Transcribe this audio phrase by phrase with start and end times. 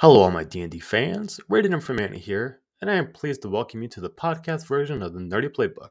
[0.00, 1.40] Hello, all my D&D fans.
[1.48, 5.14] Rated Informanti here, and I am pleased to welcome you to the podcast version of
[5.14, 5.88] the Nerdy Playbook.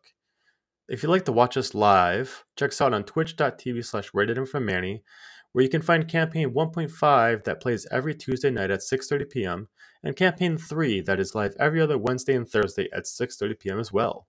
[0.88, 5.02] If you'd like to watch us live, check us out on twitch.tv slash ratedinformanti,
[5.54, 9.70] where you can find Campaign 1.5 that plays every Tuesday night at 6.30 p.m.,
[10.04, 13.80] and Campaign 3 that is live every other Wednesday and Thursday at 6.30 p.m.
[13.80, 14.28] as well.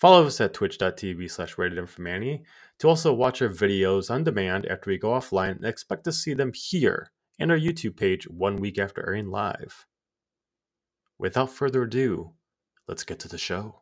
[0.00, 2.42] Follow us at twitch.tv slash ratedinformanti
[2.80, 6.34] to also watch our videos on demand after we go offline and expect to see
[6.34, 9.86] them here and our YouTube page one week after airing live.
[11.18, 12.32] Without further ado,
[12.88, 13.81] let's get to the show.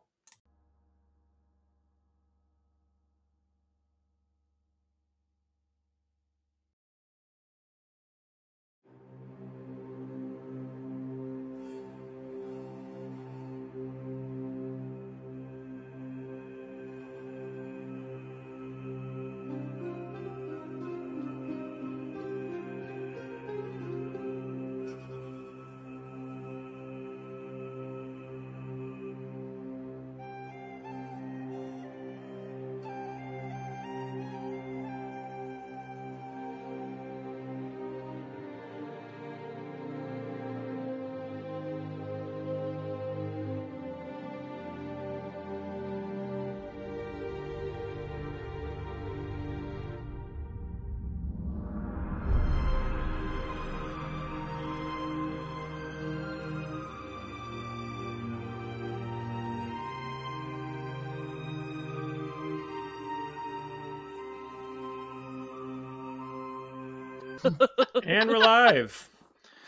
[67.43, 69.09] And we're live.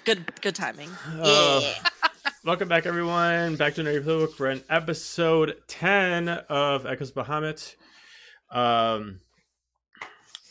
[0.05, 0.89] Good good timing.
[1.19, 1.73] Uh,
[2.45, 3.55] welcome back, everyone.
[3.55, 4.39] Back to Nerdy Playbook.
[4.39, 7.75] We're in episode 10 of Echoes Bahamut.
[8.51, 9.21] Um,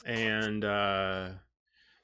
[0.05, 1.29] and uh,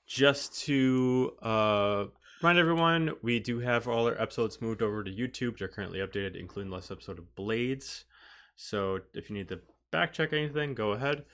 [0.07, 2.05] just to uh,
[2.41, 5.59] remind everyone, we do have all our episodes moved over to YouTube.
[5.59, 8.05] They're currently updated, including the last episode of Blades.
[8.55, 11.25] So if you need to back check anything, go ahead.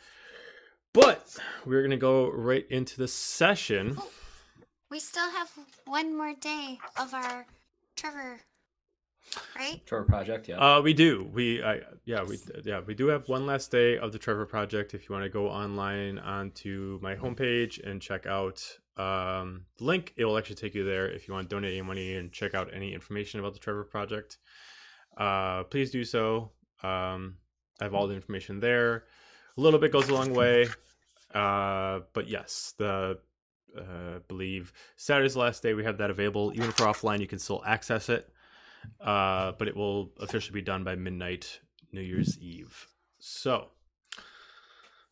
[0.94, 3.96] But we're going to go right into the session.
[3.98, 4.10] Oh,
[4.90, 5.50] we still have
[5.86, 7.46] one more day of our
[7.96, 8.38] Trevor,
[9.58, 9.84] right?
[9.86, 10.56] Trevor Project, yeah.
[10.58, 11.28] Uh, we do.
[11.32, 14.94] We, I, yeah, we, yeah, we do have one last day of the Trevor Project.
[14.94, 18.62] If you want to go online onto my homepage and check out
[18.96, 21.08] um, the link, it will actually take you there.
[21.10, 23.84] If you want to donate any money and check out any information about the Trevor
[23.84, 24.38] Project,
[25.16, 26.52] uh, please do so.
[26.84, 27.38] Um,
[27.80, 29.04] I have all the information there.
[29.56, 30.66] A little bit goes a long way,
[31.34, 33.18] uh, but yes, the
[33.76, 36.52] uh, believe Saturday's the last day we have that available.
[36.54, 38.28] Even if we're offline, you can still access it.
[39.00, 41.60] Uh, but it will officially be done by midnight
[41.92, 42.86] New Year's Eve.
[43.18, 43.68] So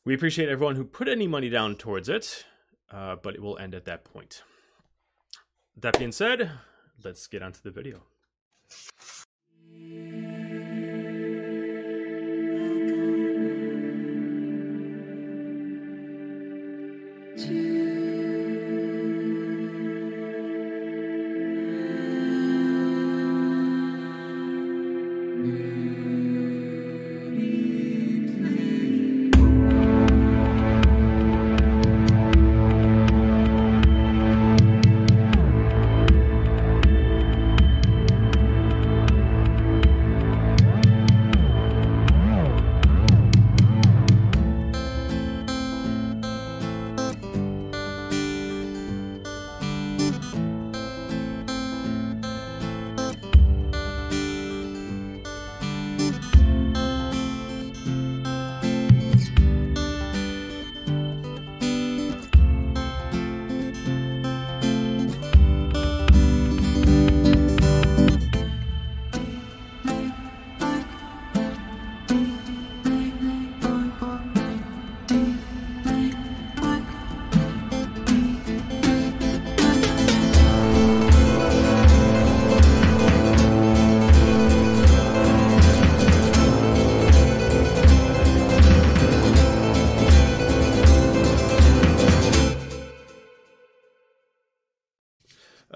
[0.05, 2.45] we appreciate everyone who put any money down towards it,
[2.91, 4.43] uh, but it will end at that point.
[5.77, 6.51] That being said,
[7.03, 8.03] let's get onto the video.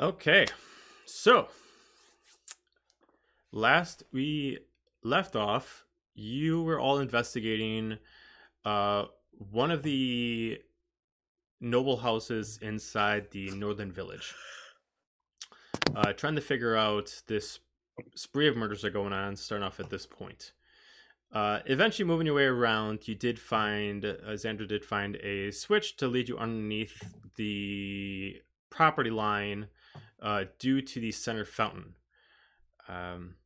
[0.06, 0.46] Okay,
[1.04, 1.48] so
[3.50, 4.60] last we
[5.02, 7.98] left off, you were all investigating
[8.64, 10.60] uh, one of the
[11.60, 14.32] noble houses inside the northern village,
[15.96, 17.58] uh, trying to figure out this
[18.14, 19.34] spree of murders that are going on.
[19.34, 20.52] Starting off at this point,
[21.32, 25.96] uh, eventually moving your way around, you did find uh, Xander did find a switch
[25.96, 28.36] to lead you underneath the
[28.70, 29.66] property line
[30.22, 31.94] uh, due to the center fountain.
[32.88, 33.36] Um,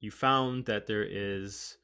[0.00, 1.76] you found that there is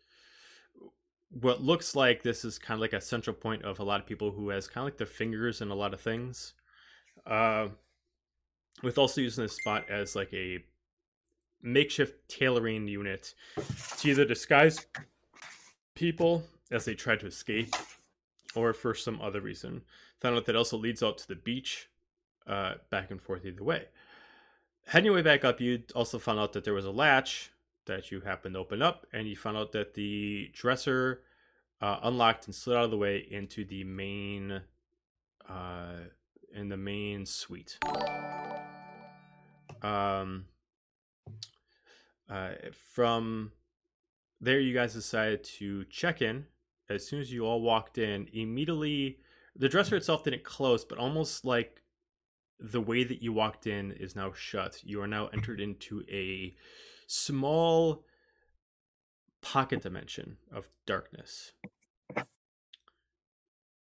[1.30, 4.06] what looks like this is kind of like a central point of a lot of
[4.06, 6.54] people who has kind of like their fingers in a lot of things.
[7.26, 7.68] Uh,
[8.82, 10.58] with also using this spot as like a
[11.62, 13.34] makeshift tailoring unit
[13.98, 14.86] to either disguise
[15.94, 17.74] people as they try to escape
[18.54, 19.82] or for some other reason.
[20.20, 21.88] Found out that also leads out to the beach,
[22.48, 23.86] uh, back and forth either way.
[24.86, 27.50] Heading your way back up, you also found out that there was a latch
[27.86, 31.22] that you happened to open up, and you found out that the dresser
[31.80, 34.62] uh, unlocked and slid out of the way into the main,
[35.48, 35.92] uh,
[36.54, 37.78] in the main suite.
[39.82, 40.46] Um,
[42.30, 42.50] uh,
[42.94, 43.52] from
[44.40, 46.46] there, you guys decided to check in.
[46.88, 49.18] As soon as you all walked in, immediately
[49.54, 51.82] the dresser itself didn't close, but almost like
[52.60, 54.80] the way that you walked in is now shut.
[54.82, 56.54] You are now entered into a
[57.06, 58.04] small
[59.42, 61.52] pocket dimension of darkness.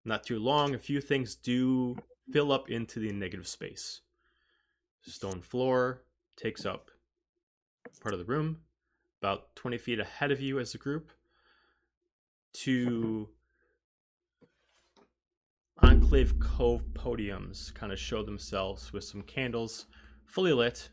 [0.04, 1.98] Not too long, a few things do
[2.32, 4.02] fill up into the negative space.
[5.04, 6.02] Stone floor
[6.36, 6.90] takes up
[8.02, 8.62] part of the room,
[9.22, 11.12] about 20 feet ahead of you as a group.
[12.54, 13.30] Two
[16.06, 19.88] Enclave Cove podiums kind of show themselves with some candles
[20.28, 20.90] fully lit.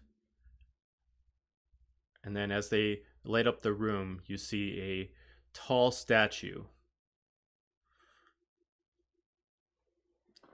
[2.24, 5.10] And then as they light up the room, you see a
[5.52, 6.62] tall statue.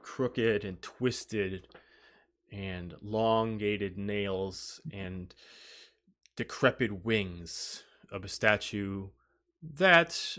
[0.03, 1.69] Crooked and twisted
[2.51, 5.33] and elongated nails and
[6.35, 9.11] decrepit wings of a statue
[9.63, 10.37] that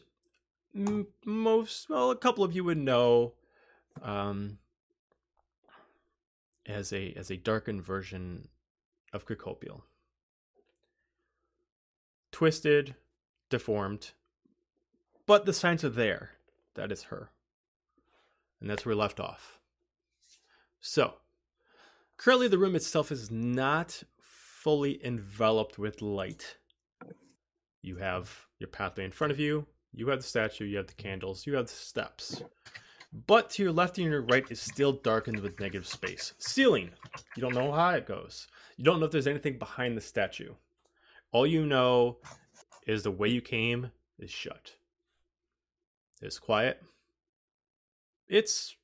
[1.24, 3.36] most, well, a couple of you would know
[4.01, 4.57] um,
[6.65, 8.47] as a as a darkened version
[9.13, 9.85] of Cacopial.
[12.31, 12.95] Twisted,
[13.49, 14.11] deformed,
[15.25, 16.31] but the signs are there.
[16.75, 17.31] That is her.
[18.61, 19.59] And that's where we left off.
[20.79, 21.15] So,
[22.17, 26.57] currently the room itself is not fully enveloped with light.
[27.81, 30.93] You have your pathway in front of you, you have the statue, you have the
[30.93, 32.43] candles, you have the steps.
[33.11, 36.33] But to your left and your right is still darkened with negative space.
[36.38, 36.91] Ceiling.
[37.35, 38.47] You don't know how it goes.
[38.77, 40.53] You don't know if there's anything behind the statue.
[41.31, 42.17] All you know
[42.85, 44.73] is the way you came is shut.
[46.21, 46.81] It's quiet.
[48.27, 48.75] It's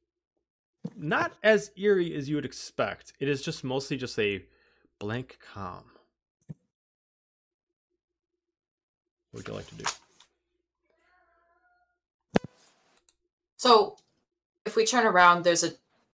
[0.95, 3.13] not as eerie as you would expect.
[3.19, 4.43] It is just mostly just a
[4.99, 5.83] blank calm.
[9.31, 9.85] What would you like to do?
[13.57, 13.97] So
[14.65, 15.71] if we turn around, there's a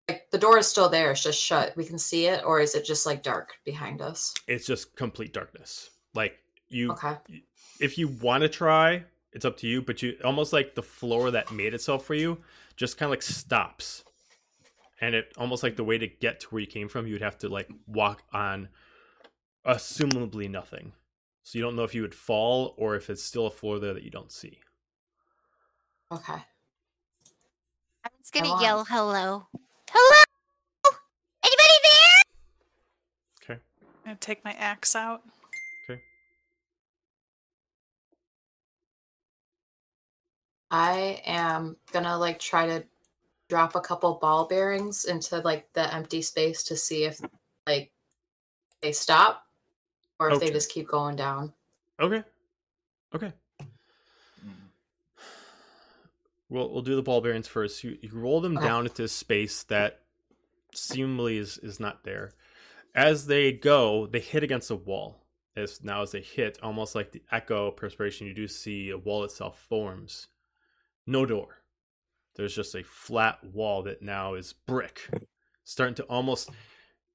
[0.08, 1.76] like the door is still there, it's just shut.
[1.76, 4.34] We can see it, or is it just like dark behind us?
[4.48, 5.90] It's just complete darkness.
[6.14, 6.38] Like
[6.68, 7.16] you Okay.
[7.80, 11.30] if you want to try, it's up to you, but you almost like the floor
[11.30, 12.38] that made itself for you
[12.76, 14.04] just kind of like stops.
[15.00, 17.22] And it almost like the way to get to where you came from, you would
[17.22, 18.68] have to like walk on
[19.66, 20.92] assumably nothing.
[21.42, 23.94] So you don't know if you would fall or if it's still a floor there
[23.94, 24.60] that you don't see.
[26.12, 26.42] Okay.
[28.24, 29.46] I'm gonna want- yell hello.
[29.90, 30.22] Hello?
[31.44, 32.22] Anybody there?
[33.56, 33.62] Okay.
[33.82, 35.22] I'm gonna take my axe out.
[35.90, 36.00] Okay.
[40.70, 42.84] I am gonna like try to
[43.48, 47.20] drop a couple ball bearings into like the empty space to see if
[47.66, 47.92] like
[48.80, 49.46] they stop
[50.18, 50.46] or if Okay.
[50.46, 51.52] they just keep going down.
[52.00, 52.24] Okay.
[53.14, 53.32] Okay.
[56.52, 57.82] We'll we'll do the ball bearings first.
[57.82, 58.66] You you roll them Okay.
[58.66, 60.00] down into a space that
[60.74, 62.32] seemingly is is not there.
[62.94, 65.24] As they go, they hit against a wall.
[65.56, 69.24] As now as they hit, almost like the echo perspiration, you do see a wall
[69.24, 70.28] itself forms.
[71.06, 71.62] No door.
[72.36, 75.08] There's just a flat wall that now is brick,
[75.64, 76.50] starting to almost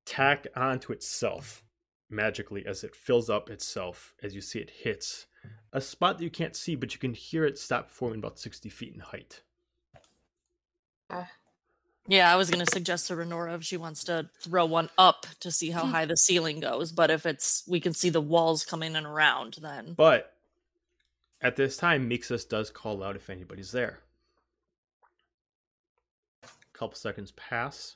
[0.06, 1.64] tack onto itself
[2.10, 5.28] magically as it fills up itself as you see it hits
[5.74, 8.70] a spot that you can't see, but you can hear it stop forming about 60
[8.70, 9.42] feet in height.
[12.10, 15.52] Yeah, I was gonna suggest to Renora if she wants to throw one up to
[15.52, 15.92] see how Hmm.
[15.92, 16.92] high the ceiling goes.
[16.94, 20.34] But if it's we can see the walls coming in around, then But
[21.42, 24.00] at this time, Mixus does call out if anybody's there.
[26.44, 27.96] A couple seconds pass.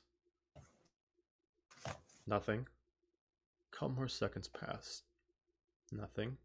[2.28, 2.68] Nothing.
[3.72, 5.04] A couple more seconds pass.
[5.92, 6.38] Nothing.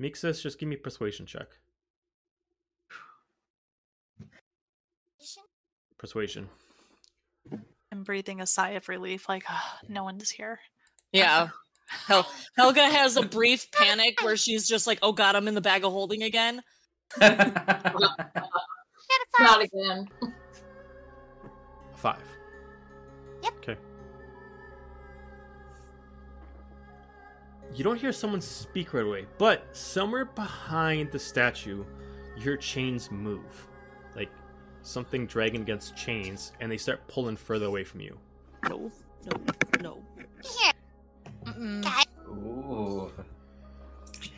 [0.00, 1.48] Mixus, just give me persuasion check.
[5.98, 6.48] Persuasion.
[7.92, 10.58] I'm breathing a sigh of relief, like "Ah, no one's here.
[11.12, 11.48] Yeah.
[11.86, 15.60] Hel- Helga has a brief panic where she's just like, "Oh God, I'm in the
[15.60, 16.62] bag of holding again."
[17.20, 17.92] Got a
[19.36, 19.40] five.
[19.40, 20.08] Not again.
[21.94, 22.22] Five.
[23.42, 23.52] Yep.
[23.58, 23.76] Okay.
[27.74, 31.84] You don't hear someone speak right away, but somewhere behind the statue,
[32.36, 33.66] you hear chains move.
[34.14, 34.30] Like
[34.82, 38.18] something dragging against chains, and they start pulling further away from you.
[38.68, 38.90] No,
[39.24, 39.32] no,
[39.80, 40.02] no.
[40.42, 40.72] Here,
[41.46, 42.04] Mm-mm.
[42.28, 43.10] Ooh.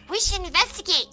[0.09, 1.09] we should investigate.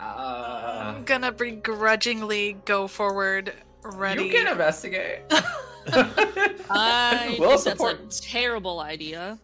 [0.00, 3.52] Uh, I'm gonna begrudgingly go forward,
[3.84, 4.24] ready.
[4.24, 5.20] you can investigate.
[5.90, 7.98] I we'll think support.
[8.02, 9.38] that's a terrible idea.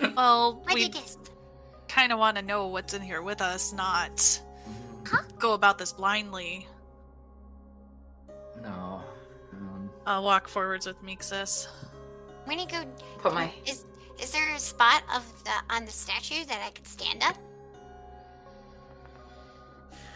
[0.16, 0.92] well, What we
[1.88, 4.40] kind of want to know what's in here with us, not
[5.06, 5.38] Mm-hmm.
[5.38, 6.66] go about this blindly.
[8.60, 9.00] No.
[9.52, 11.68] Um, I'll walk forwards with Mixus.
[12.46, 12.84] I'm gonna go.
[13.18, 13.84] Put my Is
[14.20, 17.36] is there a spot of the on the statue that I could stand up?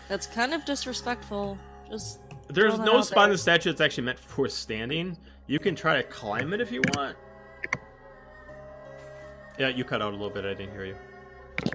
[0.09, 1.57] That's kind of disrespectful.
[1.89, 5.17] Just There's no out spot in the statue that's actually meant for standing.
[5.47, 7.17] You can try to climb it if you want.
[9.59, 10.45] Yeah, you cut out a little bit.
[10.45, 10.97] I didn't hear you.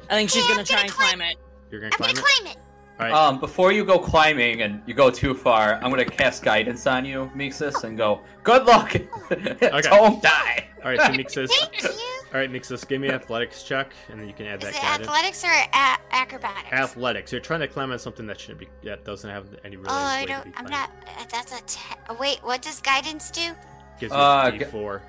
[0.10, 1.38] I think she's Yeah, gonna I'm try and climb- climb it.
[1.72, 2.36] You're gonna I'm climb gonna it.
[2.44, 2.58] climb it.
[2.98, 3.14] All right.
[3.14, 7.04] Um, before you go climbing and you go too far, I'm gonna cast guidance on
[7.06, 8.96] you, Mixus, and go, "Good luck,
[9.30, 11.00] don't die." All right.
[11.02, 11.50] So Mixus.
[11.50, 11.90] Thank you.
[12.34, 12.88] All right, Mixus.
[12.88, 15.08] Give me an athletics check, and then you can add Is that it guidance.
[15.10, 16.72] athletics or a- acrobatics?
[16.74, 17.32] Athletics.
[17.32, 18.68] You're trying to climb on something that shouldn't be.
[18.84, 19.90] That doesn't have any really.
[19.90, 20.46] oh, I don't.
[20.46, 20.90] be I'm not.
[21.06, 21.62] Uh, that's a.
[21.66, 23.52] Te- wait, what does guidance do?
[24.00, 25.02] Gives you Uh, a g- D4.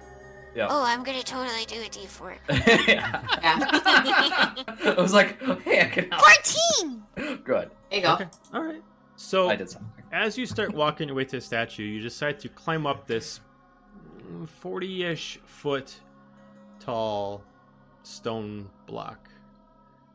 [0.56, 0.68] Yeah.
[0.70, 2.36] Oh, I'm gonna totally do a D4.
[2.88, 3.22] yeah.
[3.42, 4.54] yeah.
[4.96, 7.02] I was like, "Hey, I can help." Fourteen.
[7.44, 7.70] Good.
[7.90, 8.14] There you go.
[8.14, 8.26] Okay.
[8.54, 8.82] All right.
[9.16, 9.90] So I did something.
[10.12, 13.40] as you start walking your way to the statue, you decide to climb up this
[14.62, 15.94] 40-ish foot
[16.80, 17.42] tall
[18.02, 19.28] stone block.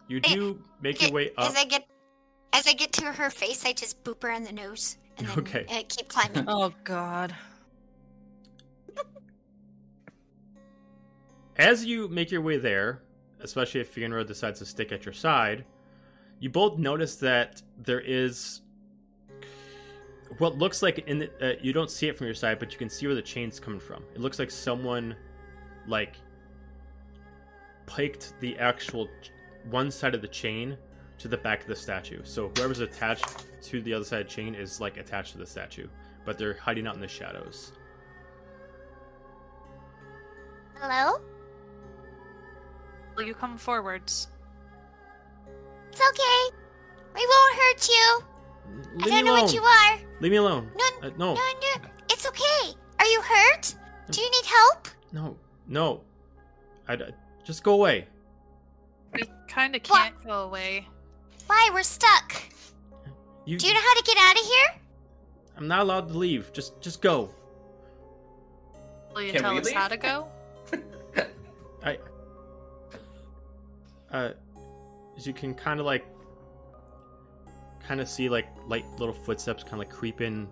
[0.07, 1.51] You Hey, do make Okay, your way up.
[1.51, 1.87] As I get,
[2.53, 5.39] as I get to her face, I just boop her on the nose and then
[5.39, 5.65] Okay.
[5.69, 6.45] uh, keep climbing.
[6.47, 7.35] Oh God.
[11.61, 13.03] As you make your way there,
[13.41, 15.63] especially if Fionra decides to stick at your side,
[16.39, 18.61] you both notice that there is
[20.39, 22.79] what looks like in the, uh, you don't see it from your side, but you
[22.79, 24.03] can see where the chain's coming from.
[24.15, 25.15] It looks like someone
[25.85, 26.15] like
[27.85, 29.29] piked the actual ch-
[29.69, 30.75] one side of the chain
[31.19, 32.21] to the back of the statue.
[32.23, 35.45] So whoever's attached to the other side of the chain is like attached to the
[35.45, 35.87] statue,
[36.25, 37.73] but they're hiding out in the shadows.
[40.79, 41.21] Hello?
[43.15, 44.27] Will you come forwards?
[45.91, 46.57] It's okay.
[47.15, 48.23] We won't hurt you.
[48.95, 49.43] Leave I don't know alone.
[49.43, 49.99] what you are.
[50.21, 50.71] Leave me alone.
[50.77, 51.33] No, Uh, no.
[51.33, 52.73] No, no, it's okay.
[52.99, 53.75] Are you hurt?
[54.11, 54.87] Do you need help?
[55.11, 55.37] No,
[55.67, 56.01] no.
[56.87, 57.11] I, I-
[57.43, 58.07] just go away.
[59.13, 60.87] We kind of can't go away.
[61.47, 61.69] Why?
[61.73, 62.41] We're stuck.
[63.45, 64.81] You, Do you know how to get out of here?
[65.57, 66.53] I'm not allowed to leave.
[66.53, 67.29] Just, just go.
[69.13, 69.75] Will you Can tell us leave?
[69.75, 70.27] how to go?
[71.83, 71.97] I.
[74.11, 74.31] Uh,
[75.17, 76.05] as you can kind of like,
[77.85, 80.47] kind of see like light little footsteps kind of like creep in,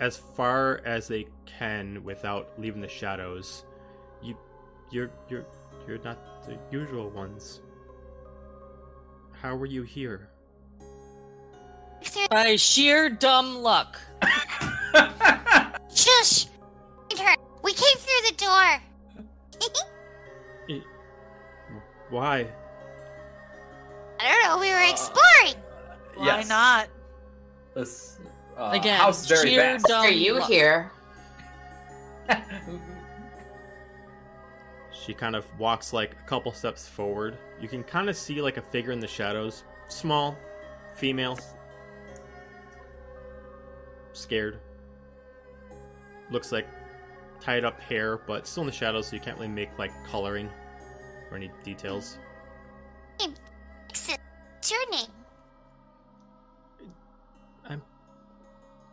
[0.00, 3.64] as far as they can without leaving the shadows.
[4.22, 4.36] You,
[4.90, 5.46] you're, you're,
[5.86, 7.60] you're not the usual ones.
[9.32, 10.28] How were you here?
[12.30, 13.98] By sheer dumb luck.
[15.94, 16.46] Shush!
[17.62, 18.80] We came through the door.
[22.10, 22.48] Why?
[24.20, 24.58] I don't know.
[24.60, 25.54] We were exploring.
[26.14, 26.48] Why Yes.
[26.48, 26.88] not?
[27.74, 28.18] This
[28.58, 29.86] uh, Again, house is very sheer vast.
[29.86, 30.48] dumb Are you luck.
[30.48, 30.90] here?
[34.92, 37.38] She kind of walks like a couple steps forward.
[37.60, 39.64] You can kind of see like a figure in the shadows.
[39.88, 40.36] Small,
[40.94, 41.38] female.
[44.12, 44.58] Scared.
[46.30, 46.66] Looks like
[47.40, 50.50] tied up hair, but still in the shadows, so you can't really make like coloring
[51.30, 52.18] or any details.
[54.70, 55.10] What's your name?
[57.68, 57.82] I'm.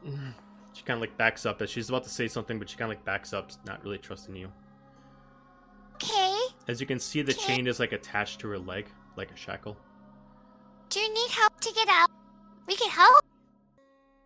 [0.06, 0.34] Mm,
[0.74, 2.92] she kind of like backs up as she's about to say something, but she kind
[2.92, 4.52] of like backs up, not really trusting you.
[5.96, 6.36] Okay.
[6.68, 9.78] As you can see, the chain is like attached to her leg, like a shackle.
[10.90, 12.10] Do you need help to get out?
[12.68, 13.24] We can help.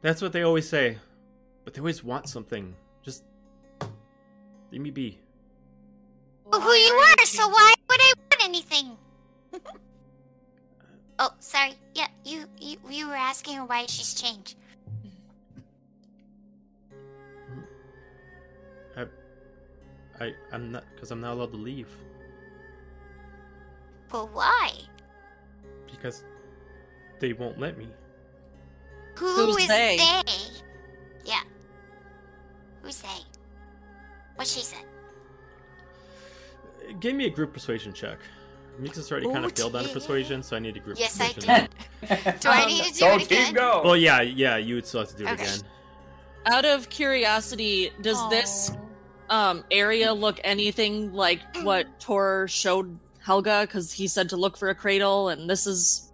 [0.01, 0.99] That's what they always say,
[1.65, 2.73] but they always want something.
[3.03, 3.23] Just
[4.71, 5.19] leave me be.
[6.45, 8.97] Well, who you are are, so why would I want anything?
[11.21, 11.73] oh, sorry.
[11.93, 14.55] Yeah, you, you you were asking her why she's changed.
[18.97, 19.05] Uh,
[20.19, 21.87] I I'm not because I'm not allowed to leave
[24.09, 24.71] But why?
[25.89, 26.23] because
[27.19, 27.87] they won't let me.
[29.15, 29.97] Who Who's is they?
[31.23, 31.41] Yeah.
[32.81, 33.07] Who's they?
[34.35, 34.83] What she said.
[36.99, 38.17] Give me a group persuasion check.
[38.81, 39.93] Mixus already kind of failed on dear.
[39.93, 41.67] persuasion, so I need a group Yes, I persuasion.
[42.01, 42.39] did.
[42.39, 43.53] Do I need to do go it team again?
[43.53, 43.81] go.
[43.83, 45.59] Well, yeah, yeah, you would still have to do it again.
[46.47, 48.71] Out of curiosity, does this
[49.29, 53.61] um area look anything like what Tor showed Helga?
[53.61, 56.11] Because he said to look for a cradle, and this is.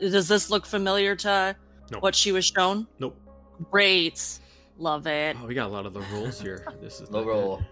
[0.00, 1.54] Does this look familiar to
[1.92, 1.98] No.
[2.00, 2.88] what she was shown?
[2.98, 3.16] Nope.
[3.70, 4.40] Great,
[4.76, 5.36] love it.
[5.40, 6.66] Oh, we got a lot of the rules here.
[6.82, 7.62] This is the not roll.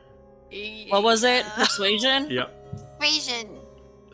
[0.90, 1.44] What was it?
[1.56, 2.24] Persuasion.
[2.28, 2.32] good.
[2.32, 2.98] Yep.
[3.00, 3.48] Persuasion.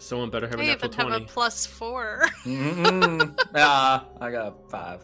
[0.01, 1.25] Someone better have a We natural even have a twenty.
[1.27, 2.25] plus four.
[2.45, 3.39] Mm-mm.
[3.55, 5.01] Ah, I got a five.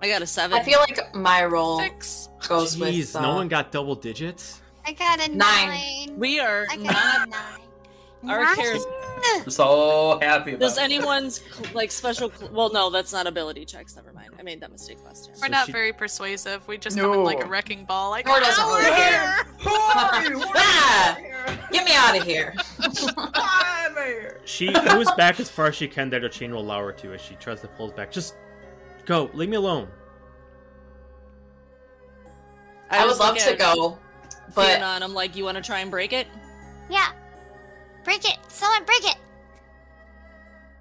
[0.00, 0.58] I got a seven.
[0.58, 2.28] I feel like my roll Six.
[2.48, 3.16] goes Jeez, with.
[3.16, 4.60] Uh, no one got double digits.
[4.86, 5.68] I got a Nine.
[5.68, 6.18] nine.
[6.18, 7.26] we are I not.
[7.26, 8.30] a nine.
[8.30, 8.56] Our Nine?
[8.56, 8.92] cares- I'm
[9.48, 10.82] so happy about Does it.
[10.84, 11.42] anyone's
[11.74, 12.30] like special?
[12.52, 13.96] Well, no, that's not ability checks.
[13.96, 14.30] Never mind.
[14.38, 15.34] I made that mistake last time.
[15.40, 16.66] We're So not she- very persuasive.
[16.68, 18.10] We just come in like a wrecking ball.
[18.10, 19.46] Like, Nor doesn't "Ah, really here.
[19.60, 20.38] Who are you?
[20.38, 21.14] What Ah!
[21.16, 21.58] are you here?
[21.72, 22.54] Get me out of here.
[23.34, 24.40] I'm here.
[24.44, 27.12] She moves back as far as she can that her chain will allow her to
[27.14, 28.10] as she tries to pull back.
[28.10, 28.34] Just
[29.04, 29.88] go, leave me alone.
[32.90, 33.98] I, would was love looking to at go,
[34.54, 36.26] but Fiona, and I'm like, you want to try and break it?
[36.88, 37.08] Yeah.
[38.08, 38.38] Break it.
[38.48, 39.16] Someone break it.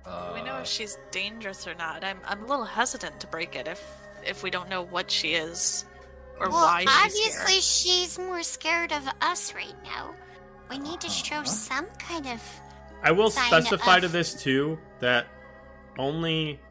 [0.05, 2.01] Uh, we know if she's dangerous or not.
[2.01, 3.83] I'm I'm a little hesitant to break it if
[4.25, 5.83] if we don't know what she is
[6.39, 7.61] or well, why she's obviously here.
[7.61, 10.15] she's more scared of us right now.
[10.69, 11.43] We need to show Uh-huh.
[11.43, 12.41] some kind of.
[13.03, 15.27] I will Sign specify to this too that
[15.99, 16.61] only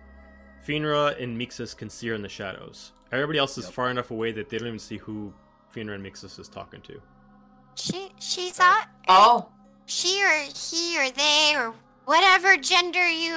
[0.66, 2.92] Finra and Mixus can see her in the shadows.
[3.12, 3.74] Everybody else is Yep.
[3.74, 5.34] far enough away that they don't even see who
[5.70, 6.98] Finra and Mixus is talking to.
[7.74, 9.50] She she's not oh,
[9.86, 11.72] she or he or they or
[12.04, 13.34] whatever gender you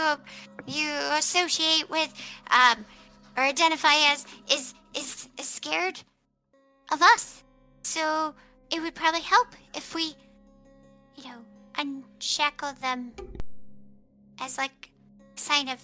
[0.67, 2.13] you associate with
[2.49, 2.85] um
[3.37, 6.01] or identify as is is, is scared
[6.91, 7.43] of us.
[7.83, 8.33] So
[8.71, 10.15] it would probably help if we
[11.15, 11.37] you know
[11.77, 13.11] unshackle them
[14.41, 14.89] as like
[15.35, 15.79] a sign of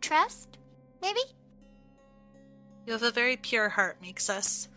[0.00, 0.58] trust,
[1.02, 1.20] maybe?
[2.86, 4.68] You have a very pure heart, Mixus.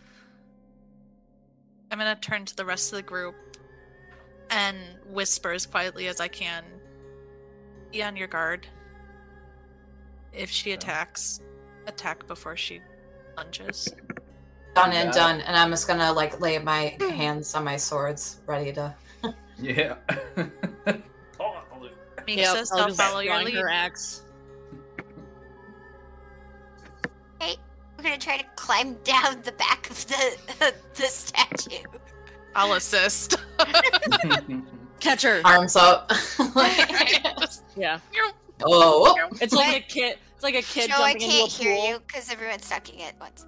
[1.89, 3.35] I'm gonna turn to the rest of the group
[4.53, 6.63] and whisper as quietly as I can.
[7.91, 8.67] Be on your guard.
[10.31, 11.41] If she attacks,
[11.87, 12.81] attack before she
[13.35, 13.89] lunges.
[14.75, 15.11] done and Yeah.
[15.11, 15.41] done.
[15.41, 17.09] And I'm just gonna like lay my hmm.
[17.09, 18.95] hands on my swords, ready to.
[19.59, 19.95] Yeah.
[22.27, 23.55] Mixus, I'll Helga's follow your drawing lead.
[23.55, 24.23] her axe.
[27.39, 27.57] Hey,
[27.97, 31.83] we're gonna try to climb down the back of the the statue.
[32.55, 33.37] I'll assist.
[34.99, 35.41] Catch her.
[35.45, 36.11] Arms up.
[37.75, 37.99] Yeah,
[38.63, 40.19] oh, it's like a kid.
[40.35, 41.87] It's like a kid Joe, I can't into a hear pool.
[41.89, 43.47] you because everyone's talking at once.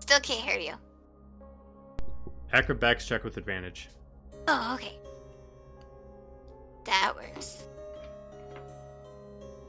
[0.00, 0.74] Still can't hear you.
[2.52, 3.88] Acrobatics check with advantage.
[4.48, 4.98] Oh, okay.
[6.84, 7.64] That works.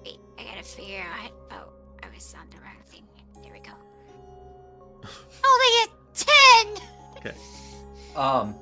[0.03, 1.31] Wait, I gotta figure out.
[1.51, 1.69] Oh,
[2.03, 3.05] I was on the wrong thing.
[3.41, 3.71] There we go.
[5.45, 6.83] Only a ten.
[7.17, 7.33] Okay.
[8.15, 8.55] Um,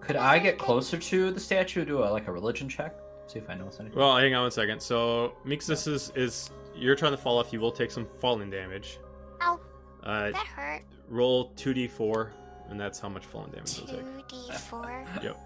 [0.00, 1.84] could I get closer to the statue?
[1.84, 2.94] Do a, like a religion check?
[3.26, 3.98] See if I notice anything.
[3.98, 4.80] Well, hang on one second.
[4.80, 7.52] So Mixus is is you're trying to fall off.
[7.52, 8.98] You will take some falling damage.
[9.42, 9.60] Ow,
[10.02, 10.82] Uh, that hurt.
[11.08, 12.32] roll two d four,
[12.68, 14.28] and that's how much falling damage you'll take.
[14.28, 15.04] Two d four.
[15.22, 15.38] Yep.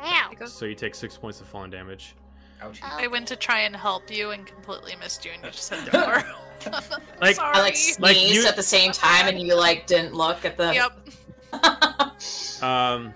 [0.00, 0.30] Ow.
[0.46, 2.14] So you take six points of falling damage.
[2.60, 2.80] Ouch.
[2.82, 5.84] I went to try and help you and completely missed you, and you just hit
[5.84, 6.22] the floor.
[7.20, 7.56] Like- Sorry.
[7.56, 10.56] I like sneezed Like, you- at the same time, and you like didn't look at
[10.56, 10.72] the.
[10.74, 11.08] Yep.
[12.62, 13.12] Um.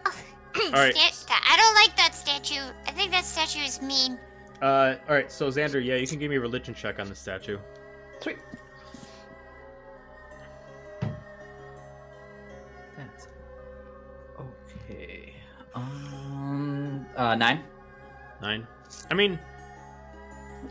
[0.57, 0.92] All right.
[0.94, 2.61] Sta- I don't like that statue.
[2.88, 4.18] I think that statue is mean.
[4.61, 4.96] Uh.
[5.09, 5.31] All right.
[5.31, 7.59] So Xander, yeah, you can give me a religion check on the statue.
[8.20, 8.38] Sweet.
[12.96, 13.29] That's
[14.40, 15.35] okay.
[15.75, 17.62] Um, uh, nine.
[18.40, 18.66] Nine.
[19.11, 19.38] I mean,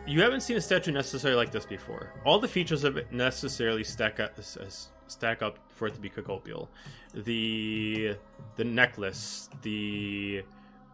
[0.06, 2.12] you haven't seen a statue necessarily like this before.
[2.26, 6.00] All the features of it necessarily stack up s- s- stack up for it to
[6.00, 6.68] be Kokopial.
[7.14, 8.16] The
[8.56, 10.44] the necklace, the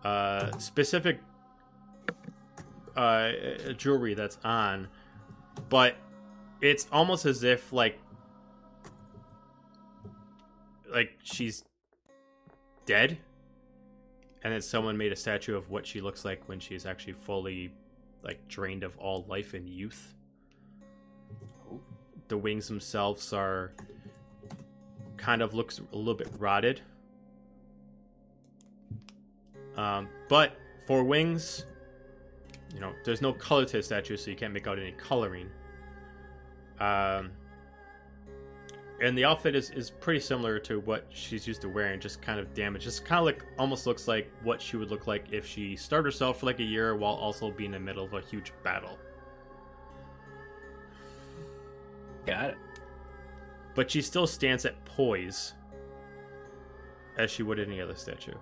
[0.03, 1.19] uh, specific
[2.95, 3.31] uh,
[3.77, 4.87] jewelry that's on,
[5.69, 5.95] but
[6.61, 7.99] it's almost as if like
[10.93, 11.63] like she's
[12.85, 13.17] dead
[14.43, 17.73] and then someone made a statue of what she looks like when she's actually fully
[18.23, 20.13] like drained of all life and youth
[22.27, 23.73] the wings themselves are
[25.21, 26.81] kind of looks a little bit rotted
[29.77, 31.65] Um, but for wings,
[32.73, 35.49] you know, there's no color to the statue, so you can't make out any coloring.
[36.79, 37.31] Um,
[39.01, 42.39] and the outfit is, is pretty similar to what she's used to wearing, just kind
[42.39, 42.83] of damaged.
[42.83, 46.05] Just kind of like almost looks like what she would look like if she starved
[46.05, 48.97] herself for like a year while also being in the middle of a huge battle.
[52.25, 52.57] Got it.
[53.75, 55.53] But she still stands at poise
[57.17, 58.33] as she would any other statue.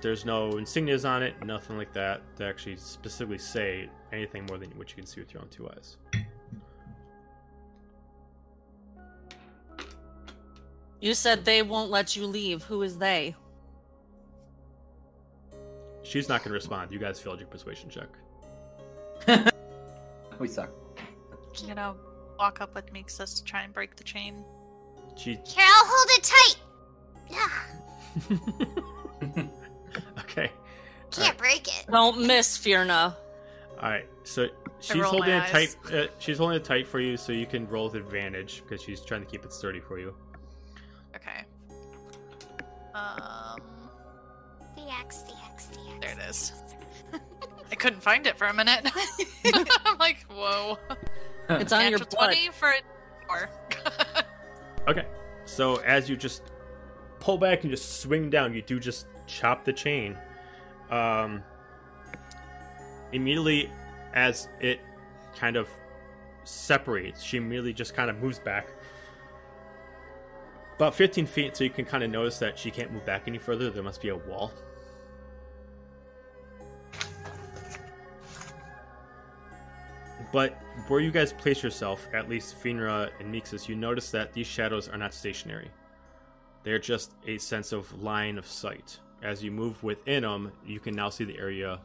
[0.00, 4.70] There's no insignias on it, nothing like that to actually specifically say anything more than
[4.70, 5.96] what you can see with your own two eyes.
[11.00, 12.62] You said they won't let you leave.
[12.64, 13.34] Who is they?
[16.02, 16.90] She's not going to respond.
[16.92, 18.08] You guys failed your persuasion check.
[20.38, 20.70] We suck.
[20.98, 21.94] I'm gonna
[22.38, 24.44] walk up with Mixus to try and break the chain.
[25.16, 25.38] She.
[25.46, 26.56] Here, I'll hold it tight.
[27.30, 27.48] Yeah,
[30.20, 30.50] okay.
[31.10, 31.86] can't break it.
[31.90, 33.14] Don't miss, Fierna.
[33.80, 34.06] All right.
[34.24, 34.48] So
[34.80, 35.76] she's holding it tight.
[35.92, 39.00] Uh, she's holding it tight for you, so you can roll with advantage because she's
[39.00, 40.14] trying to keep it sturdy for you.
[41.16, 41.44] Okay.
[42.94, 43.60] Um,
[44.76, 46.00] The X, the X, the X.
[46.00, 46.52] There it is.
[47.72, 48.88] I couldn't find it for a minute.
[49.84, 50.78] I'm like, whoa.
[51.60, 52.34] It's on your Natural butt.
[52.34, 52.80] 20 for a
[53.26, 53.50] four.
[54.88, 55.06] Okay.
[55.46, 56.42] So as you just
[57.20, 60.16] pull back and just swing down, you do just chop the chain.
[60.90, 61.42] Um,
[63.12, 63.70] immediately,
[64.12, 64.80] as it
[65.34, 65.68] kind of
[66.44, 68.68] separates, she immediately just kind of moves back
[70.76, 73.38] about 15 feet, so you can kind of notice that she can't move back any
[73.38, 73.70] further.
[73.70, 74.52] There must be a wall.
[80.34, 84.48] But where you guys place yourself, at least Finra and Mixus, you notice that these
[84.48, 85.70] shadows are not stationary.
[86.64, 88.98] They're just a sense of line of sight.
[89.22, 91.78] As you move within them, you can now see the area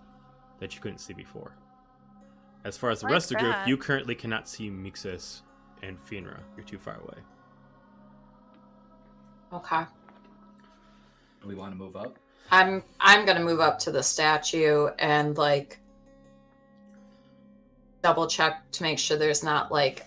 [0.60, 1.54] that you couldn't see before.
[2.66, 5.42] As far as the Like rest of the group, you currently cannot see Mixus
[5.84, 6.40] and Finra.
[6.58, 7.20] You're too far away.
[9.54, 9.84] Okay.
[11.40, 12.18] Do we want to move up?
[12.50, 15.80] I'm I'm gonna move up to the statue and like
[18.02, 20.06] double check to make sure there's not like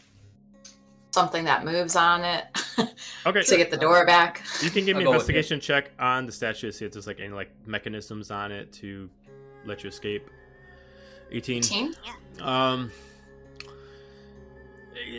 [1.13, 2.47] something that moves on it
[3.27, 4.43] Okay, to get the door back.
[4.63, 5.35] you can give me an go with you.
[5.37, 8.73] investigation check on the statue to see if there's like any like mechanisms on it
[8.73, 9.11] to
[9.67, 10.29] let you escape.
[11.31, 11.63] 18.
[11.63, 11.95] Team?
[12.41, 12.91] um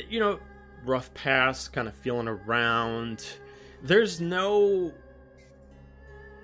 [0.09, 0.39] you know
[0.85, 3.25] rough pass kind of feeling around
[3.83, 4.91] there's no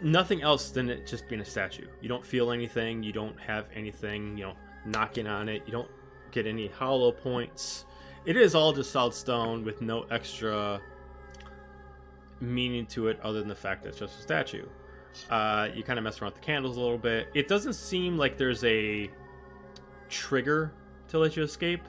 [0.02, 3.66] nothing else than it just being a statue you don't feel anything you don't have
[3.76, 4.54] anything you know
[4.86, 5.90] knocking on it you don't
[6.32, 7.86] get any hollow points
[8.26, 10.80] it is all just solid stone with no extra
[12.42, 14.66] meaning to it other than the fact that it's just a statue
[15.32, 18.18] uh, you kind of mess around with the candles a little bit it doesn't seem
[18.18, 19.10] like there's a
[20.10, 20.74] trigger
[21.10, 21.82] to let you escape.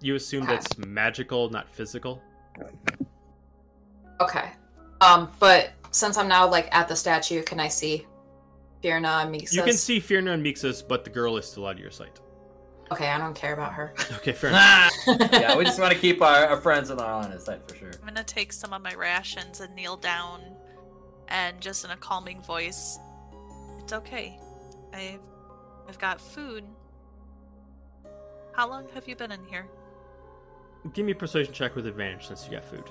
[0.00, 0.52] You assume Okay.
[0.54, 2.22] that's magical, not physical.
[4.20, 4.50] Okay.
[5.00, 8.06] Um, but since I'm now like at the statue, can I see
[8.82, 9.52] Fierna and Mixus?
[9.54, 12.20] You can see Fierna and Mixus, but the girl is still out of your sight.
[12.92, 13.94] Okay, I don't care about her.
[14.16, 14.92] Okay, fair enough.
[15.32, 17.74] yeah, we just want to keep our, our friends on our line of sight for
[17.76, 17.90] sure.
[18.00, 20.40] I'm gonna take some of my rations and kneel down
[21.28, 22.98] and just in a calming voice.
[23.78, 24.38] It's okay.
[24.92, 25.20] I've
[25.88, 26.64] I've got food.
[28.52, 29.66] How long have you been in here?
[30.92, 32.84] Give me a persuasion check with advantage since you got food.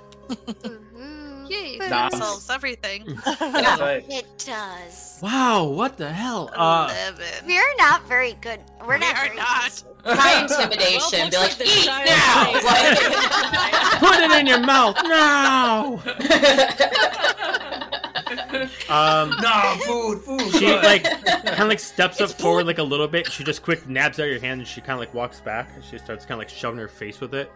[0.95, 1.89] Ooh, Yay, food.
[1.89, 2.09] Nah.
[2.09, 3.05] solves everything.
[3.25, 4.05] That's right.
[4.09, 5.19] It does.
[5.23, 6.49] Wow, what the hell?
[6.55, 6.93] Uh,
[7.45, 8.59] We're not very good.
[8.81, 9.83] We're We not are very not.
[10.03, 10.17] Good.
[10.17, 11.19] My intimidation.
[11.19, 13.99] Well, be like, like eat giant now!
[13.99, 16.01] put it in your mouth now.
[18.89, 20.51] Um, no, food, food.
[20.53, 20.83] she good.
[20.83, 23.31] like kind of like steps up forward like a little bit.
[23.31, 25.69] She just quick nabs out your hand and she kind of like walks back.
[25.75, 27.51] And she starts kind of like shoving her face with it,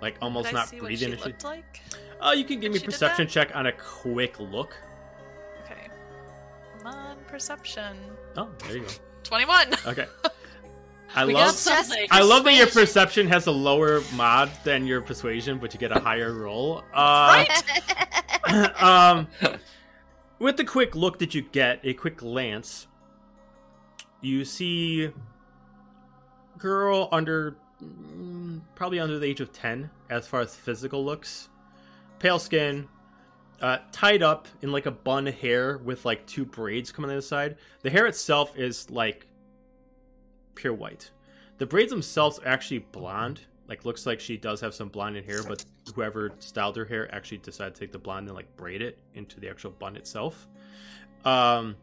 [0.00, 1.16] like almost Did I not see what breathing.
[1.16, 1.82] she and she- like?
[2.20, 4.74] Oh, you can give me perception check on a quick look.
[5.64, 5.88] Okay.
[6.78, 7.96] Come on, perception.
[8.36, 8.88] Oh, there you go.
[9.22, 9.74] Twenty-one.
[9.86, 10.06] Okay.
[11.16, 11.56] I we love.
[12.10, 15.90] I love that your perception has a lower mod than your persuasion, but you get
[15.90, 16.84] a higher roll.
[16.92, 17.44] Uh,
[18.78, 19.26] um,
[20.38, 22.86] with the quick look that you get, a quick glance,
[24.20, 25.10] you see
[26.58, 31.48] girl under mm, probably under the age of 10 as far as physical looks.
[32.18, 32.88] Pale skin,
[33.62, 37.22] uh, tied up in like a bun hair with like two braids coming on the
[37.22, 37.56] side.
[37.82, 39.26] The hair itself is like
[40.56, 41.10] pure white.
[41.58, 45.24] The braids themselves are actually blonde, like looks like she does have some blonde in
[45.24, 45.64] hair, but
[45.94, 49.38] whoever styled her hair actually decided to take the blonde and like braid it into
[49.40, 50.48] the actual bun itself.
[51.24, 51.76] Um,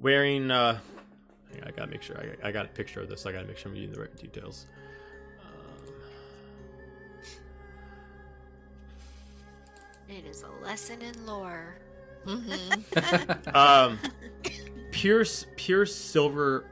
[0.00, 0.78] wearing uh,
[1.52, 3.24] hang on, I gotta make sure I, I got a picture of this.
[3.26, 4.66] I gotta make sure I'm using the right details.
[5.40, 5.92] Um,
[10.08, 11.76] It is a lesson in lore.
[12.26, 13.54] Mhm.
[13.54, 13.98] um,
[14.92, 16.64] pure s- pure silver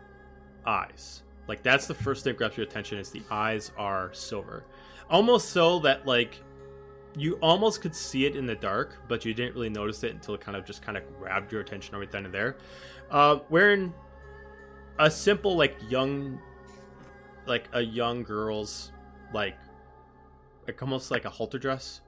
[0.66, 1.22] eyes.
[1.46, 4.64] Like that's the first thing that grabs your attention is the eyes are silver,
[5.10, 6.40] almost so that like
[7.16, 10.34] you almost could see it in the dark, but you didn't really notice it until
[10.34, 12.56] it kind of just kind of grabbed your attention right then and there.
[13.10, 13.92] Uh, wearing
[14.98, 16.40] a simple like young,
[17.46, 18.90] like a young girl's
[19.32, 19.56] like,
[20.66, 22.00] like almost like a halter dress,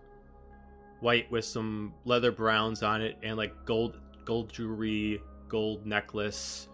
[1.01, 6.69] white with some leather browns on it and like gold gold jewelry, gold necklace,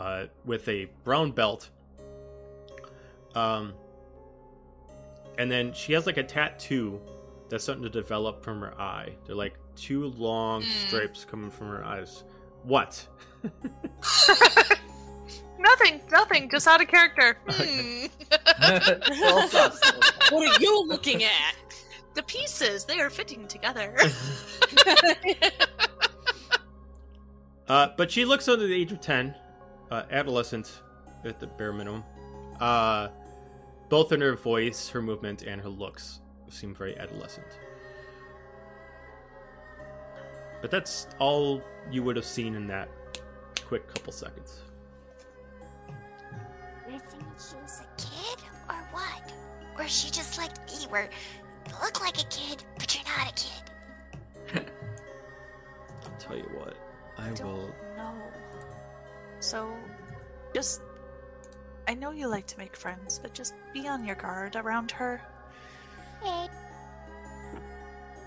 [0.00, 1.68] uh, with a brown belt.
[3.36, 3.74] Um,
[5.38, 7.00] and then she has like a tattoo
[7.48, 9.14] that's starting to develop from her eye.
[9.26, 10.86] They're like two long Mm.
[10.88, 12.24] stripes coming from her eyes.
[12.64, 13.06] What?
[15.58, 17.36] nothing, nothing, just out of character.
[17.48, 18.10] Okay.
[18.62, 19.66] Hmm.
[20.34, 21.54] What are you looking at?
[22.14, 23.96] the pieces, they are fitting together.
[27.68, 29.34] Uh, but she looks under the age of 10,
[29.90, 30.80] uh, adolescent
[31.24, 32.04] at the bare minimum.
[32.60, 33.08] Uh,
[33.88, 37.46] both in her voice, her movement, and her looks seem very adolescent.
[40.60, 42.88] But that's all you would have seen in that
[43.64, 44.60] quick couple seconds.
[46.88, 49.32] You're thinking she was a kid, or what?
[49.76, 51.08] Or is she just like me, where
[51.66, 54.66] you look like a kid, but you're not a kid?
[56.04, 56.76] I'll tell you what,
[57.16, 57.74] I don't will.
[57.96, 58.14] know.
[59.40, 59.74] So,
[60.54, 60.82] just.
[61.88, 65.20] I know you like to make friends, but just be on your guard around her.
[66.22, 66.48] Hey.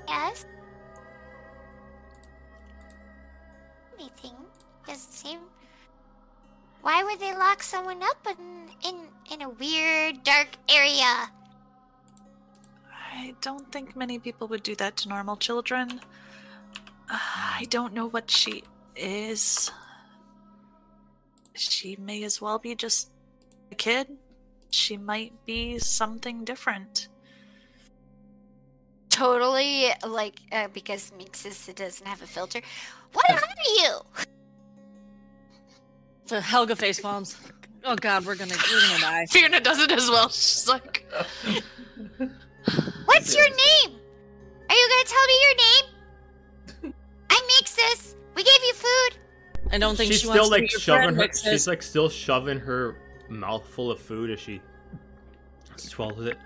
[0.08, 0.46] Yes?
[3.98, 4.36] Anything?
[4.86, 5.40] Doesn't seem.
[6.82, 8.96] Why would they lock someone up in in
[9.32, 11.32] in a weird dark area?
[12.92, 16.02] I don't think many people would do that to normal children.
[17.10, 18.64] Uh, I don't know what she
[18.98, 19.72] is.
[21.56, 23.12] She may as well be just
[23.72, 24.08] a kid.
[24.70, 27.10] She might be something different.
[29.10, 32.62] Totally, like uh, because Mixus doesn't have a filter.
[33.12, 34.00] What are you?
[36.28, 37.38] The Helga face palms.
[37.86, 39.26] Oh god, we're gonna we're gonna die.
[39.30, 40.30] Fiona does it as well.
[40.30, 41.06] She's like,
[43.06, 44.00] What's your name?
[44.70, 46.94] Are you gonna tell me your name?
[47.30, 48.16] I'm Mixus.
[48.36, 49.23] We gave you food.
[49.74, 51.52] I don't think She's she still wants to like be your shoving friend, her.
[51.52, 52.96] She's like still shoving her
[53.28, 54.62] mouth full of food as she
[55.78, 56.38] swallows it.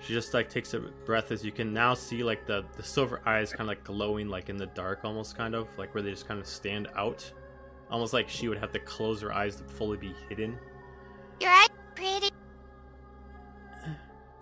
[0.00, 3.20] She just like takes a breath as you can now see like the the silver
[3.26, 6.10] eyes kind of like glowing like in the dark almost kind of like where they
[6.10, 7.30] just kind of stand out,
[7.90, 10.58] almost like she would have to close her eyes to fully be hidden.
[11.38, 12.30] Your eyes are pretty.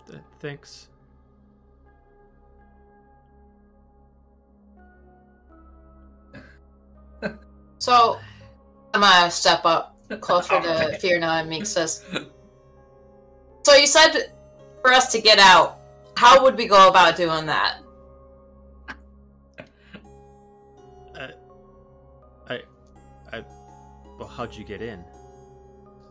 [0.07, 0.88] Th- thanks.
[7.79, 8.19] So
[8.93, 12.03] I'm gonna step up closer to fear Fiona and Mixus.
[13.63, 14.31] So you said
[14.81, 15.77] for us to get out.
[16.15, 17.77] How would we go about doing that?
[21.15, 21.27] Uh,
[22.49, 22.61] I,
[23.31, 23.43] I,
[24.17, 25.03] well, how'd you get in?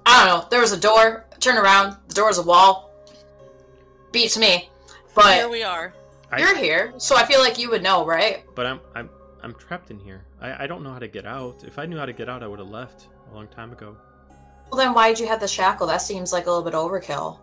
[0.07, 0.49] I don't know.
[0.51, 1.27] There was a door.
[1.41, 1.97] Turn around.
[2.09, 2.91] The door's a wall.
[4.13, 4.71] Beats me.
[5.15, 5.93] But Here we are.
[6.37, 8.45] You're here, so I feel like you would know, right?
[8.55, 9.09] But I'm I'm
[9.43, 10.25] I'm trapped in here.
[10.41, 11.65] I, I don't know how to get out.
[11.65, 13.97] If I knew how to get out, I would have left a long time ago.
[14.71, 15.87] Well, then why'd you have the shackle?
[15.87, 17.39] That seems like a little bit overkill.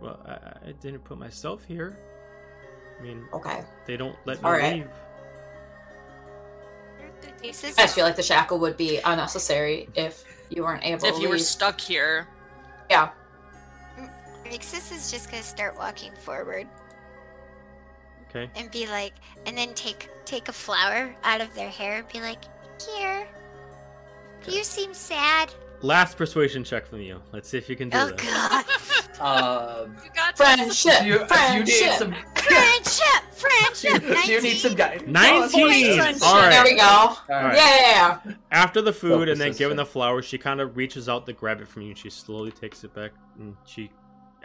[0.00, 1.98] Well, I, I didn't put myself here.
[2.98, 3.64] I mean, Okay.
[3.86, 4.74] they don't let me All right.
[4.76, 4.88] leave.
[7.42, 11.20] I just feel like the shackle would be unnecessary if you weren't able If to
[11.22, 12.26] you were stuck here.
[12.90, 13.10] yeah.
[14.44, 16.68] Mixus is just gonna start walking forward
[18.30, 18.50] Okay.
[18.56, 19.14] and be like,
[19.46, 22.44] and then take take a flower out of their hair and be like,
[22.94, 23.26] here.
[24.44, 25.52] Do you seem sad.
[25.82, 27.20] Last persuasion check from you.
[27.32, 28.26] Let's see if you can do Oh this.
[28.26, 28.64] god.
[29.20, 30.36] Um, you got.
[30.36, 31.04] Friendship.
[31.04, 31.66] you, do you friendship.
[31.66, 32.14] need some?
[32.34, 34.28] friendship, Do friendship.
[34.28, 34.76] you, you need some 19.
[34.76, 35.10] guidance?
[35.10, 35.96] Nineteen.
[35.96, 36.22] friendship.
[36.26, 36.82] All There we go.
[36.82, 37.56] All right.
[37.56, 38.18] Yeah.
[38.50, 41.60] After the food and then given the flower, she kind of reaches out to grab
[41.60, 41.88] it from you.
[41.90, 43.90] and She slowly takes it back, and she,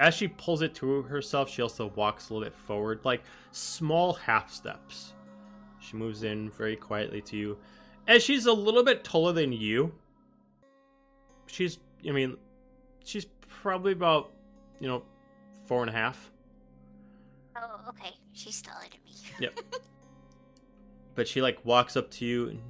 [0.01, 4.13] as she pulls it to herself, she also walks a little bit forward, like small
[4.13, 5.13] half steps.
[5.79, 7.57] She moves in very quietly to you,
[8.07, 9.93] as she's a little bit taller than you.
[11.45, 12.35] She's I mean,
[13.05, 14.31] she's probably about,
[14.79, 15.03] you know,
[15.67, 16.31] four and a half.
[17.55, 18.09] Oh, okay.
[18.33, 19.11] She's taller than me.
[19.39, 19.59] Yep.
[21.13, 22.61] But she like walks up to you and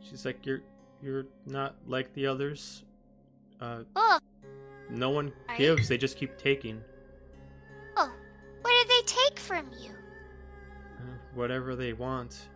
[0.00, 0.62] she's like, "You're
[1.00, 2.82] you're not like the others.
[3.60, 4.18] Uh, Oh,
[4.92, 6.82] no one Are gives; they just keep taking
[7.96, 8.12] oh.
[8.60, 9.90] What did they take from you?
[10.98, 12.48] uh, whatever they want."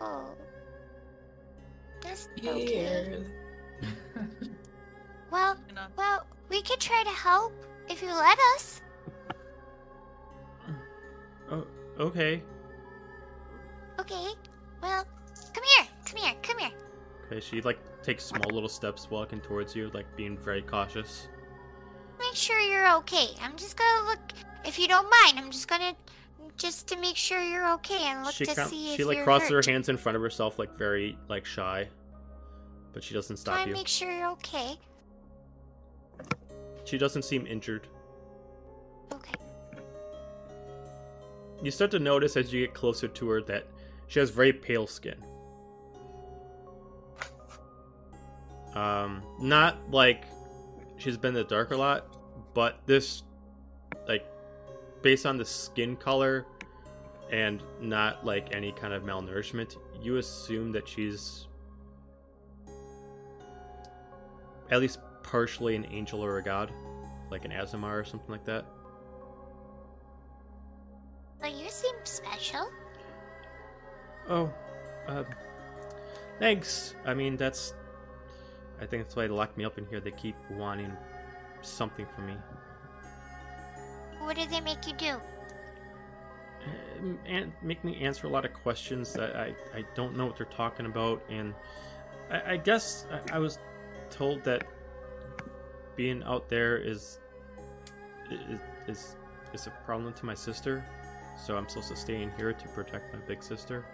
[0.00, 0.34] Oh.
[2.00, 2.54] That's okay.
[2.54, 3.30] Weird.
[5.30, 5.56] Well,
[5.98, 7.52] well, we could try to help
[7.90, 8.80] if you let us.
[11.50, 11.66] Oh,
[11.98, 12.42] okay,
[14.00, 14.34] Okay.
[14.82, 15.04] Well,
[15.52, 15.86] come here.
[16.04, 16.34] Come here.
[16.42, 16.70] Come here.
[17.26, 17.40] okay.
[17.40, 21.28] She like takes small little steps walking towards you, like being very cautious.
[22.18, 23.28] Make sure you're okay.
[23.42, 24.20] I'm just gonna look.
[24.64, 25.94] If you don't mind, I'm just gonna
[26.56, 29.24] just to make sure you're okay and look she to see if she like you're
[29.24, 29.66] crosses hurt.
[29.66, 31.88] her hands in front of herself, like very like shy,
[32.92, 33.74] but she doesn't Try stop and you.
[33.74, 34.78] make sure you're okay.
[36.84, 37.88] She doesn't seem injured.
[39.12, 39.34] Okay.
[41.62, 43.66] You start to notice as you get closer to her that
[44.06, 45.16] she has very pale skin.
[48.74, 50.24] Um, not like
[50.96, 52.16] she's been in the dark a lot,
[52.54, 53.22] but this,
[54.08, 54.26] like,
[55.02, 56.46] based on the skin color
[57.30, 61.46] and not like any kind of malnourishment, you assume that she's
[64.70, 66.72] at least partially an angel or a god,
[67.30, 68.64] like an Aasimar or something like that.
[71.40, 72.70] Well, you seem special.
[74.28, 74.52] Oh,
[75.06, 75.24] uh,
[76.38, 76.94] thanks.
[77.04, 77.74] I mean, that's.
[78.84, 79.98] I think that's why they locked me up in here.
[79.98, 80.94] They keep wanting
[81.62, 82.34] something from me.
[84.20, 85.16] What did they make you do?
[87.00, 90.36] Um, and make me answer a lot of questions that I, I don't know what
[90.36, 91.22] they're talking about.
[91.30, 91.54] And
[92.30, 93.58] I, I guess I, I was
[94.10, 94.66] told that
[95.96, 97.20] being out there is,
[98.30, 99.16] is is
[99.54, 100.84] is a problem to my sister.
[101.38, 103.84] So I'm supposed to stay in here to protect my big sister.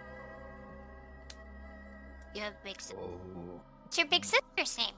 [2.35, 2.81] You have big.
[2.81, 3.61] Si- Oh.
[3.91, 4.95] What's your big sister's name?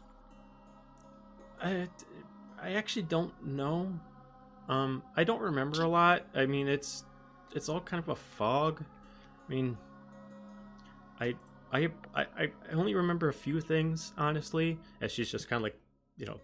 [1.60, 1.88] I,
[2.62, 3.92] I actually don't know.
[4.70, 6.28] Um, I don't remember a lot.
[6.36, 7.04] I mean, it's
[7.56, 8.84] it's all kind of a fog.
[8.84, 9.80] I mean,
[11.20, 11.34] I
[11.72, 15.80] I I, I only remember a few things honestly, as she's just kind of like
[16.16, 16.40] you know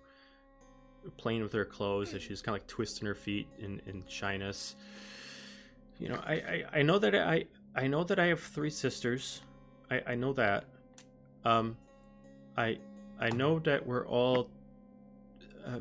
[1.17, 4.75] playing with her clothes, as she's kind of like twisting her feet in in shyness.
[5.99, 9.43] You know, I I, I know that I I know that I have three sisters.
[9.91, 10.65] I I know that.
[11.45, 11.77] Um,
[12.59, 12.77] I
[13.19, 14.49] I know that we're all.
[15.65, 15.79] Uh,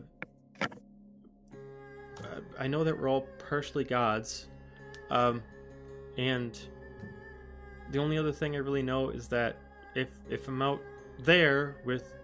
[2.22, 4.46] uh, I know that we're all partially gods,
[5.10, 5.42] um,
[6.16, 6.56] and
[7.90, 9.56] the only other thing I really know is that
[9.96, 10.80] if if I'm out
[11.18, 12.14] there with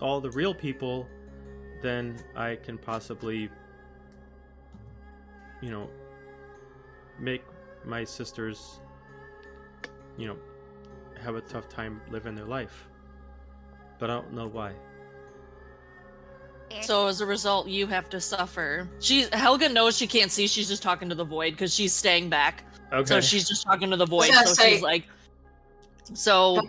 [0.00, 1.06] all the real people,
[1.82, 3.48] then I can possibly,
[5.60, 5.88] you know,
[7.20, 7.44] make
[7.84, 8.80] my sisters,
[10.16, 10.36] you know,
[11.22, 12.88] have a tough time living their life.
[14.02, 14.72] But I don't know why.
[16.80, 18.88] So as a result, you have to suffer.
[18.98, 20.48] She Helga knows she can't see.
[20.48, 22.64] She's just talking to the void because she's staying back.
[22.92, 23.04] Okay.
[23.06, 24.28] So she's just talking to the void.
[24.32, 25.06] gonna So say- she's like,
[26.14, 26.60] so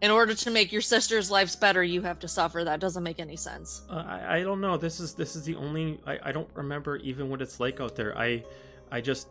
[0.00, 2.64] in order to make your sister's lives better, you have to suffer.
[2.64, 3.82] That doesn't make any sense.
[3.88, 4.76] Uh, I, I don't know.
[4.76, 7.94] This is this is the only I, I don't remember even what it's like out
[7.94, 8.18] there.
[8.18, 8.42] I
[8.90, 9.28] I just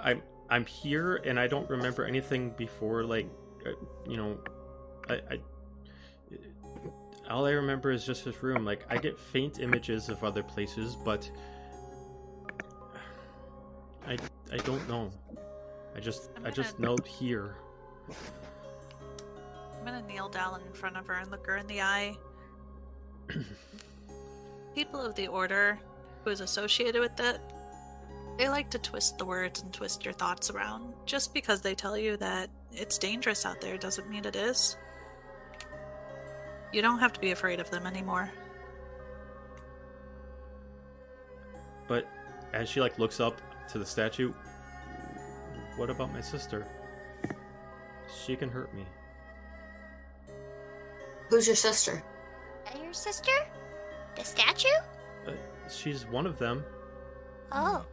[0.00, 3.28] I'm I'm here and I don't remember anything before like
[3.66, 3.70] uh,
[4.08, 4.38] you know
[5.10, 5.40] I, I
[7.32, 8.64] all I remember is just this room.
[8.64, 11.28] Like I get faint images of other places, but
[14.06, 14.16] I
[14.52, 15.10] I don't know.
[15.96, 17.56] I just I'm I just know here.
[19.78, 22.16] I'm gonna kneel down in front of her and look her in the eye.
[24.74, 25.78] People of the Order
[26.24, 27.40] who is associated with it,
[28.38, 30.94] they like to twist the words and twist your thoughts around.
[31.04, 34.76] Just because they tell you that it's dangerous out there doesn't mean it is.
[36.72, 38.30] You don't have to be afraid of them anymore.
[41.86, 42.06] But
[42.52, 44.32] as she like looks up to the statue,
[45.76, 46.66] what about my sister?
[48.24, 48.84] She can hurt me.
[51.28, 52.02] Who's your sister?
[52.74, 53.32] Is your sister?
[54.16, 54.68] The statue?
[55.26, 55.32] Uh,
[55.70, 56.64] she's one of them.
[57.50, 57.84] Oh.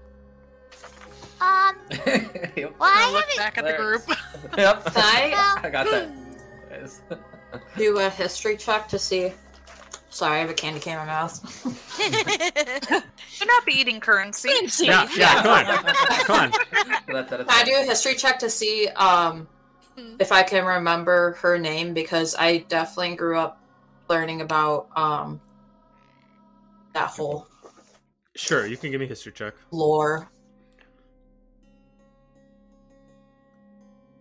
[1.41, 1.75] Um.
[1.91, 2.75] yep.
[2.79, 3.37] Well, I I'll look haven't.
[3.37, 4.01] back at the group.
[4.57, 4.83] yep.
[4.85, 6.09] Can I I got that.
[7.53, 7.61] Yes.
[7.77, 9.33] do a history check to see?
[10.11, 11.39] Sorry, I have a candy cane in my mouth.
[13.29, 14.49] Should not be eating currency.
[14.49, 14.85] Fancy.
[14.87, 15.95] Yeah, yeah, come on.
[16.25, 16.51] Come on.
[17.27, 19.47] Can I do a history check to see um
[19.97, 20.15] Hmm.
[20.19, 23.61] if I can remember her name because I definitely grew up
[24.07, 25.41] learning about um
[26.93, 27.47] that whole
[28.35, 29.53] Sure, you can give me a history check.
[29.71, 30.29] lore.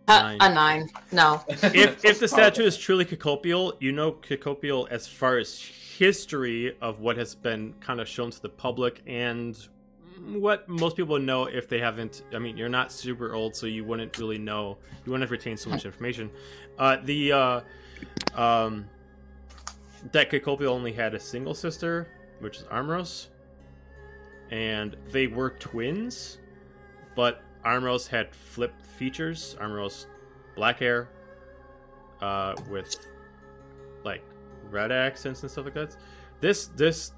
[0.08, 0.38] Nine.
[0.40, 0.90] a nine.
[1.12, 1.42] No.
[1.48, 7.00] if if the statue is truly Cacopial, you know Cacopial as far as history of
[7.00, 9.68] what has been kind of shown to the public and
[10.32, 12.22] what most people know if they haven't.
[12.32, 14.78] I mean, you're not super old, so you wouldn't really know.
[15.04, 16.30] You wouldn't have retained so much information.
[16.78, 17.60] Uh, the uh,
[18.34, 18.88] um,
[20.12, 22.08] that Cacopial only had a single sister,
[22.40, 23.26] which is Armros,
[24.50, 26.38] and they were twins,
[27.14, 29.56] but Armros had flipped features.
[29.60, 30.06] Armros
[30.56, 31.08] black hair,
[32.20, 32.94] uh, with
[34.04, 34.22] like
[34.70, 35.96] red accents and stuff like that.
[36.40, 37.12] This this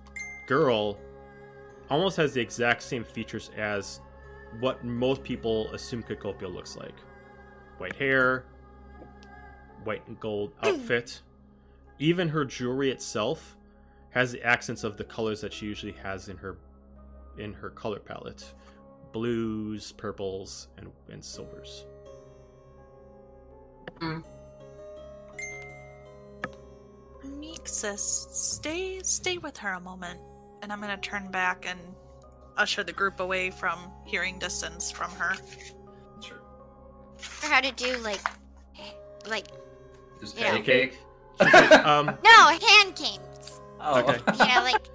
[0.46, 0.98] girl
[1.88, 4.00] almost has the exact same features as
[4.60, 6.94] what most people assume Cacopia looks like.
[7.78, 8.44] White hair,
[9.84, 11.22] white and gold outfit.
[11.98, 13.56] Even her jewelry itself
[14.10, 16.56] has the accents of the colors that she usually has in her
[17.38, 18.52] in her color palette.
[19.12, 21.84] Blues, purples, and, and silvers.
[27.24, 27.98] Mixus,
[28.32, 30.18] stay stay with her a moment,
[30.62, 31.78] and I'm gonna turn back and
[32.56, 35.34] usher the group away from hearing distance from her.
[36.22, 36.38] Sure.
[37.42, 38.20] Or how to do like,
[39.28, 39.46] like
[40.20, 40.50] Just Yeah.
[40.52, 40.98] patty cake.
[41.86, 43.60] Um, no hand games.
[43.80, 44.18] oh, Okay.
[44.38, 44.88] Yeah, like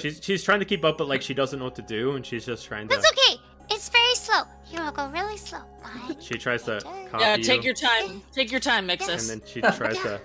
[0.00, 2.24] she's she's trying to keep up, but like she doesn't know what to do, and
[2.24, 2.94] she's just trying to.
[2.96, 3.40] that's okay.
[3.70, 4.42] It's very slow.
[4.70, 5.60] You will go really slow.
[5.80, 8.22] One, She tries to copy Yeah, take you, your time.
[8.32, 9.30] Take your time, Mixus.
[9.30, 10.20] and then she tries to,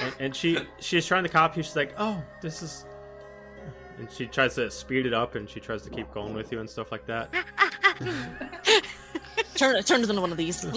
[0.00, 1.62] and, and she she's trying to copy.
[1.62, 2.84] She's like, oh, this is,
[3.98, 6.58] and she tries to speed it up, and she tries to keep going with you
[6.60, 7.32] and stuff like that.
[9.56, 10.64] Turn turn it into one of these.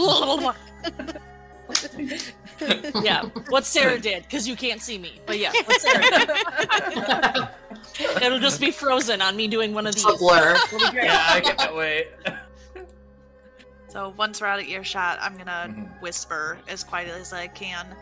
[3.03, 5.19] yeah, what Sarah did, because you can't see me.
[5.25, 6.25] But yeah, what Sarah
[7.33, 7.47] did.
[7.99, 10.05] It'll just be frozen on me doing one of these.
[10.05, 10.55] It's a blur.
[10.65, 11.05] It'll be great.
[11.05, 12.07] yeah, I can't wait.
[13.89, 16.01] So once we're out of earshot, I'm gonna Mhm.
[16.01, 17.95] whisper as quietly as I can.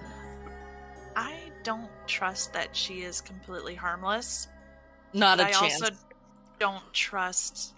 [1.16, 4.48] I don't trust that she is completely harmless.
[5.14, 5.82] Not a I chance.
[5.82, 5.96] I also
[6.60, 7.74] don't trust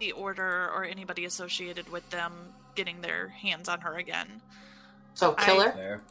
[0.00, 4.42] the order or anybody associated with them getting their hands on her again.
[5.14, 5.72] So killer.
[5.74, 6.02] There.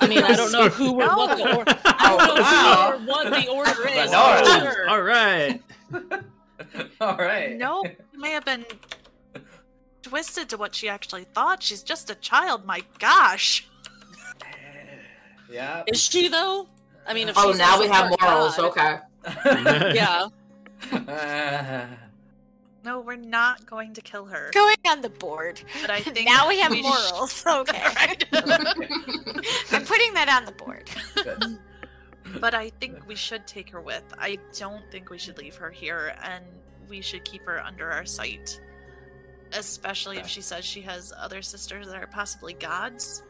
[0.00, 1.78] I mean, I don't know So- who or what the order.
[1.84, 2.50] I Oh, don't know wow.
[2.50, 4.10] who oh, or what the order is.
[4.12, 4.84] No.
[4.88, 5.62] All right.
[7.00, 7.56] All right.
[7.56, 8.64] No, it may have been
[10.02, 11.62] twisted to what she actually thought.
[11.62, 12.64] She's just a child.
[12.66, 13.66] My gosh.
[15.50, 15.82] Yeah.
[15.86, 16.66] Is she though?
[17.06, 18.56] I mean, if Oh, she's now we have morals.
[18.56, 18.98] god- Okay.
[19.94, 20.28] Yeah.
[22.84, 24.50] No, we're not going to kill her.
[24.52, 25.62] going on the board.
[25.80, 27.44] But I think now we have sh- morals.
[27.46, 27.80] Okay.
[29.72, 30.90] I'm putting that on the board.
[31.14, 31.58] Good.
[32.40, 34.02] But I think we should take her with.
[34.18, 36.44] I don't think we should leave her here, and
[36.88, 38.60] we should keep her under our sight.
[39.52, 43.22] Especially if she says she has other sisters that are possibly gods.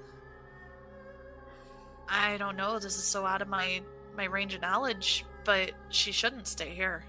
[2.09, 2.79] I don't know.
[2.79, 3.83] This is so out of my
[4.17, 7.05] my range of knowledge, but she shouldn't stay here.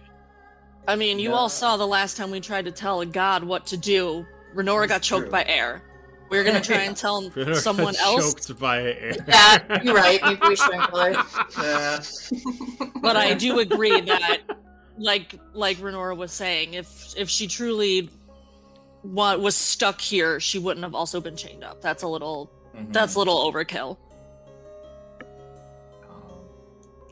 [0.88, 1.36] I mean, you No.
[1.36, 4.26] all saw the last time we tried to tell a god what to do.
[4.56, 5.32] Renora got choked true.
[5.32, 5.82] by air.
[6.30, 9.16] We're gonna try and tell Renora someone else, Choked by air.
[9.28, 10.20] Yeah, you're right.
[10.24, 10.90] Maybe we shouldn't.
[11.62, 12.00] Yeah.
[13.02, 14.42] but I do agree that,
[14.98, 18.10] like like Renora was saying, if if she truly
[19.04, 21.82] wa- was stuck here, she wouldn't have also been chained up.
[21.82, 22.92] That's a little Mhm.
[22.94, 23.98] that's a little overkill.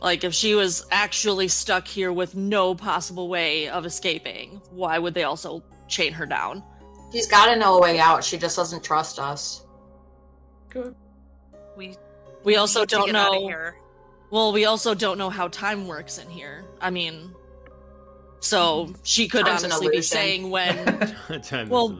[0.04, 5.14] Like if she was actually stuck here with no possible way of escaping, why would
[5.14, 6.62] they also chain her down?
[7.14, 8.22] She's got to know a way out.
[8.24, 9.66] She just doesn't trust us.
[10.70, 10.93] Good.
[11.78, 11.95] We
[12.43, 13.47] We also need don't get outta know.
[13.47, 13.78] here.
[14.30, 16.66] Well, we also don't know how time works in here.
[16.82, 17.34] I mean,
[18.41, 20.86] so she could Time's honestly be saying when
[21.43, 21.97] Time Well- is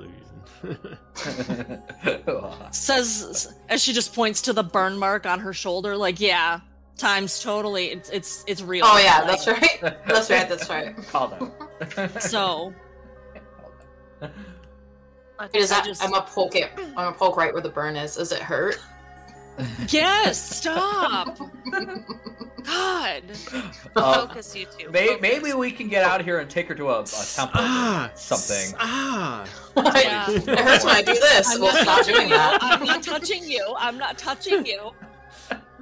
[0.64, 0.98] illusion.
[2.72, 6.60] says as she just points to the burn mark on her shoulder, like, yeah,
[6.98, 8.84] time's totally it's it's it's real.
[8.86, 9.80] Oh yeah, Like, that's right.
[10.08, 10.50] That's right.
[10.50, 10.96] That's right.
[11.10, 11.52] Call them.
[12.20, 12.74] So
[14.22, 14.28] Uh,
[15.54, 16.72] Is I that, just- I'm gonna poke it.
[16.78, 18.16] I'm gonna poke right where the burn is.
[18.16, 18.80] Does it hurt?
[19.90, 21.38] yes, stop.
[22.64, 23.24] God.
[23.96, 24.90] Um, focus, you two.
[24.90, 25.22] may, focus.
[25.22, 28.74] maybe we can get out here and take her to a, a temple ah, something.
[28.80, 29.46] Ah.
[29.76, 30.30] Yeah.
[30.30, 31.54] it hurts when I do this.
[31.54, 32.60] I'm we'll not stop doing that.
[32.62, 33.76] I'm not touching you.
[33.78, 34.92] I'm not touching you.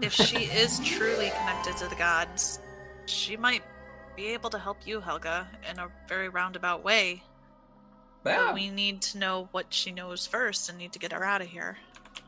[0.01, 2.59] If she is truly connected to the gods,
[3.05, 3.63] she might
[4.15, 7.23] be able to help you, Helga, in a very roundabout way.
[8.25, 8.45] Yeah.
[8.47, 11.41] But we need to know what she knows first and need to get her out
[11.41, 11.77] of here.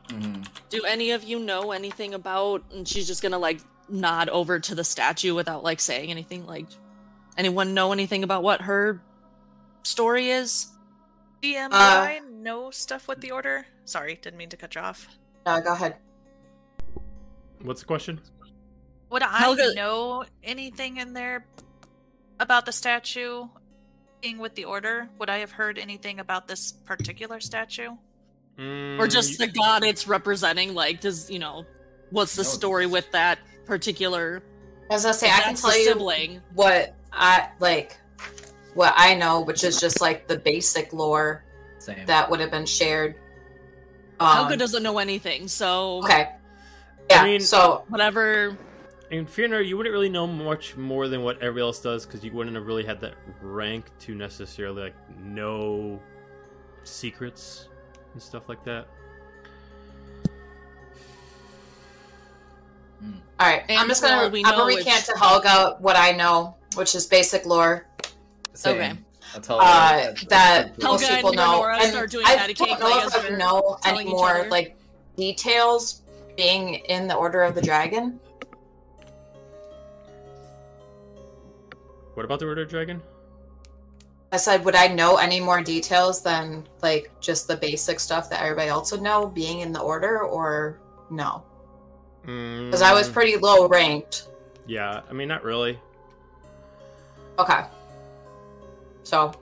[0.08, 0.46] Mhm.
[0.70, 2.62] Do any of you know anything about?
[2.72, 6.46] And she's just gonna like nod over to the statue without like saying anything.
[6.46, 6.66] Like,
[7.36, 9.00] anyone know anything about what her
[9.82, 10.68] story is?
[11.42, 13.66] DM, Uh, I know stuff with the order?
[13.84, 15.06] Sorry, didn't mean to cut you off.
[15.44, 15.96] Uh, go ahead.
[17.62, 18.20] What's the question?
[19.10, 21.46] Would I Helga- know anything in there
[22.40, 23.46] about the statue
[24.20, 25.08] being with the order?
[25.18, 27.90] Would I have heard anything about this particular statue?
[28.58, 30.74] Or just Mm, the god it's representing?
[30.74, 31.64] Like, does you know,
[32.10, 34.42] what's the story with that particular?
[34.90, 36.40] As I say I can tell the you sibling.
[36.54, 37.96] what I like,
[38.74, 41.44] what I know, which is just like the basic lore
[41.78, 42.04] Same.
[42.06, 43.16] that would have been shared.
[44.20, 46.30] Um, Helga doesn't know anything, so Okay.
[47.10, 47.22] Yeah.
[47.22, 48.56] I mean- so whatever.
[49.10, 52.32] In Fear you wouldn't really know much more than what everybody else does because you
[52.32, 56.00] wouldn't have really had that rank to necessarily like know
[56.84, 57.68] secrets
[58.12, 58.86] and stuff like that.
[63.40, 66.56] all right, I'm just gonna we I'm gonna recant she- to Helga what I know,
[66.76, 67.86] which is basic lore.
[68.54, 68.76] Same.
[68.76, 68.92] Okay.
[69.34, 71.60] I'll tell her Uh, that Helga most people and know.
[71.62, 74.46] Renora And start doing I patty don't cake know like if I know any more
[74.48, 74.76] like
[75.16, 76.00] details
[76.36, 78.18] being in the Order of the Dragon.
[82.14, 83.02] What about the Order of Dragon?
[84.32, 88.42] I said, would I know any more details than like just the basic stuff that
[88.42, 90.80] everybody else would know being in the order, or
[91.10, 91.44] no?
[92.22, 94.28] Because I was Mm, pretty low ranked.
[94.66, 95.78] Yeah, I mean, not really.
[97.38, 97.64] Okay.
[99.02, 99.32] So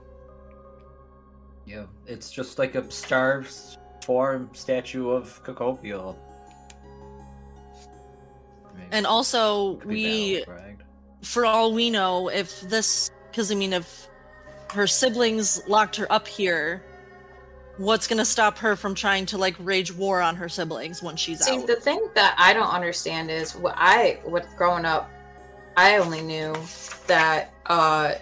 [1.65, 3.55] Yeah, it's just like a starved
[4.05, 6.17] form statue of Cocopio.
[8.91, 10.45] And also, we,
[11.23, 14.09] for all we know, if this, because I mean, if
[14.73, 16.83] her siblings locked her up here,
[17.79, 21.41] what's gonna stop her from trying to like rage war on her siblings when she's
[21.41, 21.67] see, out?
[21.67, 25.11] the thing that I don't understand is what I, what growing up,
[25.77, 26.55] I only knew
[27.07, 28.15] that uh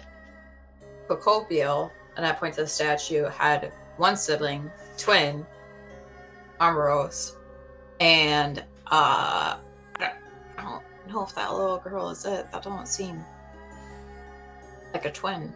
[1.11, 5.45] Cocopio, at that point, the statue had one sibling, twin,
[6.59, 7.35] Amoros,
[7.99, 9.57] and uh,
[10.61, 10.83] I don't,
[11.13, 12.51] know if that little girl is it.
[12.51, 13.23] That don't seem
[14.93, 15.53] like a twin.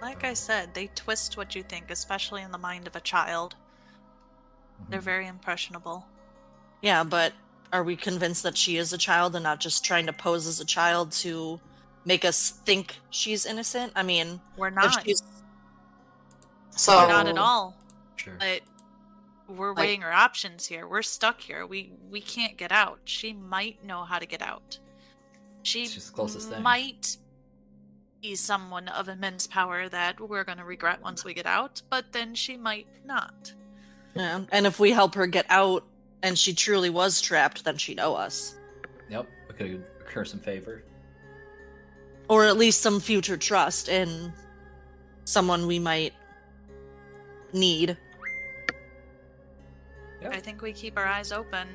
[0.00, 3.54] Like I said, they twist what you think, especially in the mind of a child.
[4.88, 5.04] They're Mhm.
[5.04, 6.06] very impressionable.
[6.82, 7.32] Yeah, but
[7.72, 10.60] are we convinced that she is a child and not just trying to pose as
[10.60, 11.60] a child to
[12.04, 13.92] make us think she's innocent?
[13.94, 15.04] I mean, We're if not.
[15.04, 15.22] she's
[16.70, 17.76] So We're not at all.
[18.16, 18.34] Sure.
[18.38, 18.60] But
[19.48, 20.86] we're Like- weighing our options here.
[20.86, 21.66] We're stuck here.
[21.66, 23.00] We we can't get out.
[23.04, 24.78] She might know how to get out.
[25.62, 26.62] She She's the closest thing.
[26.62, 27.16] might
[28.20, 32.12] be someone of immense power that we're going to regret once we get out, but
[32.12, 33.52] then she might not.
[34.14, 35.84] yeah, and if we help her get out
[36.22, 38.54] and she truly was trapped, then she'd owe us.
[39.10, 40.84] Yep, we could occur some favor.
[42.28, 44.32] Or at least some future trust in
[45.24, 46.12] someone we might
[47.52, 47.96] need.
[50.30, 51.68] I think we keep our eyes open.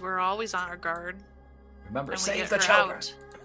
[0.00, 1.16] We're always on our guard.
[1.88, 3.00] Remember, save the her children.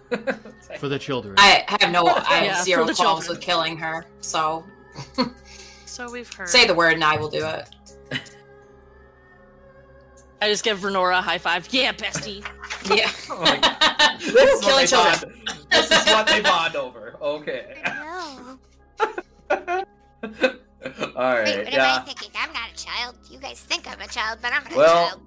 [0.80, 1.36] For the children.
[1.38, 3.30] I have no, I have Yeah, for zero the qualms children.
[3.38, 4.06] with killing her.
[4.22, 4.64] So
[5.86, 6.48] So we've heard.
[6.48, 7.70] say the word and I will do it.
[10.42, 11.68] I just give Renora a high five.
[11.72, 12.46] Yeah, bestie.
[12.96, 13.10] Yeah.
[13.30, 14.18] Oh.
[14.20, 15.34] This is, what Killing they children.
[15.46, 15.60] bond.
[15.72, 17.16] this is what they bond over.
[17.22, 17.82] Okay.
[17.86, 18.60] No.
[20.86, 21.66] All Wait, right.
[21.66, 22.30] what am I thinking?
[22.36, 23.16] I'm not a child.
[23.30, 25.22] You guys think I'm a child, but I'm not Well, a child.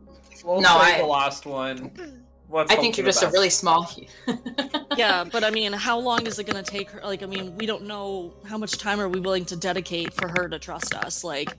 [0.44, 2.26] We'll No, I- the last one.
[2.52, 3.88] Let's I think you're the just a really small.
[4.96, 7.00] yeah, but I mean, how long is it gonna take her?
[7.00, 10.26] Like, I mean, we don't know how much time are we willing to dedicate for
[10.26, 11.22] her to trust us.
[11.22, 11.56] Like,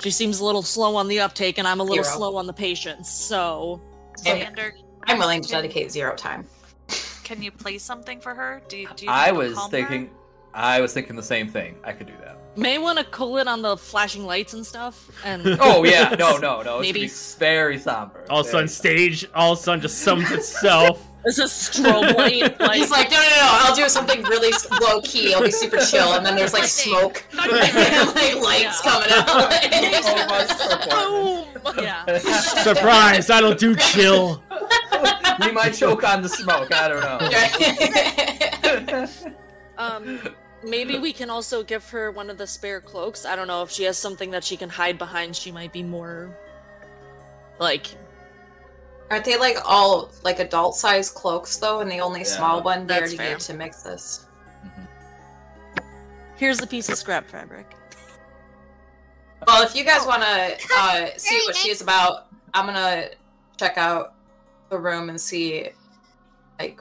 [0.00, 2.16] she seems a little slow on the uptake, and I'm a little Zero.
[2.16, 3.10] slow on the patience.
[3.10, 3.80] So,
[4.24, 4.70] Xander,
[5.02, 6.46] I'm willing to dedicate zero time.
[7.24, 8.62] can you play something for her?
[8.68, 10.08] Do you, do you I was calm her?
[10.52, 10.64] Thinking.
[10.70, 11.76] I was thinking the same thing.
[11.84, 12.38] I could do that.
[12.56, 15.10] may want to cool it on the flashing lights and stuff.
[15.24, 16.78] And Oh yeah, no, no, no.
[16.78, 17.08] It Maybe.
[17.08, 18.24] should be very somber.
[18.30, 21.04] all of a sudden, stage all of a sudden just sums itself.
[21.24, 22.58] it's a strobe light.
[22.68, 25.34] Like, He's like, no, no, no, I'll do something really low key.
[25.34, 27.74] I'll be super chill, and then there's like smoke, and like
[28.36, 28.90] lights Yeah.
[28.90, 29.26] coming out.
[30.90, 31.84] Oh, my boom.
[31.84, 32.18] Yeah.
[32.18, 33.30] Surprise!
[33.30, 34.42] I don't do chill.
[35.40, 36.72] we might choke on the smoke.
[36.72, 37.18] I don't know.
[39.78, 40.20] Um,
[40.62, 43.24] maybe we can also give her one of the spare cloaks.
[43.24, 45.34] I don't know if she has something that she can hide behind.
[45.36, 46.36] She might be more
[47.58, 47.86] like
[49.10, 52.86] Aren't they like all like adult size cloaks though, and the only Yeah, small one
[52.86, 53.30] they that's already fair.
[53.30, 54.24] gave to Mixus?
[56.36, 57.74] here's the piece of scrap fabric.
[59.46, 63.08] Well, if you guys want to uh, see what she's about, I'm gonna
[63.56, 64.14] check out
[64.68, 65.70] the room and see,
[66.58, 66.80] like.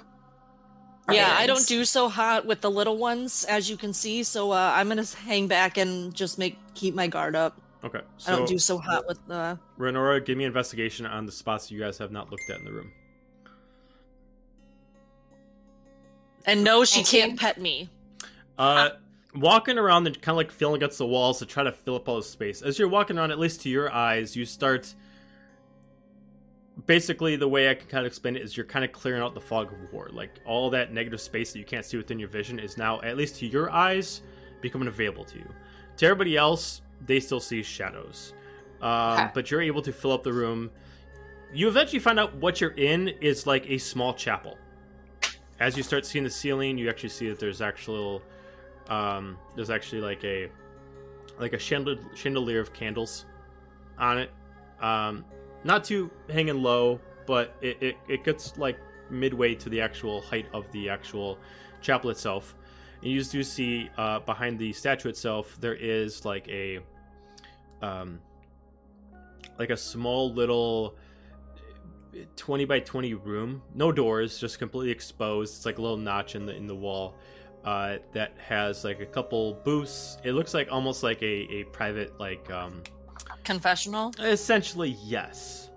[1.10, 4.24] Yeah, I don't do so hot with the little ones, as you can see.
[4.24, 7.60] So uh, I'm gonna hang back and just make keep my guard up.
[7.84, 8.02] Okay.
[8.28, 9.58] I don't do so hot with the.
[9.80, 12.72] Renora, give me investigation on the spots you guys have not looked at in the
[12.72, 12.92] room.
[16.46, 17.90] And no, she Thank can't pet me.
[18.58, 18.90] Uh,
[19.36, 22.10] walking around and kind of like feeling against the walls to try to fill up
[22.10, 22.62] all the space.
[22.62, 24.94] As you're walking around, at least to your eyes, you start.
[26.86, 29.34] Basically, the way I can kind of explain it is you're kind of clearing out
[29.34, 30.10] the fog of war.
[30.12, 33.18] Like all that negative space that you can't see within your vision is now, at
[33.18, 34.22] least to your eyes,
[34.62, 35.50] becoming available to you.
[35.98, 38.34] To everybody else, they still see shadows.
[38.82, 39.32] Um, Okay.
[39.34, 40.70] But you're able to fill up the room.
[41.52, 44.58] You eventually find out what you're in is like a small chapel.
[45.60, 48.22] As you start seeing the ceiling, you actually see that there's actual
[48.90, 50.50] um, there's actually like a
[51.40, 53.26] like a chandelier, chandelier of candles
[53.98, 54.32] on it
[54.82, 55.26] um,
[55.64, 58.80] not too hanging low but it, it, it gets like
[59.12, 61.38] midway to the actual height of the actual
[61.82, 62.56] chapel itself.
[63.02, 66.80] And you just do see uh, behind the statue itself there is like a
[67.82, 68.20] um,
[69.60, 70.96] like a small little
[72.36, 73.62] 20 by 20 room.
[73.76, 75.58] No doors just completely exposed.
[75.58, 77.16] It's like a little notch in the in the wall
[77.64, 80.18] uh, that has like a couple booths.
[80.24, 82.82] It looks like almost like a, a private like um
[83.48, 84.12] Confessional.
[84.20, 85.70] essentially yes.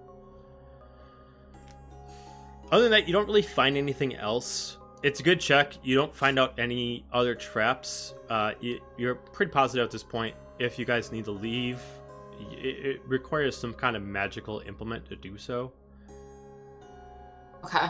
[2.72, 4.76] Other than that, you don't really find anything else.
[5.02, 5.74] It's a good check.
[5.82, 8.14] You don't find out any other traps.
[8.28, 10.34] Uh, you, you're pretty positive at this point.
[10.58, 11.80] If you guys need to leave,
[12.52, 15.72] it, it requires some kind of magical implement to do so,
[17.64, 17.88] Okay.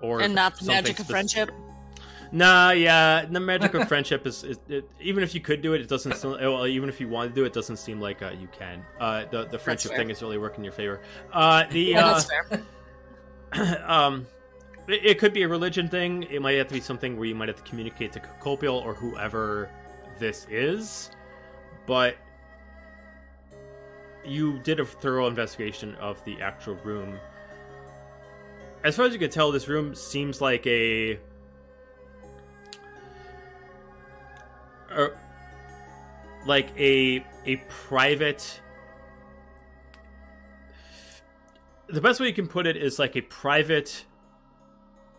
[0.00, 1.50] or And not the magic of spec- friendship.
[2.34, 5.80] Nah, yeah, the magic of friendship is, is it, even if you could do it,
[5.80, 6.16] it doesn't.
[6.16, 8.48] Still, well, even if you want to do it, it doesn't seem like uh, you
[8.48, 8.84] can.
[8.98, 11.00] Uh, the the friendship thing is really working in your favor.
[11.32, 12.66] Uh, the Yeah, uh, that's
[13.52, 13.84] fair.
[13.88, 14.26] um,
[14.88, 16.24] it, it could be a religion thing.
[16.24, 18.94] It might have to be something where you might have to communicate to Copial or
[18.94, 19.70] whoever
[20.18, 21.12] this is,
[21.86, 22.16] but
[24.24, 27.16] you did a thorough investigation of the actual room.
[28.82, 31.20] As far as you can tell, this room seems like a
[36.46, 38.60] like a a private
[41.88, 44.04] the best way you can put it is like a private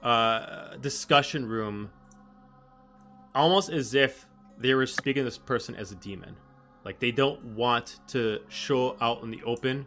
[0.03, 1.89] uh discussion room
[3.36, 6.36] almost as if they were speaking to this person as a demon.
[6.84, 9.86] Like they don't want to show out in the open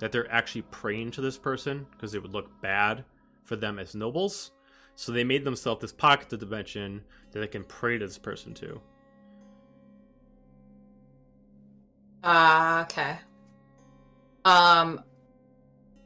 [0.00, 3.04] that they're actually praying to this person because it would look bad
[3.44, 4.52] for them as nobles.
[4.94, 8.80] So they made themselves this pocket dimension that they can pray to this person to
[12.22, 13.16] Uh, okay.
[14.44, 15.02] Um,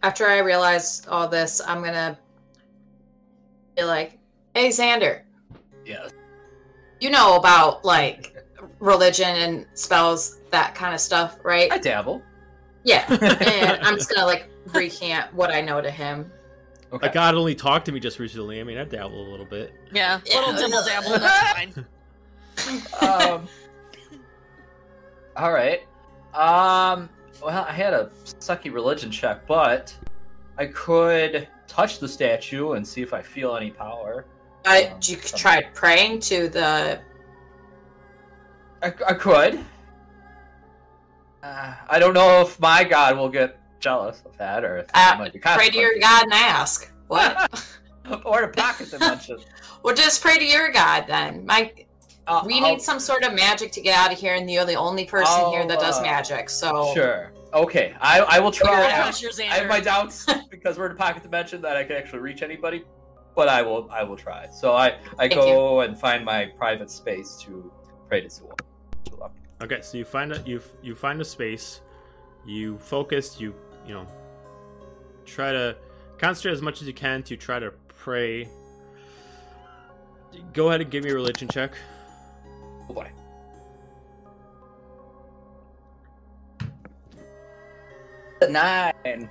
[0.03, 2.19] after I realize all this, I'm gonna
[3.77, 4.19] be like,
[4.55, 5.23] "Hey, Xander,
[5.85, 6.11] Yes.
[7.01, 8.37] you know about like
[8.81, 12.23] religion and spells, that kind of stuff, right?" I dabble.
[12.85, 13.07] Yeah.
[13.11, 16.31] and I'm just gonna like recant what I know to him.
[16.93, 17.07] Okay.
[17.07, 18.61] A god only talked to me just recently.
[18.61, 19.73] I mean, I dabble a little bit.
[19.93, 20.41] Yeah, Yeah.
[20.41, 21.11] little dibble dabble.
[21.19, 21.53] That's
[23.01, 23.31] fine.
[23.33, 23.49] um,
[25.37, 25.83] all right.
[26.35, 27.09] Um,
[27.43, 29.95] well, I had a sucky religion check, but
[30.59, 34.25] I could touch the statue and see if I feel any power.
[34.65, 37.01] I Um, you some- tried praying to the.
[38.83, 39.65] I, I could.
[41.43, 45.17] Uh, I don't know if my god will get jealous of that, or Uh,
[45.57, 46.93] pray to your god and ask.
[47.09, 47.51] What?
[48.25, 49.39] or to pocket dimension.
[49.83, 51.45] well, just pray to your god then.
[51.45, 51.73] My
[52.27, 54.65] Uh, we I'll- need some sort of magic to get out of here, and you're
[54.65, 56.49] the only person here that does uh, magic.
[56.51, 57.33] So Sure.
[57.53, 57.95] Okay.
[58.01, 58.93] I, I will Figure it try.
[58.93, 59.41] out.
[59.41, 62.43] I have my doubts because we're in a pocket dimension that I can actually reach
[62.43, 62.85] anybody,
[63.35, 63.91] but I will.
[63.91, 64.49] I will try.
[64.51, 67.71] So I I Thank go and find my private space to
[68.09, 68.57] pray to Sewell.
[69.63, 71.83] Okay, so you find a you you find a space,
[72.47, 73.55] you focus, you
[73.87, 74.07] you know,
[75.27, 75.77] try to
[76.19, 78.49] concentrate as much as you can to try to pray.
[80.55, 81.73] Go ahead and give me a religion check.
[82.93, 83.11] Oh boy.
[88.51, 89.31] Nine.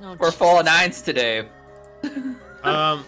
[0.00, 1.48] Oh, We're full of nines today.
[2.64, 3.04] Um,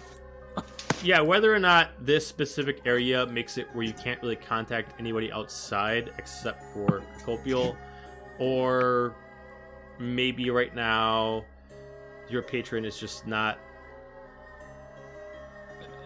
[1.03, 5.33] yeah, whether or not this specific area makes it where you can't really contact anybody
[5.33, 7.75] outside except for Copial,
[8.37, 9.13] or
[9.99, 11.43] maybe right now
[12.29, 13.59] your patron is just not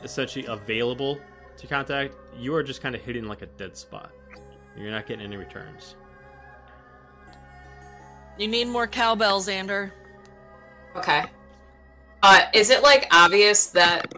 [0.03, 1.19] essentially available
[1.57, 2.15] to contact.
[2.37, 4.11] You are just kind of hitting like a dead spot.
[4.77, 5.95] You're not getting any returns.
[8.37, 9.91] You need more cowbell, Xander.
[10.95, 11.23] Okay.
[12.21, 14.13] Uh, is it like obvious that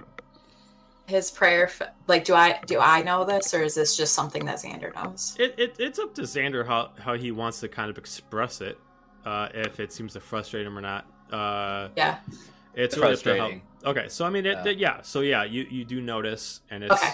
[1.08, 4.46] his prayer, f- like, do I do I know this, or is this just something
[4.46, 5.36] that Xander knows?
[5.40, 8.78] It, it it's up to Xander how how he wants to kind of express it.
[9.26, 11.06] Uh, if it seems to frustrate him or not.
[11.32, 12.20] Uh, Yeah.
[12.76, 13.52] it's really up to how.
[13.86, 14.04] Frustrating.
[14.06, 14.72] Okay, so I mean, it, Yeah.
[14.72, 15.02] yeah.
[15.02, 17.12] So yeah, you you do notice, and it's Okay.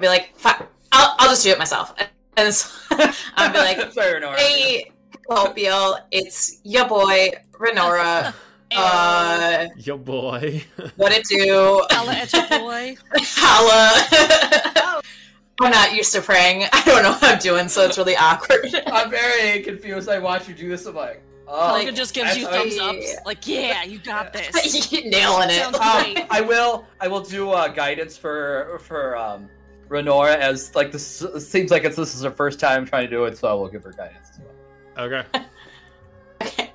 [0.00, 1.92] Be like, "Fi- I'll I'll just do it myself,
[2.36, 2.68] and so
[3.36, 4.38] I'll be like, Fair enough.
[4.38, 4.92] hey,
[5.28, 8.32] Copiel, it's your boy Renora.
[8.76, 10.62] Uh, yo boy.
[10.96, 11.82] what it do?
[11.90, 12.96] Ella at your boy.
[13.34, 15.00] Holla.
[15.60, 16.64] I'm not used to praying.
[16.72, 18.66] I don't know what I'm doing, so it's really awkward.
[18.86, 20.08] I'm very confused.
[20.08, 20.86] I watch you do this.
[20.86, 23.16] I'm like, oh, Like, it just gives you that's- thumbs ups.
[23.26, 24.90] Like, yeah, you got this.
[24.92, 25.64] Nailing it.
[25.74, 26.26] Um.
[26.30, 26.84] I will.
[27.00, 29.48] I will do uh, guidance for for um,
[29.88, 33.24] Renora as like this seems like it's this is her first time trying to do
[33.24, 34.30] it, so I will give her guidance.
[34.34, 34.40] As
[34.96, 35.06] well.
[35.06, 35.44] okay.
[36.40, 36.70] Okay.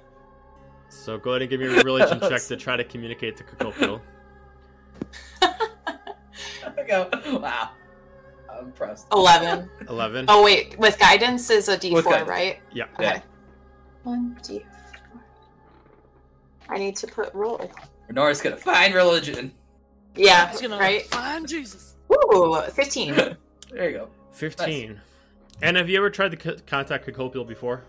[0.90, 4.02] So go ahead and give me a religion check to try to communicate to Kokopio.
[5.42, 7.10] I go,
[7.40, 7.70] wow,
[8.52, 9.08] I'm impressed.
[9.14, 9.70] Eleven.
[9.90, 10.26] Eleven.
[10.28, 12.60] Oh wait, with guidance is a With D4, right?
[12.74, 12.86] Yeah.
[12.96, 13.04] Okay.
[13.04, 13.22] Yeah.
[14.04, 14.64] One D4.
[16.70, 17.70] I need to put roll.
[18.08, 19.52] Renora's gonna find religion.
[20.16, 21.06] Yeah, He's gonna right.
[21.08, 21.96] find Jesus.
[22.12, 23.16] Ooh, fifteen.
[23.72, 24.10] There you go.
[24.32, 25.02] Fifteen.
[25.64, 27.84] And have you ever tried to c- contact Kokopio before?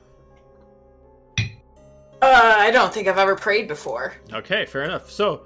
[1.39, 1.45] Uh,
[2.23, 4.15] I don't think I've ever prayed before.
[4.33, 5.11] Okay, fair enough.
[5.11, 5.43] So,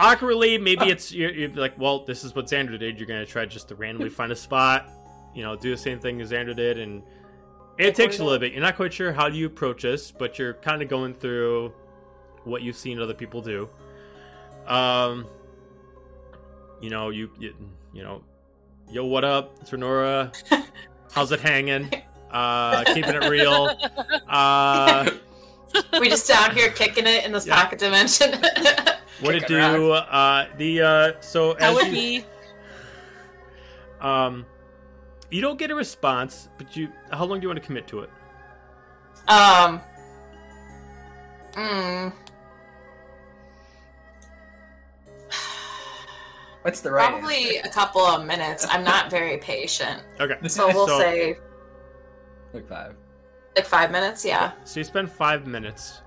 [0.00, 2.98] awkwardly, maybe it's you're, you're like, well, this is what Xander did.
[2.98, 4.88] You're gonna try just to randomly find a spot,
[5.34, 7.02] you know, do the same thing as Xander did, and
[7.78, 8.52] it takes a little bit.
[8.52, 11.72] You're not quite sure how do you approach this, but you're kind of going through
[12.44, 13.68] what you've seen other people do.
[14.66, 15.26] Um,
[16.80, 17.54] you know, you you,
[17.92, 18.22] you know,
[18.90, 20.34] yo, what up, it's Renora?
[21.12, 21.90] How's it hanging?
[22.30, 23.74] Uh, keeping it real.
[24.28, 25.10] Uh,
[25.98, 27.54] We just down here kicking it in this Yeah.
[27.62, 28.32] pocket dimension.
[29.20, 29.92] what to Kick it do?
[29.92, 32.24] Uh, the uh, so That as would you, be
[34.02, 34.44] Um,
[35.30, 36.88] you don't get a response, but you.
[37.12, 38.10] How long do you want to commit to it?
[39.28, 39.80] um.
[41.52, 42.12] Mm,
[46.62, 47.08] What's the right?
[47.10, 48.66] probably a couple of minutes.
[48.68, 50.36] I'm not very patient, Okay.
[50.48, 51.38] so we'll So- say
[52.52, 52.94] like five.
[53.56, 54.24] like five minutes.
[54.24, 54.52] Yeah.
[54.64, 56.02] So you spend five minutes.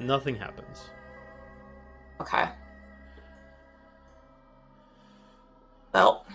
[0.00, 0.90] Nothing happens.
[2.20, 2.48] Okay.
[5.92, 6.26] Well,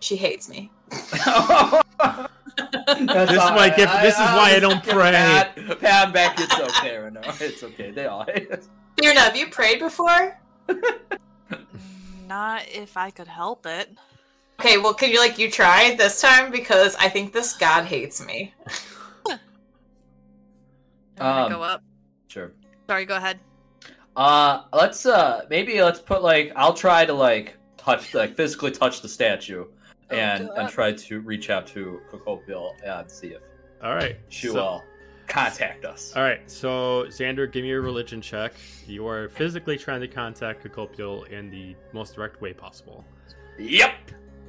[0.00, 0.70] she hates me.
[0.90, 1.12] this is
[3.38, 5.12] why I give- this is why I don't pray.
[5.12, 6.40] Pat, pat back.
[6.40, 7.40] It's okay, Renora.
[7.40, 7.90] It's okay.
[7.90, 8.24] They all.
[8.98, 10.38] Fiona, have you prayed before?
[12.26, 13.96] Not if I could help it.
[14.60, 18.24] Okay, well, could you like you try this time because I think this god hates
[18.24, 18.54] me.
[21.20, 21.82] I'm Um, go up.
[22.28, 22.52] sure.
[22.88, 23.38] Sorry, go ahead.
[24.16, 27.56] Uh, let's uh maybe let's put like I'll try to like
[27.88, 29.64] touch like physically touch the statue
[30.10, 33.42] oh, and and try to reach out to Kokopil and see if
[33.82, 34.16] All right.
[34.28, 34.84] she so- will
[35.26, 36.14] contact us.
[36.16, 36.40] All right.
[36.50, 38.54] So Xander, give me a religion check.
[38.86, 43.04] You are physically trying to contact Kokopil in the most direct way possible.
[43.58, 43.92] Yep.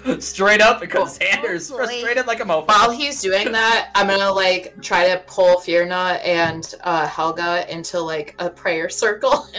[0.19, 1.77] Straight up because Oh, Xander's boy.
[1.77, 2.67] frustrated like a mofo.
[2.67, 7.99] While he's doing that, I'm gonna like try to pull Fiona and uh, Helga into
[7.99, 9.47] like a prayer circle.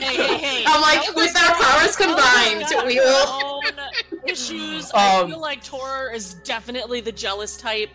[0.00, 0.64] Hey, hey, hey.
[0.66, 3.26] I'm like, Helga's with our powers combined, got we will.
[3.44, 3.62] own
[4.26, 4.90] Issues.
[4.92, 7.90] I Um, feel like Tor is definitely the jealous type.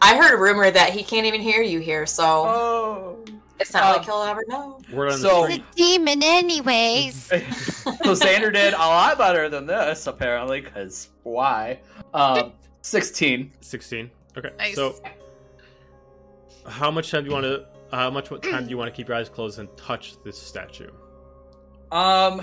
[0.00, 3.24] I heard a rumor that he can't even hear you here, so Oh.
[3.60, 4.80] It's not um, like he'll ever know.
[4.92, 7.14] Word on So- the It's a demon, anyways.
[7.24, 11.80] so Xander did a lot better than this apparently because why?
[12.12, 12.52] Um,
[12.82, 13.52] sixteen.
[13.60, 14.10] Sixteen.
[14.36, 14.50] Okay.
[14.58, 14.74] Nice.
[14.74, 14.96] So,
[16.66, 17.66] how much time do you want to?
[17.90, 20.88] How much time do you want to keep your eyes closed and touch this statue?
[21.92, 22.42] Um,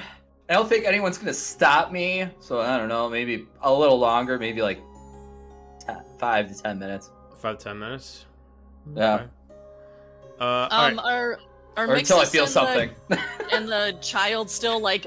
[0.49, 3.09] I don't think anyone's gonna stop me, so I don't know.
[3.09, 4.79] Maybe a little longer, maybe like
[5.85, 7.11] te- five to ten minutes.
[7.41, 8.25] Five to ten minutes.
[8.95, 9.15] Yeah.
[9.15, 9.25] Okay.
[10.41, 11.05] Uh, Um, right.
[11.05, 11.39] are
[11.77, 12.89] are or until I feel and something.
[13.07, 13.19] The,
[13.53, 15.05] and the child still like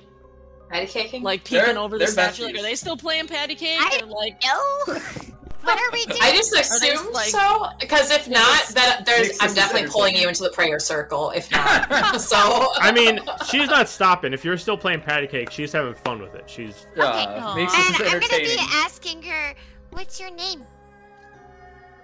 [0.70, 1.22] Patty caking?
[1.22, 2.44] like peeking They're- over the they're statue?
[2.44, 3.78] Like, are they still playing patty cake?
[3.80, 4.94] I- or like No.
[5.62, 6.18] What are we doing?
[6.22, 10.28] I just they assumed like- so because if not, that there's I'm definitely pulling you
[10.28, 11.30] into the prayer circle.
[11.30, 11.88] If not,
[12.20, 14.32] so I mean, she's not stopping.
[14.32, 16.44] If you're still playing patty cake, she's having fun with it.
[16.48, 19.54] She's uh, makes and I'm gonna be asking her,
[19.90, 20.62] "What's your name?"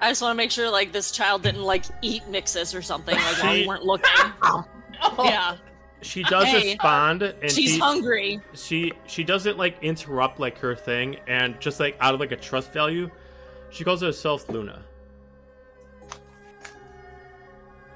[0.01, 3.14] I just want to make sure like this child didn't like eat Mixus or something
[3.14, 4.11] like while we weren't looking.
[4.42, 4.64] oh.
[5.24, 5.57] Yeah.
[6.03, 8.40] She does hey, respond, and she's she, hungry.
[8.55, 12.36] She she doesn't like interrupt like her thing, and just like out of like a
[12.36, 13.11] trust value,
[13.68, 14.82] she calls herself Luna.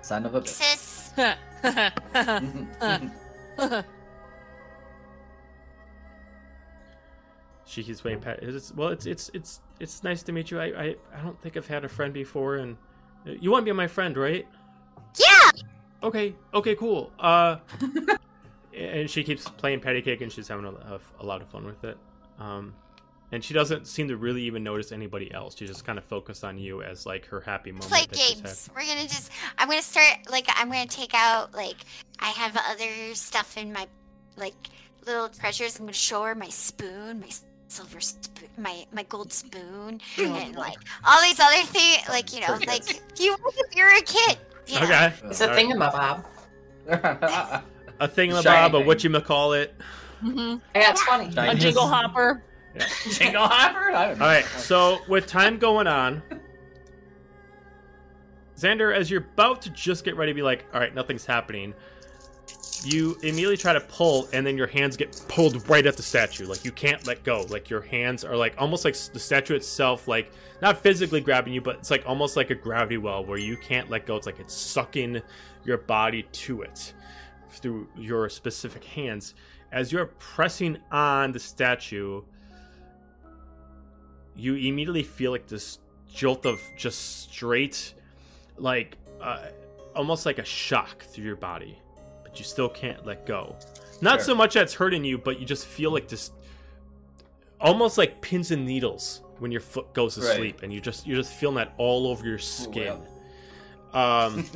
[0.03, 1.37] Son of a bitch.
[7.65, 8.41] She's way past.
[8.43, 10.61] It's, well, it's it's it's it's nice to meet you.
[10.61, 12.77] I, I I don't think I've had a friend before, and
[13.25, 14.47] you want to be my friend, right?
[15.17, 15.51] yeah.
[16.03, 17.11] Okay, okay, cool.
[17.19, 17.57] Uh,
[18.77, 21.65] and she keeps playing patty cake, and she's having a, a, a lot of fun
[21.65, 21.97] with it.
[22.39, 22.75] Um,
[23.33, 25.57] and she doesn't seem to really even notice anybody else.
[25.57, 27.91] She just kind of focused on you as like her happy moment.
[27.91, 28.71] Play she's games.
[28.75, 29.31] We're gonna just.
[29.59, 30.31] I'm gonna start.
[30.31, 31.55] Like, I'm gonna take out.
[31.55, 31.77] Like,
[32.21, 33.89] I have other stuff in my,
[34.37, 34.55] like,
[35.07, 35.79] little treasures.
[35.79, 37.31] I'm gonna show her my spoon, my
[37.69, 42.09] silver spoon, my my gold spoon, and like all these other things.
[42.09, 42.89] Like, you know, like
[43.21, 44.39] you if you're a kid.
[44.67, 44.85] You know?
[44.87, 45.67] Okay, It's a All right.
[45.67, 46.25] thingamabob.
[48.01, 49.75] a thingamabob, a what you call it.
[50.23, 50.57] Mm-hmm.
[50.75, 51.25] I got 20.
[51.27, 52.43] A jingle jiggle hopper.
[53.11, 53.93] Jingle hopper?
[53.93, 54.25] I don't know.
[54.25, 56.23] All right, so with time going on,
[58.57, 61.73] Xander, as you're about to just get ready to be like, all right, nothing's happening,
[62.87, 66.47] you immediately try to pull, and then your hands get pulled right at the statue.
[66.47, 67.47] Like you can't let go.
[67.49, 70.33] Like your hands are like almost like the statue itself, like
[70.63, 73.91] not physically grabbing you, but it's like almost like a gravity well where you can't
[73.91, 74.17] let go.
[74.17, 75.21] It's like it's sucking
[75.65, 76.95] your body to it
[77.51, 79.35] through your specific hands.
[79.73, 82.23] As you're pressing on the statue,
[84.37, 85.79] you immediately feel like this
[86.13, 87.95] jolt of just straight,
[88.57, 89.47] like uh,
[89.95, 91.79] almost like a shock through your body,
[92.35, 93.55] but you still can't let go.
[94.01, 94.25] Not Sure.
[94.25, 96.33] so much that's hurting you, but you just feel like this,
[97.61, 100.37] almost like pins and needles when your foot goes to Right.
[100.37, 102.99] sleep, and you just you're just feeling that all over your skin.
[103.93, 104.45] Um,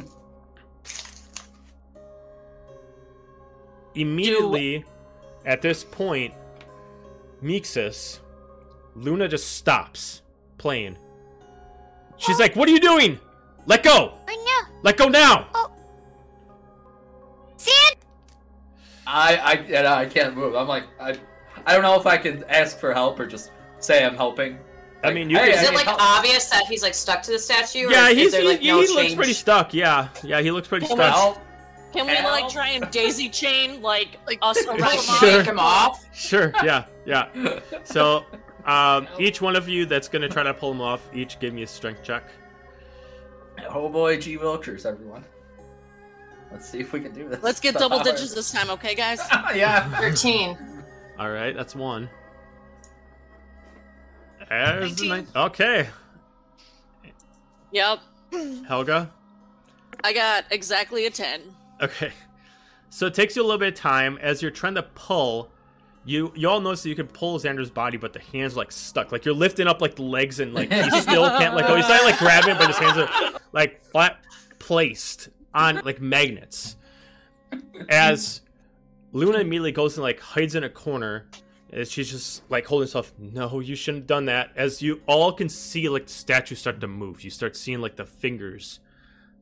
[3.95, 4.85] immediately
[5.47, 6.35] at this point,
[7.41, 8.19] Mixus,
[8.97, 10.23] Luna just stops
[10.59, 10.99] playing.
[12.17, 13.21] She's like, "What are you doing?
[13.67, 14.15] Let go!
[14.29, 15.47] Oh Let go now!"
[17.59, 17.97] No, Sand.
[19.07, 20.55] I I yeah, I can't move.
[20.55, 21.17] I'm like I
[21.67, 23.51] I don't know if I can ask for help or just
[23.81, 24.59] say I'm helping.
[25.05, 26.01] I mean, you hey, Is I it like help.
[26.03, 27.87] obvious that he's like stuck to the statue?
[27.87, 29.15] or Yeah, is he's there, he, like, he no looks change?
[29.17, 29.73] pretty stuck.
[29.73, 31.15] Yeah, yeah, he looks pretty Can stuck.
[31.15, 31.39] help?
[31.93, 34.91] Can we like try and daisy chain like, Like, us pull around?
[34.99, 35.21] him off.
[35.21, 35.43] Sure.
[35.43, 36.05] Him off.
[36.15, 37.61] Sure, yeah, yeah.
[37.85, 38.25] So,
[38.67, 41.63] um, each one of you that's gonna try to pull him off, each give me
[41.63, 42.25] a strength check.
[43.71, 45.25] Oh boy, G Wilkers, everyone.
[46.51, 47.43] Let's see if we can do this.
[47.43, 49.21] Let's get double digits this time, okay, guys?
[49.55, 49.89] yeah.
[50.01, 50.57] 13.
[51.19, 52.09] All right, that's one.
[54.49, 55.09] There's the 19.
[55.09, 55.89] nine- Okay,
[57.71, 57.99] Yep.
[58.67, 59.11] Helga.
[60.03, 61.43] I got exactly a 10.
[61.83, 62.13] Okay.
[62.89, 65.51] So it takes you a little bit of time as you're trying to pull.
[66.07, 68.73] You you all notice that you can pull Xander's body, but the hands are like
[68.73, 69.13] stuck.
[69.13, 71.75] Like you're lifting up like the legs and like he still can't let go.
[71.75, 74.19] Oh, he's trying to like grab it, but his hands are like flat
[74.59, 76.77] placed on like magnets.
[77.89, 78.43] As
[79.13, 81.27] Luna immediately goes and like hides in a corner.
[81.71, 84.53] As she's just like holding herself, no, you shouldn't have done that.
[84.57, 87.23] As you all can see like the statue start to move.
[87.23, 88.81] You start seeing like the fingers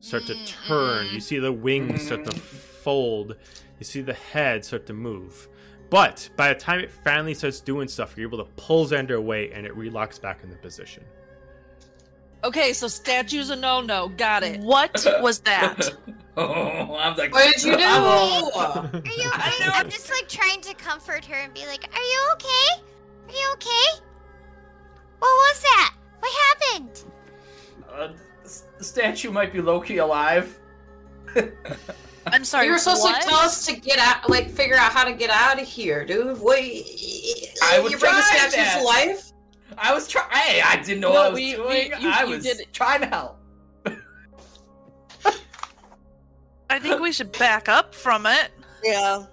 [0.01, 1.07] start to turn.
[1.13, 3.35] You see the wings start to fold.
[3.79, 5.47] You see the head start to move.
[5.89, 9.51] But by the time it finally starts doing stuff, you're able to pull Xander away
[9.51, 11.03] and it relocks back into position.
[12.43, 14.09] Okay, so statues a no no.
[14.09, 14.59] Got it.
[14.61, 15.89] What was that?
[16.37, 17.33] oh, I'm like.
[17.33, 17.83] What did you do?
[17.83, 19.65] Are you I okay?
[19.65, 19.71] know.
[19.73, 22.83] I'm just like trying to comfort her and be like, "Are you okay?
[23.27, 24.03] Are you okay?
[25.19, 25.95] What was that?
[26.19, 27.05] What happened?"
[27.91, 28.07] Uh,
[28.43, 30.59] the the statue might be Loki alive.
[32.27, 32.65] I'm sorry.
[32.65, 33.21] you were supposed what?
[33.21, 36.05] to tell us to get out, like figure out how to get out of here,
[36.05, 36.39] dude.
[36.39, 36.59] What?
[36.59, 39.26] I was you bring the statue to life?
[39.77, 40.29] I was trying.
[40.31, 41.91] Hey, I didn't know No, what I was we- we- doing.
[42.01, 43.37] you- I you was did trying to help.
[46.69, 48.49] I think we should back up from it.
[48.83, 49.25] Yeah.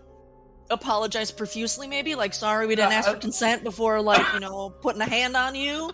[0.70, 2.14] Apologize profusely, maybe?
[2.14, 5.08] Like, sorry we didn't Uh, ask for uh, consent before, like, you know, putting a
[5.08, 5.90] hand on you.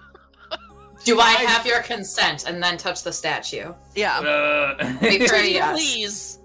[1.05, 2.45] Do I have your consent?
[2.47, 3.73] And then touch the statue.
[3.95, 4.19] Yeah.
[4.19, 5.73] Uh, sure yes.
[5.75, 6.39] please.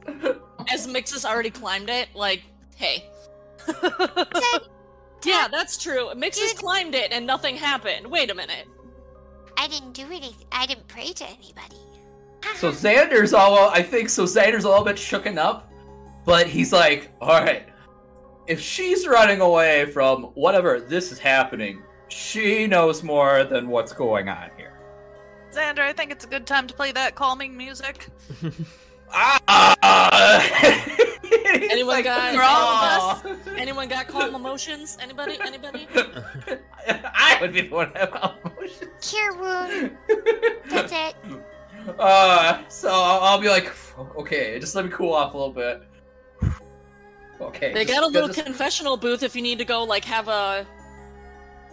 [0.71, 2.41] As Mixus already climbed it, like,
[2.75, 3.09] hey.
[5.23, 6.09] Yeah, that's true.
[6.15, 6.57] Mixus Dude.
[6.57, 8.07] climbed it and nothing happened.
[8.07, 8.67] Wait a minute.
[9.57, 10.45] I didn't do anything.
[10.51, 11.77] I didn't pray to anybody.
[12.55, 13.69] so Xander's all.
[13.69, 14.25] I think so.
[14.25, 15.71] Xander's a little bit shooken up,
[16.25, 17.67] but he's like, "All right,
[18.47, 24.29] if she's running away from whatever this is happening, she knows more than what's going
[24.29, 24.73] on here."
[25.51, 28.07] Xander, I think it's a good time to play that calming music.
[29.11, 30.41] Ah!
[31.21, 34.97] He's Anyone got- For all of "Aw." Anyone got calm emotions?
[35.01, 35.37] Anybody?
[35.41, 35.87] Anybody?
[36.87, 38.91] I would be the one to have emotions.
[39.01, 39.97] Cure wound.
[40.69, 41.15] That's it.
[41.99, 43.71] Uh, so I'll, I'll be like,
[44.17, 45.83] okay, just let me cool off a little bit.
[47.41, 47.73] Okay.
[47.73, 50.27] They just- got a little just- confessional booth if you need to go like have
[50.27, 50.65] a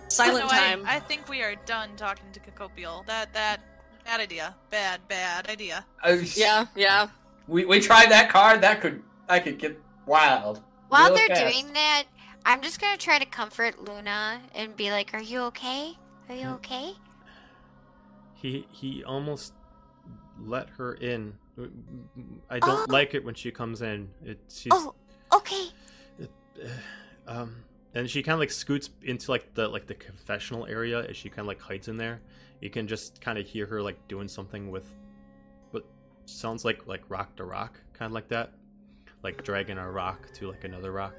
[0.08, 0.84] silent No, time.
[0.86, 3.04] I, think we are done talking to Cacopial.
[3.06, 3.60] That that
[4.04, 4.54] bad idea.
[4.70, 5.84] Bad bad idea.
[6.02, 7.08] I- Yeah, yeah.
[7.52, 8.62] We we tried that card.
[8.62, 10.62] That could I could get wild.
[10.88, 11.52] While real they're fast.
[11.54, 12.04] doing that,
[12.46, 15.92] I'm just gonna try to comfort Luna and be like, "Are you okay?
[16.28, 16.94] Are you okay?"
[18.34, 19.52] He he almost
[20.40, 21.34] let her in.
[22.48, 22.86] I don't Oh.
[22.88, 24.08] like it when she comes in.
[24.24, 24.94] It she's Oh,
[25.34, 25.66] okay.
[27.26, 27.56] um
[27.94, 31.28] and she kind of like scoots into like the like the confessional area as she
[31.28, 32.22] kind of like hides in there.
[32.62, 35.01] You can just kind of hear her like doing something with what
[36.32, 38.52] sounds like like rock to rock, kind of like that,
[39.22, 41.14] like dragging a rock to like another rock.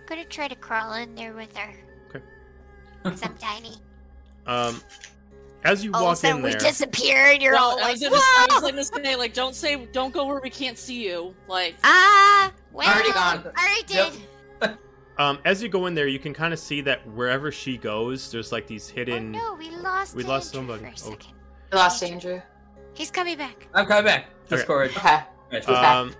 [0.00, 1.72] I'm gonna try to crawl in there with her.
[2.10, 2.24] Okay.
[3.02, 3.76] 'Cause I'm tiny.
[4.46, 4.78] Um,
[5.64, 7.78] as you All of a walk sudden in we there, disappear, and you're Well, all
[7.78, 10.38] I like, was gonna, I was "Whoa!" gonna say like, don't say, don't go where
[10.42, 11.34] we can't see you.
[11.48, 13.38] Like, Ah, well, Already gone.
[13.58, 13.84] Already
[14.60, 14.78] Yep.
[15.18, 18.30] um, as you go in there, you can kind of see that wherever she goes,
[18.30, 19.34] there's like these hidden.
[19.34, 19.72] Oh hidden.
[19.72, 20.14] no, we lost.
[20.14, 20.94] we lost Andrew somebody.
[20.98, 21.18] For a Oh.
[21.72, 22.42] We lost Andrew.
[22.94, 23.66] He's coming back.
[23.74, 24.26] I'm coming back.
[24.48, 24.90] Discord.
[24.96, 25.20] Okay.
[25.52, 25.68] Right.
[25.68, 26.14] Um,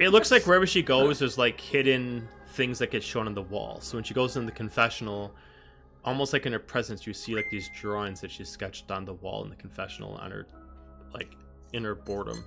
[0.00, 3.42] it looks like wherever she goes, there's like hidden things that get shown on the
[3.42, 3.80] wall.
[3.80, 5.34] So when she goes in the confessional,
[6.04, 9.14] almost like in her presence, you see like these drawings that she sketched on the
[9.14, 10.46] wall in the confessional on her,
[11.12, 11.32] like
[11.72, 12.44] inner boredom.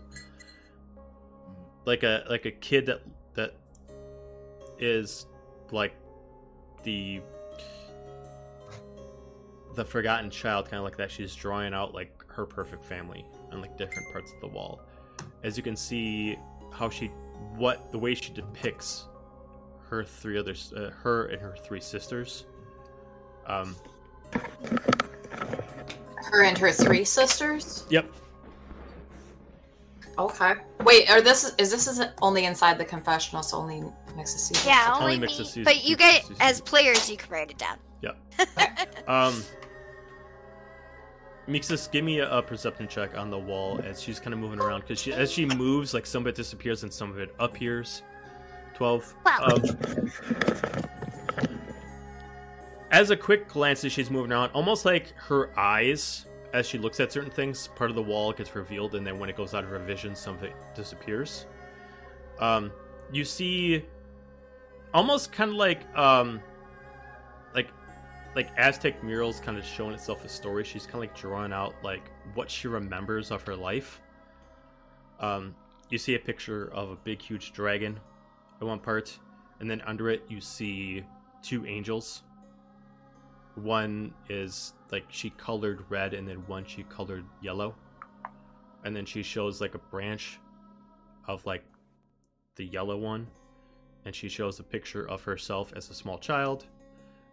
[1.85, 3.01] Like a like a kid that
[3.35, 3.55] that
[4.79, 5.27] is
[5.71, 5.93] like
[6.83, 7.21] the
[9.75, 11.11] the forgotten child, kind of like that.
[11.11, 14.81] She's drawing out like her perfect family on like different parts of the wall
[15.43, 16.37] as you can see
[16.71, 17.07] how she
[17.55, 19.05] what the way she depicts
[19.89, 22.45] her three others uh, her and her three sisters
[23.47, 23.75] um
[26.31, 27.85] Her and her three sisters.
[27.89, 28.05] yep
[30.17, 30.53] Okay.
[30.83, 33.81] Wait, are this is this isn't only inside the confessional, so only
[34.17, 34.65] mixes seasons?
[34.67, 35.45] Yeah, Only only, mix me.
[35.45, 37.77] season- But you mix get as players, you can write it down.
[38.01, 38.17] Yep.
[39.07, 39.41] um
[41.49, 44.59] Mixus, give me a, a perception check on the wall as she's kind of moving
[44.59, 47.33] around because she, as she moves, like some of it disappears and some of it
[47.39, 48.03] appears.
[48.75, 49.13] Twelve.
[49.25, 49.47] Wow.
[49.47, 50.11] Um,
[52.91, 56.99] as a quick glance as she's moving around, almost like her eyes, as she looks
[56.99, 59.63] at certain things, part of the wall gets revealed, and then when it goes out
[59.63, 61.45] of her vision, some of it disappears.
[62.39, 62.71] Um,
[63.11, 63.85] you see,
[64.93, 66.41] almost kind of like um, like
[68.35, 70.63] like Aztec murals, kind of showing itself a story.
[70.63, 74.01] She's kind of like drawing out like what she remembers of her life.
[75.19, 75.55] Um,
[75.89, 77.99] you see a picture of a big, huge dragon
[78.61, 79.17] at one part,
[79.59, 81.03] and then under it you see
[81.41, 82.23] two angels.
[83.55, 87.75] One is like she colored red, and then one she colored yellow.
[88.85, 90.39] And then she shows like a branch
[91.27, 91.63] of like
[92.55, 93.27] the yellow one,
[94.05, 96.67] and she shows a picture of herself as a small child.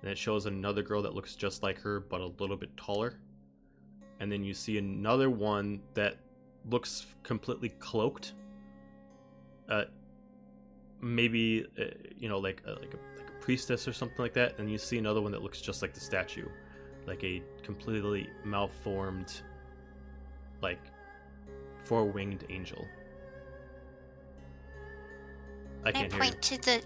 [0.07, 3.19] And it shows another girl that looks just like her, but a little bit taller.
[4.21, 6.19] And then you see another one that
[6.71, 8.35] looks completely cloaked.
[9.69, 9.87] Uh,
[11.01, 11.87] maybe uh,
[12.17, 14.79] you know like a, like a like a priestess or something like that and you
[14.79, 16.49] see another one that looks just like the statue
[17.07, 19.43] like a completely malformed
[20.63, 20.81] like
[21.85, 22.87] four-winged angel
[25.85, 26.83] i I can't you point to the.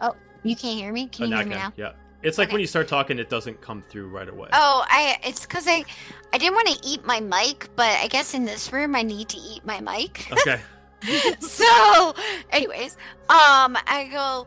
[0.00, 1.08] Oh, you can't hear me.
[1.08, 1.72] Can Oh, you I hear me now?
[1.76, 1.92] yeah
[2.22, 5.18] it's like when you start talking it doesn't come through right away Oh, I.
[5.24, 5.84] It's because I,
[6.32, 9.28] I didn't want to eat my mic, but I guess in this room I need
[9.30, 10.30] to eat my mic.
[10.32, 10.60] okay
[11.40, 12.14] so,
[12.50, 12.96] anyways,
[13.30, 14.46] um, I go,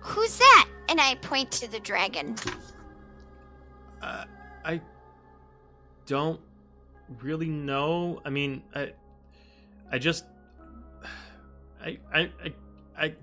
[0.00, 2.36] "Who's that?" And I point to the dragon.
[4.00, 4.24] Uh,
[4.64, 4.80] I
[6.06, 6.40] don't
[7.20, 8.20] really know.
[8.24, 8.92] I mean, I,
[9.90, 10.24] I just,
[11.82, 12.54] I, I, I,
[12.96, 13.14] I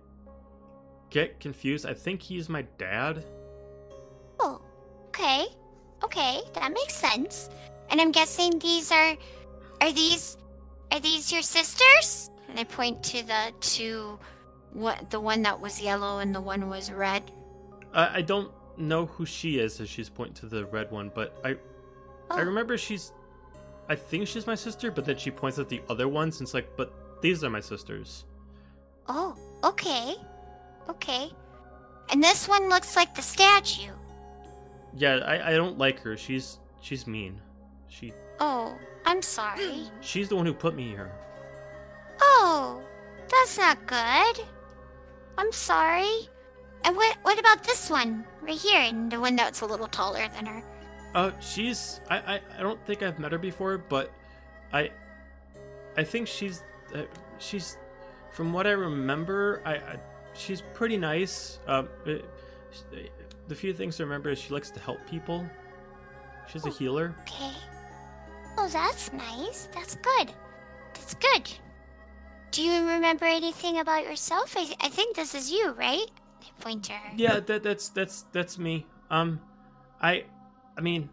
[1.10, 1.86] get confused.
[1.86, 3.24] I think he's my dad.
[5.16, 5.46] Okay,
[6.04, 7.50] okay, that makes sense.
[7.90, 9.16] And I'm guessing these are,
[9.80, 10.38] are these,
[10.92, 12.30] are these your sisters?
[12.50, 14.20] And I point to the two,
[14.74, 17.32] what the one that was yellow and the one was red.
[17.94, 21.40] I, I don't know who she is as she's pointing to the red one, but
[21.46, 21.58] I, I
[22.32, 22.44] Oh.
[22.44, 23.14] remember she's,
[23.88, 26.54] I think she's my sister, but then she points at the other ones and it's
[26.54, 26.92] like, but
[27.22, 28.26] these are my sisters.
[29.08, 30.16] Oh, okay,
[30.90, 31.32] okay.
[32.12, 33.94] And this one looks like the statue.
[34.96, 36.16] Yeah, I, I don't like her.
[36.18, 37.40] She's, she's mean.
[37.88, 39.84] She, Oh, I'm sorry.
[40.02, 41.12] she's the one who put me here.
[42.22, 42.82] Oh,
[43.30, 44.46] that's not good.
[45.38, 46.30] I'm sorry.
[46.84, 50.28] And what what about this one right here, and the one that's a little taller
[50.36, 50.64] than her?
[51.16, 54.12] Uh, she's I, I I don't think I've met her before, but
[54.72, 54.92] I
[55.98, 57.02] I think she's uh,
[57.40, 57.78] she's
[58.32, 60.00] from what I remember, I, I
[60.34, 61.60] she's pretty nice.
[61.68, 62.24] Um, it,
[63.48, 65.46] the few things to remember is she likes to help people.
[66.52, 67.16] She's a healer.
[67.22, 67.54] Okay.
[68.58, 69.68] Oh, that's nice.
[69.74, 70.32] That's good.
[70.94, 71.52] That's good.
[72.52, 74.56] Do you remember anything about yourself?
[74.58, 76.06] I, I think this is you, right?
[76.42, 77.14] I point to her.
[77.18, 78.86] Yeah, that that's that's that's me.
[79.10, 79.42] Um,
[80.02, 80.26] I,
[80.78, 81.10] I mean,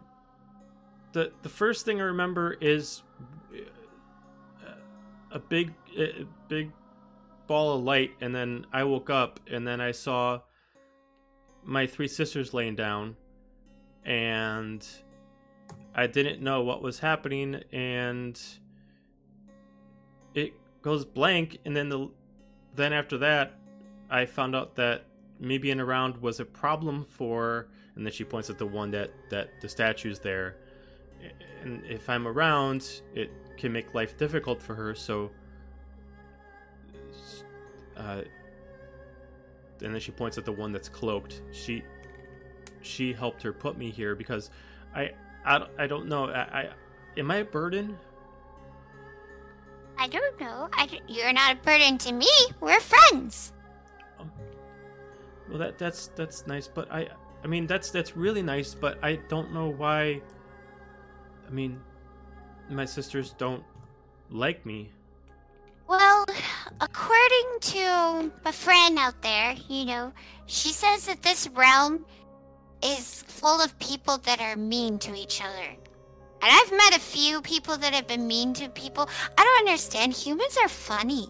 [1.11, 3.03] the the first thing I remember is
[3.53, 4.75] uh,
[5.31, 6.71] a big a big
[7.47, 10.41] ball of light, and then I woke up, and then I saw
[11.65, 13.15] my three sisters laying down,
[14.05, 14.85] and
[15.95, 18.39] I didn't know what was happening, and
[20.33, 22.09] it goes blank, and then the
[22.75, 23.53] then after that,
[24.09, 25.05] I found out that
[25.39, 29.11] me being around was a problem for, and then she points at the one that
[29.29, 30.57] that the statue's there,
[31.61, 34.95] and if I'm around, it can make life difficult for her.
[34.95, 35.31] So,
[37.95, 38.21] uh,
[39.83, 41.41] and then she points at the one that's cloaked.
[41.51, 41.83] She
[42.81, 44.49] she helped her put me here because
[44.95, 45.11] I
[45.45, 46.25] I, don't- I don't know.
[46.29, 46.69] I, I
[47.17, 47.97] am I a burden?
[49.97, 50.69] I don't know.
[50.73, 52.27] I don't- you're not a burden to me.
[52.59, 53.53] We're friends.
[54.19, 54.31] Um,
[55.49, 57.09] well, that that's that's nice, but I
[57.43, 60.21] I mean that's that's really nice, but I don't know why.
[61.47, 61.79] I mean,
[62.69, 63.63] my sisters don't
[64.29, 64.91] like me.
[65.87, 66.22] Well,
[66.83, 70.11] according to a friend out there, you know,
[70.45, 72.05] she says that this realm
[72.83, 75.67] is full of people that are mean to each other.
[76.41, 79.07] And I've met a few people that have been mean to people.
[79.37, 80.13] I don't understand.
[80.13, 81.29] Humans are funny.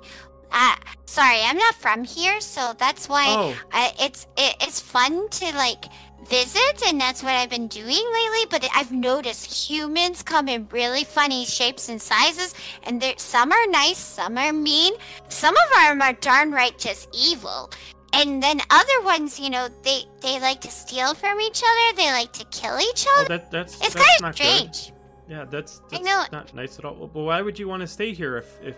[0.51, 0.75] Uh,
[1.05, 5.45] sorry, I'm not from here, so that's why Oh, I, it's it, it's fun to
[5.55, 5.85] like
[6.27, 8.45] visit, and that's what I've been doing lately.
[8.49, 13.97] But I've noticed humans come in really funny shapes and sizes, and some are nice,
[13.97, 14.93] some are mean,
[15.29, 17.71] some of them are darn right just evil.
[18.13, 21.97] And then other ones, you know, they they like to steal from each other.
[21.97, 23.37] They like to kill each oh other.
[23.37, 24.75] that that's it's that's kind of not good.
[24.75, 24.93] strange.
[25.27, 26.25] Yeah, that's I that's know.
[26.31, 27.09] not nice at all.
[27.11, 28.77] But why would you want to stay here if if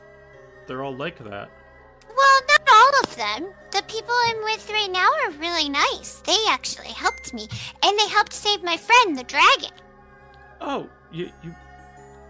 [0.67, 1.49] they're all like that?
[2.15, 3.53] Well, not all of them.
[3.71, 6.21] The people I'm with right now are really nice.
[6.25, 7.47] They actually helped me,
[7.83, 9.71] and they helped save my friend, the dragon.
[10.61, 11.53] Oh, you you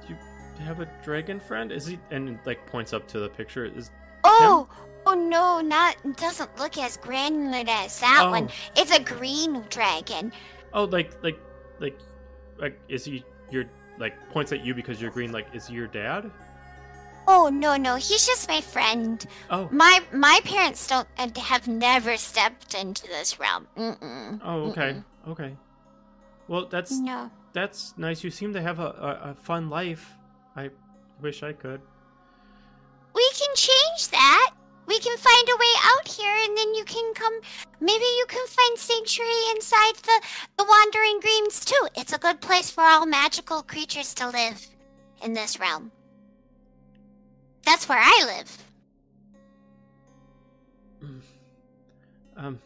[0.10, 0.16] you
[0.60, 1.72] have a dragon friend?
[1.72, 3.66] Is he and like points up to the picture?
[3.66, 3.92] Is
[4.24, 4.68] Oh,
[5.06, 8.50] oh no, not doesn't look as granular as that oh, one.
[8.76, 10.32] It's a green dragon.
[10.74, 11.40] oh like like
[11.80, 12.00] like
[12.58, 13.66] like is he your
[14.00, 15.32] like points at you because you're green?
[15.32, 16.32] Like is he your dad?
[17.28, 19.26] Oh no, no, he's just my friend.
[19.50, 21.08] Oh My my parents don't
[21.38, 23.68] have never stepped into this realm.
[23.78, 24.40] Mm-mm.
[24.44, 25.56] oh okay okay.
[26.48, 27.32] Well, that's No.
[27.54, 28.24] that's nice.
[28.24, 30.14] You seem to have a, a, a fun life.
[30.56, 30.70] I
[31.22, 31.82] wish I could.
[33.16, 34.52] We can change that.
[34.88, 37.34] We can find a way out here, and then you can come.
[37.80, 40.22] Maybe you can find sanctuary inside the
[40.58, 41.88] the Wandering Greens too.
[41.96, 44.68] It's a good place for all magical creatures to live
[45.24, 45.92] in this realm.
[47.66, 48.64] That's where I live.
[51.04, 51.22] Mm.
[52.38, 52.60] Um,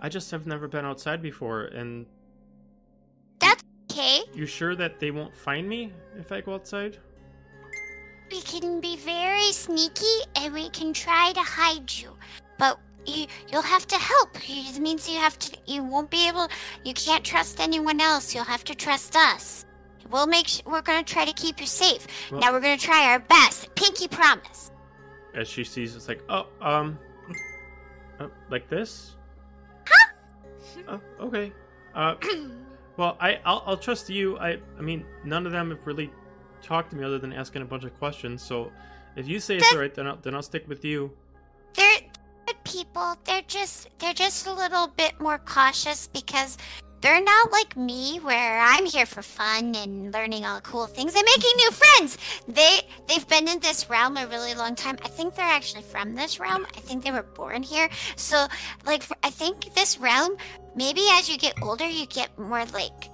[0.00, 2.06] I just have never been outside before, and
[3.40, 6.98] That's Okay, you sure that they won't find me if I go outside?
[8.30, 12.10] we can be very sneaky, and we can try to hide you,
[12.58, 12.78] but.
[13.06, 14.30] You, you'll have to help.
[14.48, 15.58] It means you have to.
[15.66, 16.48] You won't be able.
[16.86, 18.34] You can't trust anyone else.
[18.34, 19.63] You'll have to trust us.
[20.14, 20.46] We'll make.
[20.46, 22.06] s- We're gonna try to keep you safe.
[22.30, 23.74] Well- now we're gonna try our best.
[23.74, 24.70] Pinky promise.
[25.34, 26.96] As she sees, it's like, oh, um,
[28.20, 29.16] uh, like this.
[30.88, 31.52] Oh, okay.
[31.94, 32.14] Uh,
[32.96, 34.36] well, I, I'll, I'll trust you.
[34.38, 36.10] I, I mean, none of them have really
[36.62, 38.42] talked to me other than asking a bunch of questions.
[38.42, 38.70] So,
[39.16, 41.10] if you say it's That's- alright, then I'll, then I'll stick with you.
[41.74, 42.00] They're
[42.46, 43.16] good people.
[43.24, 43.88] They're just.
[43.98, 46.56] They're just a little bit more cautious because.
[47.04, 51.22] They're not like me, where I'm here for fun and learning all cool things and
[51.26, 52.16] making new friends.
[52.48, 54.96] They they've been in this realm a really long time.
[55.04, 56.64] I think they're actually from this realm.
[56.74, 57.90] I think they were born here.
[58.16, 58.46] So,
[58.86, 60.36] like, for, I think this realm.
[60.74, 63.10] Maybe as you get older, you get more like,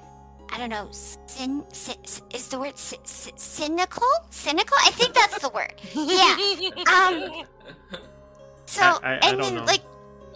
[0.52, 1.96] I don't know, sin, sin
[2.32, 4.06] is the word c- c- cynical?
[4.30, 4.76] Cynical?
[4.86, 5.74] I think that's the word.
[5.94, 6.36] Yeah.
[6.94, 7.44] Um.
[8.66, 9.64] So I- I- I and don't then know.
[9.64, 9.82] like,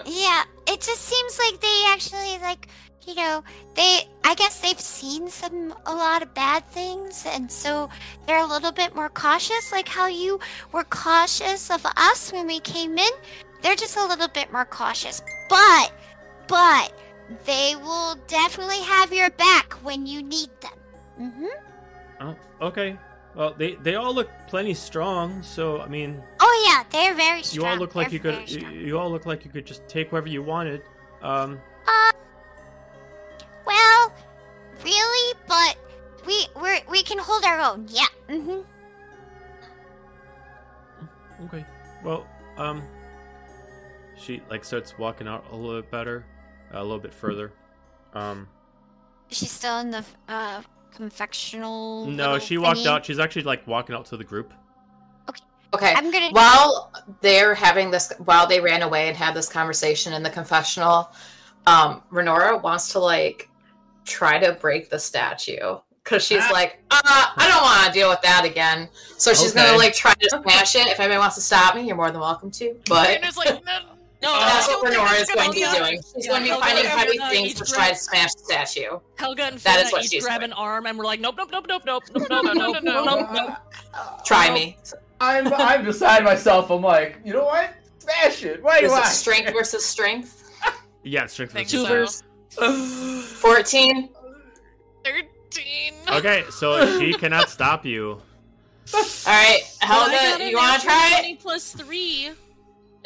[0.06, 2.66] yeah, it just seems like they actually like,
[3.06, 3.44] you know,
[3.74, 4.08] they.
[4.26, 7.88] I guess they've seen some a lot of bad things, and so
[8.26, 9.70] they're a little bit more cautious.
[9.70, 10.40] Like how you
[10.72, 13.12] were cautious of us when we came in.
[13.62, 15.92] They're just a little bit more cautious, but,
[16.48, 16.92] but
[17.46, 20.78] they will definitely have your back when you need them.
[21.20, 21.46] Mm-hmm.
[22.20, 22.36] Oh,
[22.66, 22.98] okay.
[23.34, 25.42] Well, they they all look plenty strong.
[25.42, 27.66] So I mean, Oh yeah, they're very strong.
[27.66, 28.50] you all look like They're you could.
[28.50, 30.82] You, you all look like you could just take whoever you wanted.
[31.22, 31.60] Um,
[33.66, 34.12] Well,
[34.84, 35.76] really, but
[36.26, 37.86] we we we can hold our own.
[37.88, 38.06] Yeah.
[38.28, 38.60] Mm-hmm.
[41.46, 41.64] okay.
[42.04, 42.26] Well,
[42.56, 42.82] um,
[44.16, 46.24] she like starts walking out a little bit better,
[46.72, 47.52] a little bit further.
[48.14, 48.48] Um,
[49.28, 50.62] She's still in the uh
[50.96, 52.06] confectional.
[52.06, 52.86] no, she walked thingy.
[52.86, 53.04] out.
[53.04, 54.52] She's actually like walking out to the group.
[55.74, 55.92] Okay.
[55.92, 56.30] I'm gonna.
[56.30, 61.10] While they're having this, while they ran away and had this conversation in the confessional,
[61.66, 63.48] um, Renora wants to like
[64.04, 66.52] try to break the statue because she's ah.
[66.52, 68.88] like, uh, I don't want to deal with that again.
[69.16, 69.64] So she's okay.
[69.64, 70.86] gonna like try to smash it.
[70.86, 72.76] If anybody wants to stop me, you're more than welcome to.
[72.86, 73.78] But and like, no,
[74.24, 76.00] no, that's what Renora is going to be doing.
[76.14, 78.98] She's going to be finding heavy things to try to smash the statue.
[79.16, 80.50] Helga and Fina each grab doing.
[80.50, 83.04] an arm, and we're like, nope, nope, nope, nope, nope, nope, no, no, no, no,
[83.04, 83.56] no, no.
[84.24, 84.78] Try me.
[85.20, 86.70] I'm I'm beside myself.
[86.70, 87.74] I'm like, you know what?
[87.98, 88.62] Smash it.
[88.62, 89.04] Why do I?
[89.04, 90.50] Strength versus strength.
[91.02, 92.22] Yeah, strength versus strength.
[92.54, 94.08] 14.
[95.04, 95.94] 13.
[96.10, 98.20] Okay, so she cannot stop you.
[98.92, 101.40] All right, Helga, well, you want to try it?
[101.40, 102.30] Plus three.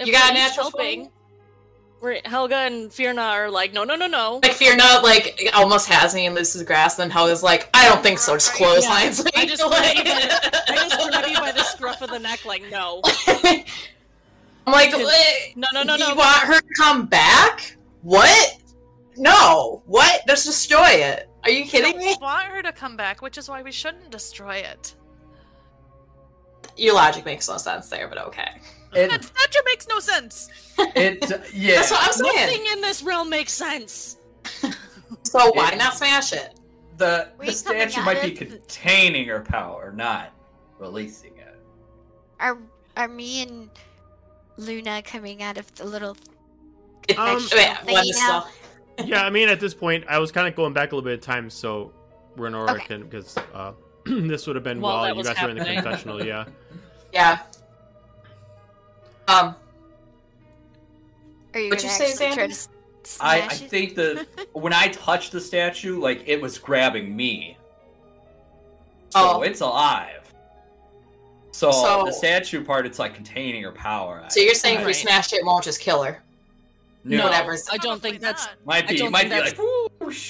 [0.04, 1.10] You got a natural helping.
[2.00, 4.40] Where Helga and Fierna are like, no, no, no, no.
[4.42, 6.94] Like Fierna, like almost has me and loses grass.
[6.94, 8.34] Then Helga's like, I don't think so.
[8.34, 9.18] Just clotheslines.
[9.18, 9.30] Yeah.
[9.34, 13.00] I just like, I just grab you by the scruff of the neck, like no.
[14.66, 14.92] I'm like,
[15.56, 16.08] no, no, no, no.
[16.08, 17.76] You want her to come back?
[18.02, 18.58] What?
[19.18, 19.82] No.
[19.86, 20.22] What?
[20.26, 21.28] Let's destroy it.
[21.44, 22.12] Are you kidding me?
[22.12, 24.94] don't want her to come back, which is why we shouldn't destroy it.
[26.76, 28.60] Your logic makes no sense there, but okay.
[28.94, 30.48] It, That statue makes no sense.
[30.78, 31.76] it, yeah.
[31.76, 32.46] That's what I'm saying.
[32.46, 34.16] Nothing in this realm makes sense.
[35.24, 36.58] So why not smash it?
[36.98, 40.32] the the statue might be containing her power, not
[40.78, 41.58] releasing it.
[42.40, 42.58] Are
[42.96, 43.70] are me and
[44.56, 46.16] Luna coming out of the little?
[47.16, 48.46] Um, confectional Wait, thingy one now?
[48.98, 49.06] Slow.
[49.06, 51.14] yeah, I mean, at this point, I was kind of going back a little bit
[51.18, 51.92] of time, so
[52.36, 52.84] Renora Okay.
[52.86, 53.72] can because uh,
[54.04, 56.24] this would have been While while, you was guys were in the confessional.
[56.24, 56.44] Yeah.
[57.12, 57.38] Yeah.
[59.28, 59.54] Um.
[61.54, 62.46] Are you What'd you say, actually try Xander?
[62.48, 67.16] to s- I, I think that when I touched the statue, like it was grabbing
[67.16, 67.56] me.
[69.10, 69.40] So Oh.
[69.42, 70.32] it's alive.
[71.52, 74.24] So, So- the statue part, it's like containing her power.
[74.28, 74.96] So you're saying if we Right.
[74.96, 76.22] smash it, it won't just kill her?
[77.04, 77.56] No, whatever.
[77.70, 78.46] I don't think Probably that's.
[78.46, 78.66] not.
[78.66, 79.58] Might I be, don't might be like,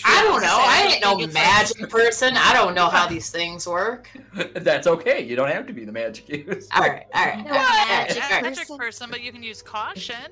[0.04, 0.48] I don't know.
[0.60, 2.34] I I ain't no think like- magic person.
[2.36, 4.10] I don't know how these things work.
[4.54, 5.24] That's okay.
[5.24, 6.60] You don't have to be the magic user.
[6.74, 7.44] All right, all right.
[7.44, 8.42] No all right, all right, magic all right.
[8.42, 8.78] magic person.
[8.78, 10.30] person, but you can use caution.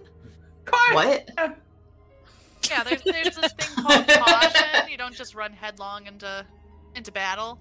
[0.92, 1.30] What?
[2.68, 4.88] Yeah, there's there's this thing called caution.
[4.90, 6.44] You don't just run headlong into
[6.94, 7.58] into battle.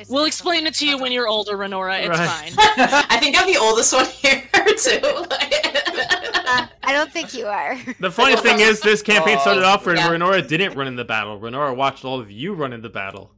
[0.00, 2.00] It's- We'll it's explain it to you when you're older, Renora.
[2.00, 2.28] It's Right.
[2.28, 2.52] fine.
[3.10, 5.00] I think I'm the oldest one here too.
[5.02, 7.76] Uh, I don't think you are.
[8.00, 10.08] The funny thing is, this campaign Oh, started off where yeah.
[10.08, 11.38] Renora didn't run in the battle.
[11.38, 13.30] Renora watched all of you run in the battle.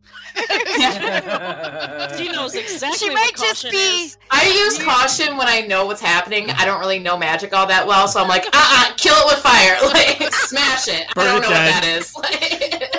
[2.16, 3.76] She knows exactly she what might just be.
[3.76, 4.16] is.
[4.30, 6.48] I use caution when I know what's happening.
[6.50, 9.26] I don't really know magic all that well, so I'm like, uh uh kill it
[9.26, 9.76] with fire.
[9.92, 11.06] Like, smash it.
[11.16, 12.14] I don't it know what that is.
[12.16, 12.90] Like,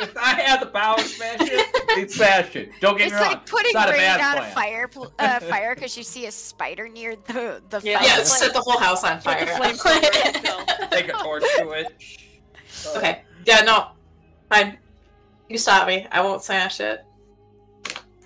[0.00, 2.70] if I had the power to smash it, they'd smash it.
[2.80, 3.32] Don't get It's me wrong.
[3.32, 6.26] like putting not a rain bad on a fire pl- uh, fire because you see
[6.26, 7.92] a spider near the the Yeah.
[7.92, 8.38] yeah, fireplace.
[8.38, 9.44] set the whole house on fire.
[9.44, 11.86] the Take a torch to it.
[12.96, 13.22] okay.
[13.46, 13.88] Yeah, no.
[14.50, 14.78] Fine.
[15.48, 16.06] You stop me.
[16.12, 17.04] I won't smash it.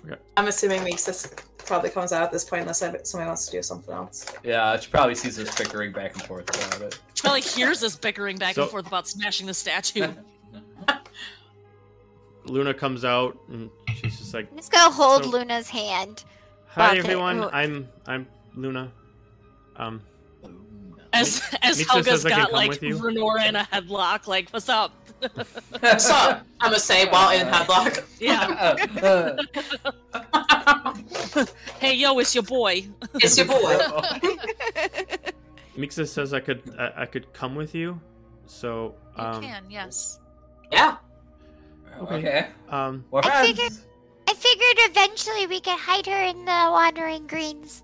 [0.05, 0.19] Okay.
[0.37, 3.93] I'm assuming this probably comes out at this point unless somebody wants to do something
[3.93, 4.25] else.
[4.43, 6.99] Yeah, she probably sees us bickering back and forth about it.
[7.13, 10.07] She probably hears us bickering back So- and forth about smashing the statue.
[12.45, 16.23] Luna comes out and she's just like, I'm just gonna hold So- Luna's hand.
[16.67, 18.91] "Hi Okay, everyone, well- I'm I'm Luna.
[19.75, 20.01] Um,
[21.13, 22.71] As as Mixer Helga's says got like.
[22.71, 24.91] Renora in a headlock, like, what's up?
[25.79, 26.45] what's up?
[26.59, 28.03] I'm gonna say while in headlock.
[28.19, 29.35] Yeah.
[31.79, 32.87] Hey yo, it's your boy.
[33.15, 33.57] it's your boy.
[35.77, 37.99] Mixus says I could I, I could come with you.
[38.45, 40.19] So You um can, yes.
[40.71, 40.97] Yeah.
[42.01, 42.47] Okay.
[42.69, 43.47] um We're I friends.
[43.47, 43.79] figured-
[44.27, 47.83] I figured eventually we could hide her in the Wandering Greens.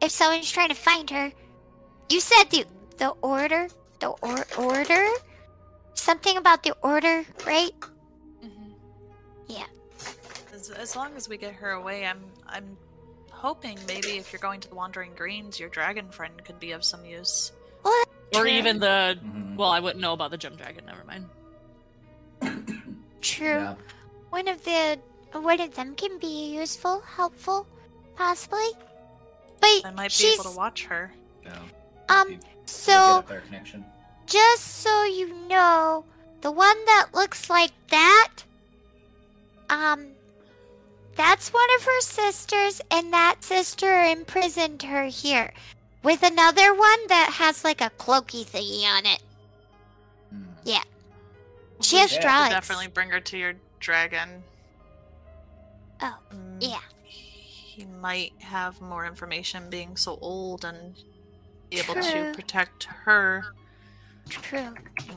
[0.00, 1.32] If someone's trying to find her.
[2.08, 2.64] You said the
[2.96, 3.68] the order?
[4.00, 5.06] The or- order?
[5.94, 7.72] Something about the order, right?
[8.42, 8.72] hmm
[9.48, 9.66] Yeah.
[10.54, 12.76] As, as long as we get her away, I'm I'm
[13.30, 16.84] hoping maybe if you're going to the Wandering Greens, your dragon friend could be of
[16.84, 17.52] some use.
[17.82, 18.08] What?
[18.34, 19.56] Or even the Mhm.
[19.56, 21.28] well, I wouldn't know about the gem dragon, never mind.
[23.20, 23.46] True.
[23.46, 23.74] Yeah.
[24.30, 24.98] one of the
[25.32, 27.66] one of them can be useful, helpful,
[28.16, 28.70] possibly.
[29.60, 31.12] But I might be able to watch her.
[31.44, 31.52] No.
[32.08, 32.28] um.
[32.30, 33.84] Get So a connection.
[34.26, 36.04] just so you know,
[36.40, 38.30] the one that looks like that,
[39.68, 40.06] um,
[41.16, 45.52] that's one of her sisters, and that sister imprisoned her here
[46.02, 49.22] with another one that has like a cloaky thingy on it.
[50.32, 50.42] Hmm.
[50.64, 50.82] Yeah.
[51.80, 52.50] She has Yeah, drugs.
[52.54, 54.42] Definitely bring her to your dragon.
[56.02, 56.80] Oh, Mm, yeah.
[57.04, 60.94] He might have more information being so old and
[61.70, 62.02] be able True.
[62.02, 63.44] to protect her
[64.28, 64.74] True.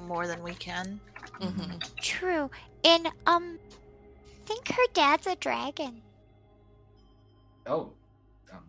[0.08, 1.00] more than we can.
[1.42, 1.78] Mm-hmm.
[2.00, 2.50] True.
[2.84, 6.02] And um I think her dad's a dragon.
[7.66, 7.92] Oh.
[8.52, 8.60] Um,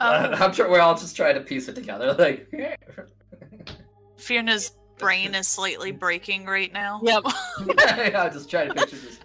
[0.00, 0.06] Oh.
[0.32, 2.12] I'm sure we're all just trying to piece it together.
[2.14, 2.50] Like,
[4.16, 4.72] Fiona's
[5.04, 7.00] brain is slightly breaking right now.
[7.02, 7.24] Yep.
[8.16, 9.18] I'm just trying to picture this.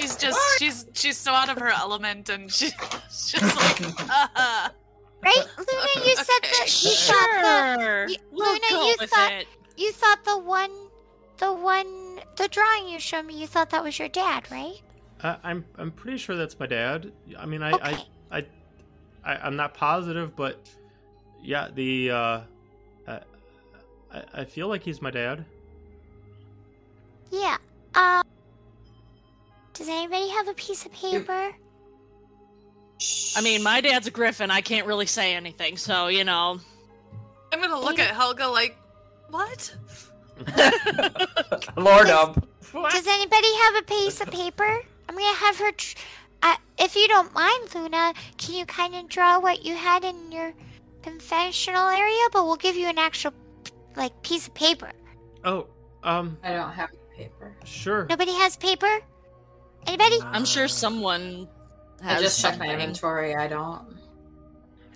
[0.00, 2.66] She's just she's she's so out of her element and she,
[3.10, 4.70] she's just like uh-huh.
[5.22, 5.44] Right?
[5.58, 6.88] Luna, you said that Okay.
[6.88, 9.46] you thought the you- We'll Luna, you thought- it.
[9.76, 10.70] you thought the one
[11.38, 14.80] the one the drawing you showed me, you thought that was your dad, right?
[15.22, 17.12] Uh, I'm I'm pretty sure that's my dad.
[17.38, 17.96] I mean, I, Okay.
[18.30, 18.46] I, I,
[19.24, 20.66] I I'm not positive, but
[21.42, 22.42] yeah, the uh, I,
[24.16, 25.44] I I feel like he's my dad.
[27.30, 27.56] Yeah.
[27.94, 28.22] Um
[29.74, 31.52] Does anybody have a piece of paper?
[33.36, 34.50] I mean, my dad's a griffin.
[34.50, 36.58] I can't really say anything, so you know.
[37.52, 38.76] I'm gonna look at Helga like
[39.30, 39.74] what?
[41.76, 42.42] Lord um.
[42.90, 44.82] Does anybody have a piece of paper?
[45.08, 45.72] I'm gonna have her.
[45.72, 45.96] Tr-
[46.42, 50.30] uh, if you don't mind, Luna, can you kind of draw what you had in
[50.30, 50.52] your
[51.02, 52.22] confessional area?
[52.32, 53.32] But we'll give you an actual,
[53.96, 54.90] like, piece of paper.
[55.44, 55.66] Oh,
[56.02, 57.54] um, I don't have paper.
[57.64, 58.06] sure.
[58.08, 59.00] Nobody has paper.
[59.86, 60.18] Anybody?
[60.22, 61.48] I'm sure someone
[62.02, 63.34] has I just checked my inventory.
[63.34, 63.96] I don't.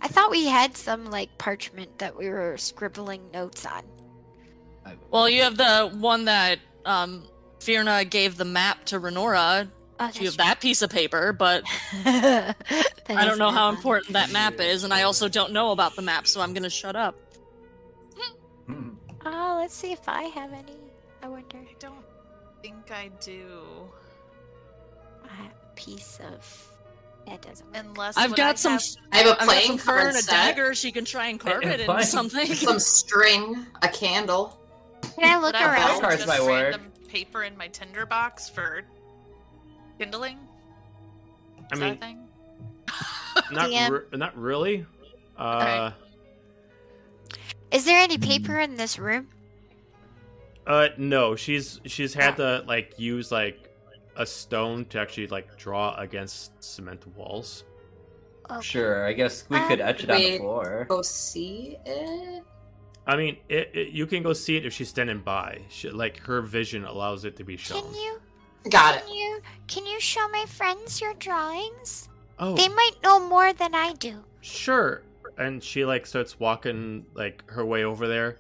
[0.03, 3.83] I thought we had some like parchment that we were scribbling notes on.
[5.11, 7.27] Well, you have the one that um
[7.61, 9.69] Fierna gave the map to Renora.
[10.03, 11.63] Oh, You have that piece of paper, but
[12.05, 12.55] I
[13.09, 16.27] don't know how important that map is, and I also don't know about the map,
[16.27, 17.15] so I'm gonna shut up.
[19.27, 20.79] Oh, let's see if I have any.
[21.23, 21.59] I wonder.
[21.59, 22.05] I don't
[22.63, 23.51] think I do.
[25.25, 25.29] A
[25.77, 26.67] piece of.
[27.27, 27.67] That doesn't.
[27.73, 27.85] Work.
[27.85, 28.73] Unless I've got I some.
[28.73, 28.83] have-
[29.13, 30.75] I have a I've got playing some fur card and a set, dagger.
[30.75, 32.47] She can try and carve And it into something.
[32.55, 34.59] some string, a candle.
[35.17, 36.01] Can I look what I have around?
[36.01, 36.51] Cards just might work.
[36.73, 38.83] random paper in my tinder box for
[39.99, 40.39] kindling.
[41.71, 42.27] I Is mean, that a thing?
[43.53, 44.87] not re- not really.
[45.37, 45.93] Uh,
[47.73, 49.29] Is there any paper in this room?
[50.67, 51.37] uh, no.
[51.37, 53.69] She's she's had to like use like
[54.17, 57.65] a stone to actually like draw against cement walls.
[58.51, 58.61] Okay.
[58.63, 60.87] Sure, I guess we Um, could etch it on the floor.
[60.89, 62.43] Go see it.
[63.07, 65.63] I mean, it, it, you can go see it if she's standing by.
[65.69, 67.83] She, like her vision allows it to be shown.
[67.83, 68.21] Can you?
[68.69, 69.07] Got it.
[69.07, 69.41] Can you?
[69.69, 72.09] Can you show my friends your drawings?
[72.39, 74.25] Oh, They might know more than I do.
[74.41, 75.03] sure.
[75.41, 78.37] And she like starts walking like her way over there.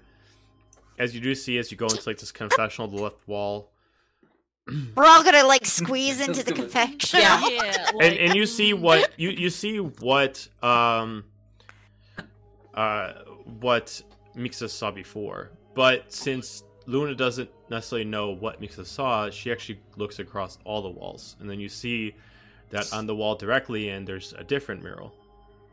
[0.98, 3.70] As you do see, as you go into like this confessional, the left wall,
[4.94, 7.22] We're all gonna like squeeze into the Let's confessional.
[7.22, 7.48] Yeah.
[7.48, 11.24] yeah, and and you see what you you see what um
[12.74, 13.12] uh
[13.60, 14.02] what
[14.36, 15.50] Mixus saw before.
[15.74, 20.90] But since Luna doesn't necessarily know what Mixus saw, she actually looks across all the
[20.90, 22.14] walls, and then you see
[22.70, 25.14] that on the wall directly, and there's a different mural,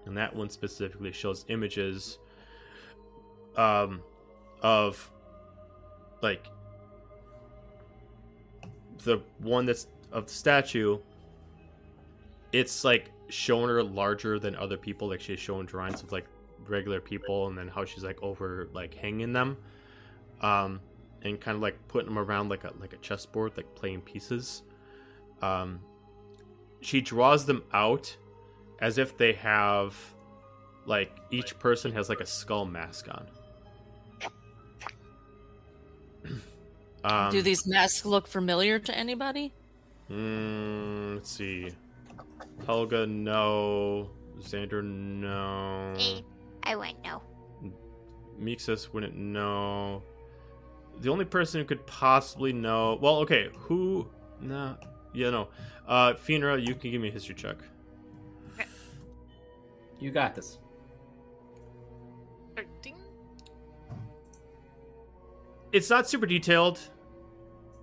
[0.07, 2.17] and that one specifically shows images
[3.55, 4.01] um
[4.61, 5.11] of
[6.21, 6.47] like
[9.03, 10.97] the one that's of the statue
[12.51, 15.07] it's like shown her larger than other people.
[15.09, 16.25] Like she's shown drawings of like
[16.67, 19.55] regular people and then how she's like over like hanging them
[20.41, 20.81] um
[21.21, 24.63] and kind of like putting them around like a like a chessboard like playing pieces.
[25.41, 25.79] Um
[26.81, 28.15] she draws them out
[28.79, 29.95] as if they have
[30.85, 33.27] like each person has like a skull mask on
[37.03, 39.53] um, do these masks look familiar to anybody?
[40.09, 41.69] Mm, let's see.
[42.65, 44.09] Helga, no.
[44.39, 45.93] Xander, no.
[45.99, 46.21] Eh,
[46.63, 47.21] I wouldn't know.
[48.39, 50.03] Mixus wouldn't know.
[50.99, 52.97] The only person who could possibly know.
[53.01, 53.49] Well, okay.
[53.53, 54.07] Who?
[54.41, 54.77] No.
[55.13, 55.47] Yeah, no.
[55.87, 57.57] Uh, Finra, you can give me a history check.
[59.99, 60.59] You got this.
[62.55, 62.95] 13?
[65.71, 66.79] It's not super detailed.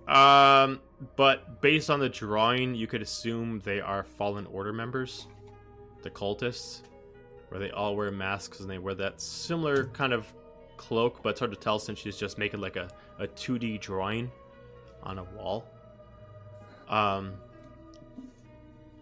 [0.07, 0.81] Um,
[1.15, 5.27] but based on the drawing, you could assume they are Fallen Order members,
[6.03, 6.81] the cultists,
[7.49, 10.31] where they all wear masks and they wear that similar kind of
[10.77, 12.89] cloak, but it's hard to tell since she's just making like a,
[13.19, 14.31] a 2D drawing
[15.03, 15.65] on a wall.
[16.89, 17.33] Um,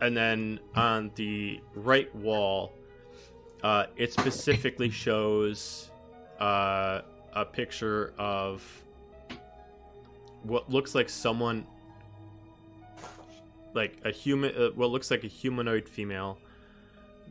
[0.02, 2.74] and then on the right wall,
[3.64, 5.90] uh, it specifically shows
[6.40, 7.02] uh,
[7.34, 8.62] a picture of
[10.44, 11.66] what looks like someone
[13.74, 16.38] like a human uh, what looks like a humanoid female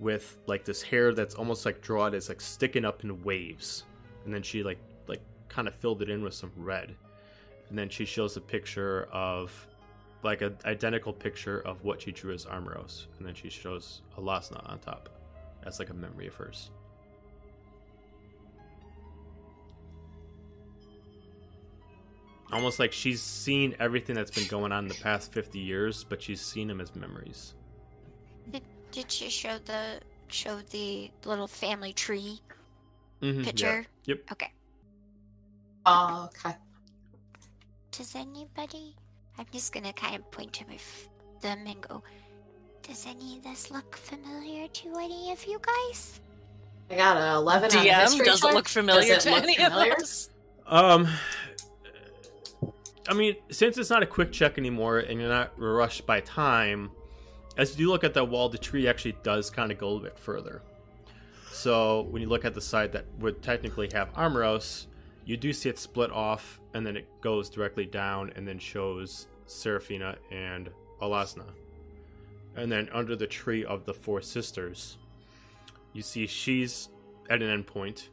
[0.00, 3.84] with like this hair that's almost like drawn as like sticking up in waves.
[4.24, 6.94] And then she like like kind of filled it in with some red.
[7.68, 9.66] And then she shows a picture of
[10.22, 14.68] like an identical picture of what she drew as Armoros and then she shows Alasna
[14.70, 15.08] on top
[15.64, 16.70] as like a memory of hers
[22.52, 26.22] almost like she's seen everything that's been going on in the past 50 years but
[26.22, 27.54] she's seen them as memories
[28.50, 32.40] Did, did she show the show the little family tree
[33.22, 33.44] Mhm, yeah.
[33.44, 33.86] picture?
[34.06, 34.18] Yep.
[34.32, 34.52] Okay.
[35.86, 36.56] Oh, okay.
[37.92, 38.96] Does anybody?
[39.38, 41.08] I'm just gonna kind of point to my f-
[41.40, 42.02] them and go.
[42.82, 46.20] Does any of this look familiar to any of you guys?
[46.90, 48.54] I got an 11 on a DM history doesn't check.
[48.54, 49.92] look familiar Does it to look any familiar?
[49.92, 50.30] of us.
[50.66, 51.08] Um,
[53.08, 56.90] I mean, since it's not a quick check anymore, and you're not rushed by time,
[57.56, 60.00] as you do look at that wall, the tree actually does kind of go a
[60.00, 60.62] bit further.
[61.50, 64.86] So when you look at the side that would technically have Armoros,
[65.24, 69.28] you do see it split off, and then it goes directly down, and then shows
[69.46, 71.44] Seraphina and Alasna.
[72.56, 74.98] And then under the tree of the Four Sisters,
[75.92, 76.88] you see she's
[77.30, 78.08] at an endpoint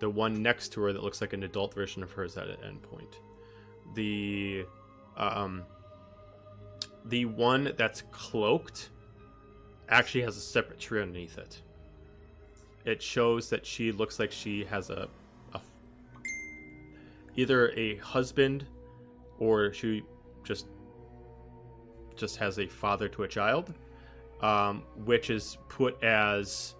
[0.00, 2.56] the one next to her that looks like an adult version of hers at an
[2.64, 3.14] endpoint.
[3.94, 4.64] The
[5.16, 5.62] um
[7.04, 8.90] the one that's cloaked
[9.88, 11.60] actually has a separate tree underneath it.
[12.84, 15.08] It shows that she looks like she has a,
[15.52, 15.60] a
[17.36, 18.66] either a husband
[19.38, 20.02] or she
[20.44, 20.66] just
[22.20, 23.74] just has a father to a child,
[24.42, 26.74] um, which is put as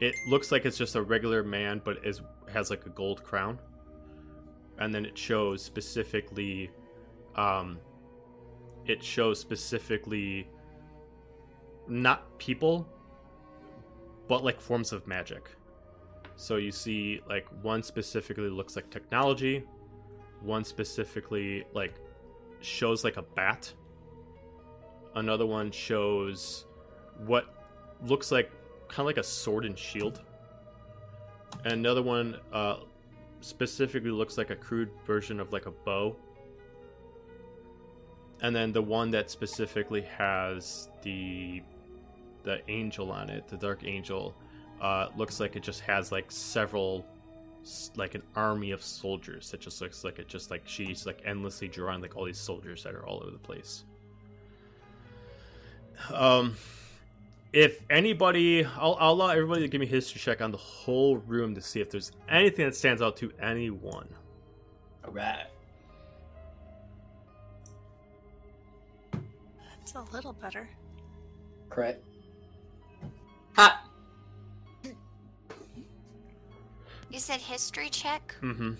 [0.00, 2.20] it looks like it's just a regular man, but is
[2.52, 3.58] has like a gold crown,
[4.78, 6.70] and then it shows specifically,
[7.36, 7.78] um,
[8.86, 10.48] it shows specifically
[11.86, 12.88] not people,
[14.26, 15.50] but like forms of magic.
[16.36, 19.64] So you see, like one specifically looks like technology,
[20.40, 21.94] one specifically like
[22.60, 23.72] shows like a bat.
[25.14, 26.66] Another one shows
[27.26, 27.46] what
[28.06, 28.50] looks like
[28.88, 30.20] kind of like a sword and shield.
[31.64, 32.76] And another one uh,
[33.40, 36.16] specifically looks like a crude version of like a bow.
[38.42, 41.62] And then the one that specifically has the
[42.42, 44.34] the angel on it, the dark angel,
[44.80, 47.04] uh, looks like it just has like several
[47.96, 49.52] like an army of soldiers.
[49.52, 52.82] It just looks like it just like she's like endlessly drawing like all these soldiers
[52.84, 53.84] that are all over the place.
[56.12, 56.56] Um,
[57.52, 61.16] if anybody, I'll, I'll allow everybody to give me a history check on the whole
[61.18, 64.08] room to see if there's anything that stands out to anyone.
[65.04, 65.46] All right.
[69.12, 70.68] That's a little better.
[71.68, 72.02] Crit.
[73.56, 73.84] Hot.
[77.10, 78.36] You said history check.
[78.40, 78.74] Mm-hmm.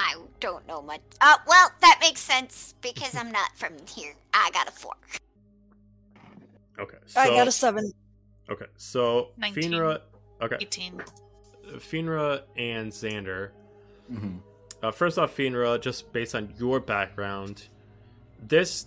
[0.00, 1.00] I don't know much.
[1.20, 4.14] Uh, well, that makes sense because I'm not from here.
[4.34, 4.94] I got a four.
[6.82, 6.98] Okay.
[7.06, 7.92] So, I got a seven.
[8.50, 8.66] Okay.
[8.76, 9.72] So 19.
[9.72, 10.00] Finra.
[10.42, 10.56] Okay.
[10.60, 11.02] 18.
[11.76, 13.50] Finra and Xander.
[14.12, 14.38] Mm-hmm.
[14.82, 17.68] Uh, first off, Finra, just based on your background,
[18.42, 18.86] this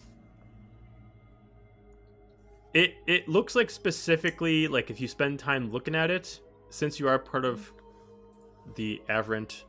[2.74, 7.08] it it looks like specifically like if you spend time looking at it, since you
[7.08, 7.72] are part of
[8.76, 9.64] the Avrant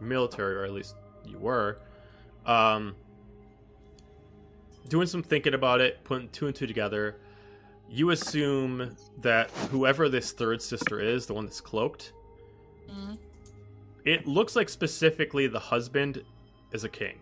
[0.00, 0.94] military, or at least
[1.24, 1.78] you were,
[2.44, 2.94] um,
[4.88, 7.16] doing some thinking about it, putting two and two together,
[7.90, 12.12] you assume that whoever this third sister is, the one that's cloaked,
[12.90, 13.18] Mm.
[14.04, 16.24] it looks like specifically the husband
[16.72, 17.18] is a king.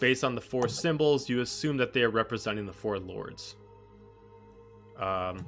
[0.00, 3.56] Based on the four symbols, you assume that they are representing the four lords.
[4.98, 5.46] Um,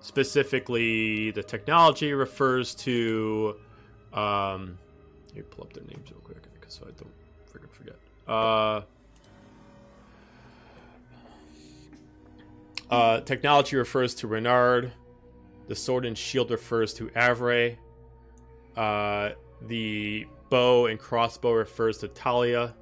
[0.00, 3.56] specifically, the technology refers to.
[4.12, 4.78] Um,
[5.26, 7.12] let me pull up their names real quick, because so I don't
[7.52, 7.96] freaking forget.
[8.26, 8.82] Uh,
[12.90, 14.92] uh, technology refers to Renard.
[15.66, 17.76] The sword and shield refers to Avray.
[18.76, 19.30] Uh,
[19.62, 22.74] the bow and crossbow refers to Talia,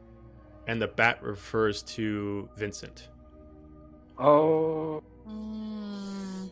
[0.68, 3.08] and the bat refers to Vincent.
[4.18, 5.02] Oh.
[5.28, 6.50] Mm,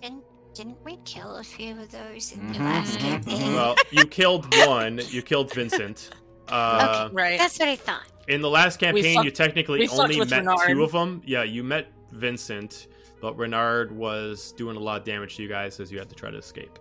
[0.00, 0.24] Didn't,
[0.54, 3.54] didn't we kill a few of those in the Mhm, last campaign?
[3.54, 5.00] Well, you killed one.
[5.10, 6.10] You killed Vincent.
[6.46, 7.38] Uh, right.
[7.38, 8.02] That's what I thought.
[8.28, 10.68] In the last campaign, fucked- you technically only met Renard.
[10.68, 11.22] two of them.
[11.24, 12.86] Yeah, you met Vincent,
[13.20, 16.14] but Renard was doing a lot of damage to you guys as you had to
[16.14, 16.78] try to escape.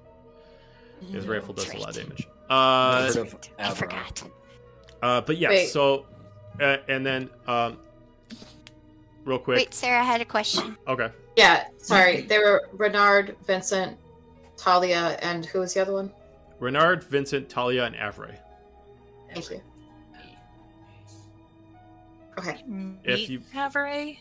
[1.11, 2.27] His rifle does a lot of damage.
[2.49, 4.23] Uh, Heard of I forgot.
[5.01, 5.67] uh, but yeah, Wait.
[5.67, 6.05] so,
[6.61, 7.77] uh, and then, um,
[9.25, 9.57] real quick.
[9.57, 10.77] Wait, Sarah had a question.
[10.87, 11.09] Okay.
[11.35, 12.21] Yeah, sorry.
[12.21, 13.97] They were Renard, Vincent,
[14.55, 16.11] Talia, and who was the other one?
[16.59, 18.35] Renard, Vincent, Talia, and Avray.
[19.33, 19.61] Thank you.
[22.37, 22.63] Okay.
[23.03, 24.13] If meet you- Havre?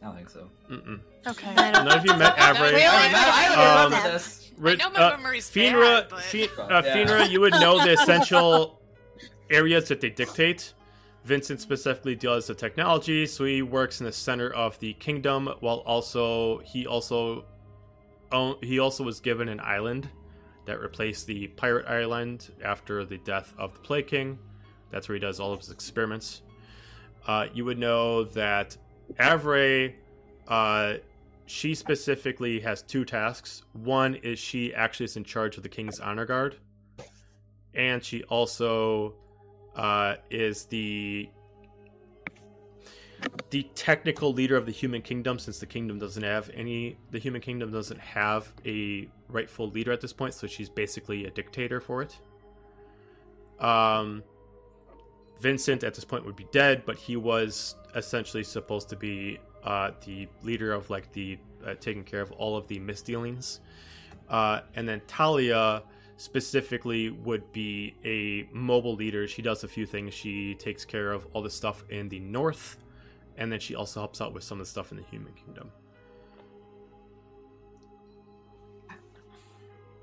[0.00, 0.48] I don't think so.
[0.70, 1.00] Mm-mm.
[1.26, 1.50] Okay.
[1.56, 2.72] I don't None of you met Avray.
[2.74, 4.50] We only I, I Um, remember this.
[4.64, 6.22] I know my uh, memory's Finra, bad, but...
[6.22, 6.96] Fi- uh, Yeah.
[6.96, 8.80] Finra, you would know the essential
[9.50, 10.74] areas that they dictate.
[11.24, 15.78] Vincent specifically deals with technology, so he works in the center of the kingdom, while
[15.78, 17.44] also he also
[18.32, 20.08] own, he also was given an island
[20.64, 24.38] that replaced the pirate island after the death of the Plague King.
[24.90, 26.42] That's where he does all of his experiments.
[27.26, 28.76] Uh, you would know that
[29.14, 29.94] Avray,
[30.46, 30.94] uh,
[31.46, 33.62] she specifically has two tasks.
[33.72, 36.56] One is she actually is in charge of the King's Honor Guard,
[37.74, 39.14] and she also
[39.76, 41.30] uh, is the
[43.50, 47.40] the technical leader of the human kingdom since the kingdom doesn't have any the human
[47.40, 52.02] kingdom doesn't have a rightful leader at this point so she's basically a dictator for
[52.02, 52.16] it
[53.58, 54.22] um
[55.40, 59.90] vincent at this point would be dead but he was essentially supposed to be uh
[60.04, 63.60] the leader of like the uh, taking care of all of the misdealings
[64.28, 65.82] uh and then talia
[66.18, 69.28] specifically would be a mobile leader.
[69.28, 70.12] She does a few things.
[70.12, 72.76] She takes care of all the stuff in the north
[73.38, 75.70] and then she also helps out with some of the stuff in the human kingdom.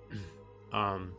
[0.74, 1.12] um,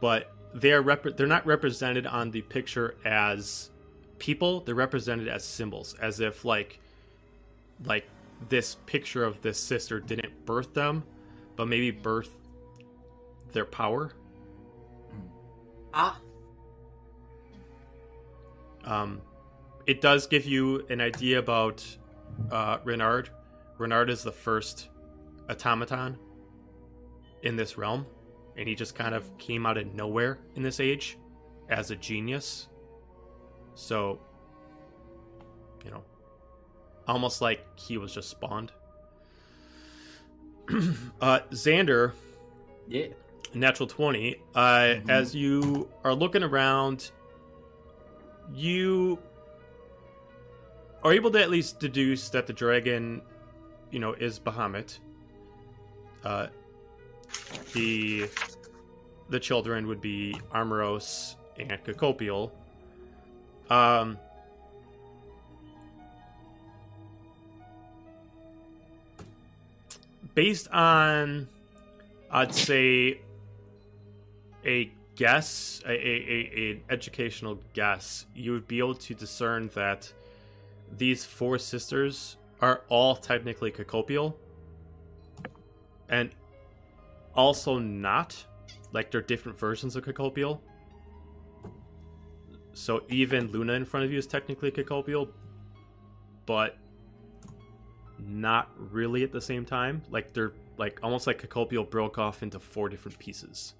[0.00, 3.70] but they're rep- they're not represented on the picture as
[4.18, 4.60] people.
[4.60, 6.80] They're represented as symbols, as if like
[7.84, 8.06] like
[8.48, 11.04] this picture of this sister didn't birth them,
[11.56, 12.30] but maybe birth
[13.52, 14.12] their power.
[15.94, 16.20] Ah.
[18.84, 19.20] Um,
[19.86, 21.84] it does give you an idea about
[22.50, 23.30] uh, Renard.
[23.78, 24.88] Renard is the first
[25.48, 26.18] automaton
[27.42, 28.06] in this realm,
[28.58, 31.16] and he just kind of came out of nowhere in this age
[31.70, 32.68] as a genius.
[33.74, 34.18] So,
[35.84, 36.02] you know,
[37.06, 38.72] almost like he was just spawned.
[41.20, 42.12] uh, Xander,
[42.88, 43.06] Yeah.
[43.54, 45.08] natural 20 uh Mhm.
[45.08, 47.10] as you are looking around
[48.52, 49.18] you
[51.02, 53.22] are able to at least deduce that the dragon
[53.90, 54.98] you know is bahamut
[56.24, 56.48] uh
[57.72, 58.28] the
[59.28, 62.52] the children would be armoros and Cacopial.
[63.70, 64.18] um
[70.34, 71.48] based on
[72.30, 73.20] i'd say
[74.64, 80.12] a guess, a, a, a, an educational guess, you would be able to discern that
[80.96, 84.36] these four sisters are all technically Cacopial,
[86.08, 86.30] and
[87.38, 88.44] also not.
[88.92, 90.62] Like they're different versions of Cacopial.
[92.74, 95.30] So even Luna in front of you is technically Cacopial,
[96.44, 96.76] but
[98.18, 100.02] not really at the same time.
[100.10, 103.74] Like they're like almost like Cacopial broke off into four different pieces.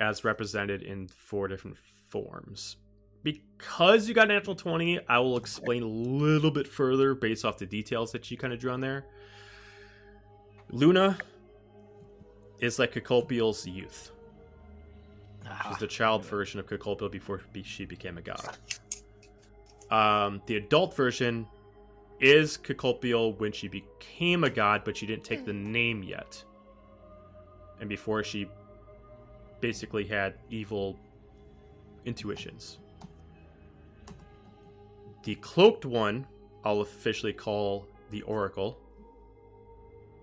[0.00, 1.76] as represented in four different
[2.08, 2.76] forms.
[3.22, 7.58] Because you got an natural 20, I will explain a little bit further based off
[7.58, 9.04] the details that you kind of drew on there.
[10.70, 11.18] Luna
[12.60, 14.12] is like Cacopial's youth.
[15.66, 18.56] She's the child version of Cacopial before she became a god.
[19.90, 21.46] Um, the adult version
[22.20, 26.42] is Cacopial when she became a god, but she didn't take the name yet.
[27.80, 28.48] And before she
[29.60, 30.98] basically had evil
[32.04, 32.78] intuitions.
[35.22, 36.26] The cloaked one,
[36.64, 38.78] I'll officially call the Oracle.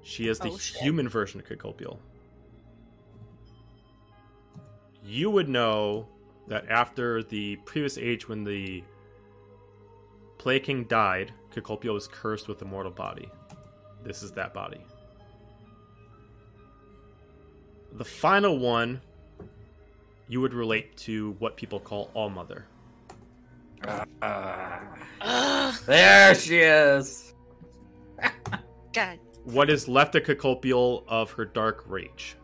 [0.01, 1.99] She is the oh, human version of Cacopial.
[5.03, 6.07] You would know
[6.47, 8.83] that after the previous age when the
[10.37, 13.29] Plague King died, Cacopial was cursed with a mortal body.
[14.03, 14.81] This is that body.
[17.93, 19.01] The final one
[20.27, 22.65] you would relate to what people call All Mother.
[24.21, 27.33] Ugh, there she is.
[28.93, 29.19] God.
[29.43, 32.35] What is left of Cacopial of her dark rage?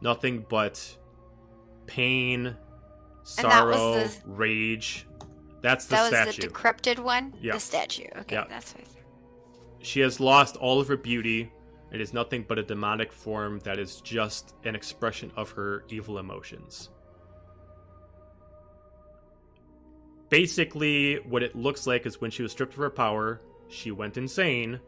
[0.00, 0.96] Nothing but
[1.86, 2.56] pain, And
[3.36, 5.06] that sorrow, the- rage.
[5.60, 6.42] That's the that was statue.
[6.42, 7.34] the decrepit one.
[7.40, 7.54] Yeah.
[7.54, 8.04] The statue.
[8.20, 8.44] Okay, Yeah.
[8.48, 8.84] that's what.
[9.80, 11.52] She has lost all of her beauty.
[11.90, 16.18] It is nothing but a demonic form that is just an expression of her evil
[16.18, 16.90] emotions.
[20.28, 24.16] Basically, what it looks like is when she was stripped of her power, she went
[24.16, 24.80] insane,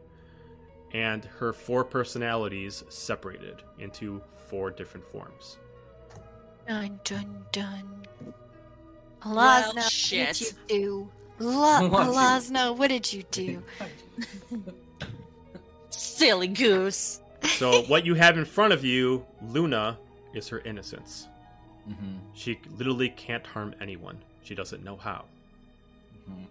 [0.93, 5.57] and her four personalities separated into four different forms.
[6.67, 8.05] Dun dun dun.
[9.25, 9.89] Well, Lasna, what
[10.27, 11.09] did you do?
[11.39, 13.63] La- What you- Lasna, what did you do?
[15.89, 17.19] Silly goose.
[17.43, 19.97] So, what you have in front of you, Luna,
[20.33, 21.27] is her innocence.
[21.89, 24.19] Mhm, She literally can't harm anyone.
[24.43, 25.25] She doesn't know how.
[26.29, 26.45] mhm.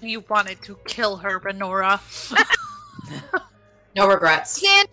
[0.00, 2.00] You wanted to kill her, Renora.
[3.96, 4.60] No regrets.
[4.60, 4.88] Can't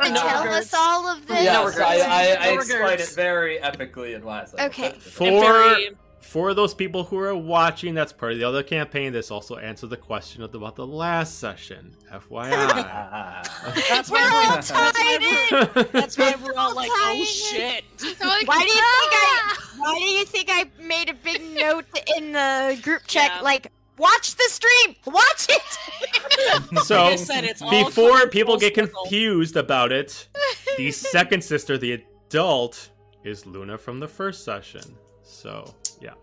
[0.00, 0.74] No tell regrets.
[0.74, 1.44] us all of this.
[1.44, 4.86] Yes, I, I, I No explained it very epically in last Okay.
[4.88, 5.02] episode.
[5.12, 5.90] For Very-
[6.20, 9.12] for those people who are watching, that's part of the other campaign.
[9.12, 11.94] This also answers the question of, about the last session.
[12.12, 12.50] FYI.
[13.88, 15.86] That's We're why all we're, tied in.
[15.92, 17.24] that's why we're all like, oh in.
[17.24, 17.84] shit.
[18.46, 19.56] Why do you think I?
[19.78, 21.84] Why do you think I made a big note
[22.16, 23.30] in the group chat?
[23.36, 23.40] Yeah.
[23.42, 24.96] Like, watch the stream.
[25.06, 26.78] Watch it.
[26.84, 29.02] so said, it's before people full get circle.
[29.02, 30.28] confused about it,
[30.76, 32.90] the second sister, the adult,
[33.24, 34.82] is Luna from the first session.
[35.28, 36.14] So yeah.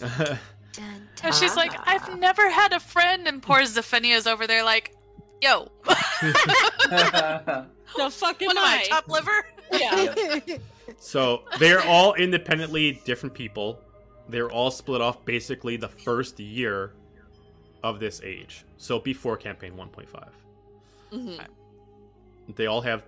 [0.00, 0.38] Dun,
[1.22, 4.94] And she's like, I've never had a friend, and poor Zephania's over there like,
[5.40, 5.68] yo,
[7.96, 8.88] The fucking what am I, I.
[8.88, 9.46] top liver?
[9.72, 10.40] Yeah.
[10.98, 13.78] so they're all independently different people.
[14.28, 16.92] They're all split off basically the first year
[17.84, 18.64] of this age.
[18.78, 20.28] So before campaign 1.5.
[21.12, 21.46] Mhm.
[22.56, 23.04] they all have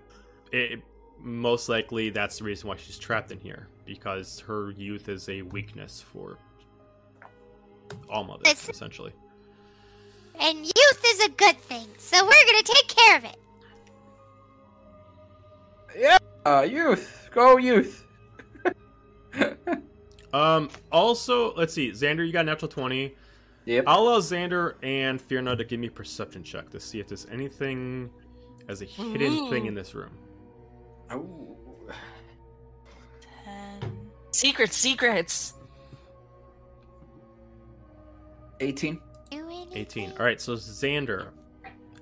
[0.53, 0.81] it,
[1.19, 5.43] most likely that's the reason why she's trapped in here because her youth is a
[5.43, 6.37] weakness for
[8.11, 9.13] all mothers It's- essentially
[10.39, 13.37] and youth is a good thing, so we're gonna take care of it.
[15.99, 18.05] Yeah, uh, youth, go youth.
[20.35, 23.15] um also let's see xander you got natural 20
[23.67, 23.85] Yep.
[23.87, 28.11] i'll allow xander and Fierna to give me perception check to see if there's anything
[28.69, 29.51] as a hidden Ooh.
[29.51, 30.17] thing in this room
[31.13, 31.56] Ooh.
[34.41, 34.51] Ten.
[34.51, 35.55] Secret secrets.
[38.61, 39.01] 18.
[39.75, 40.13] 18.
[40.13, 41.29] All right, so xander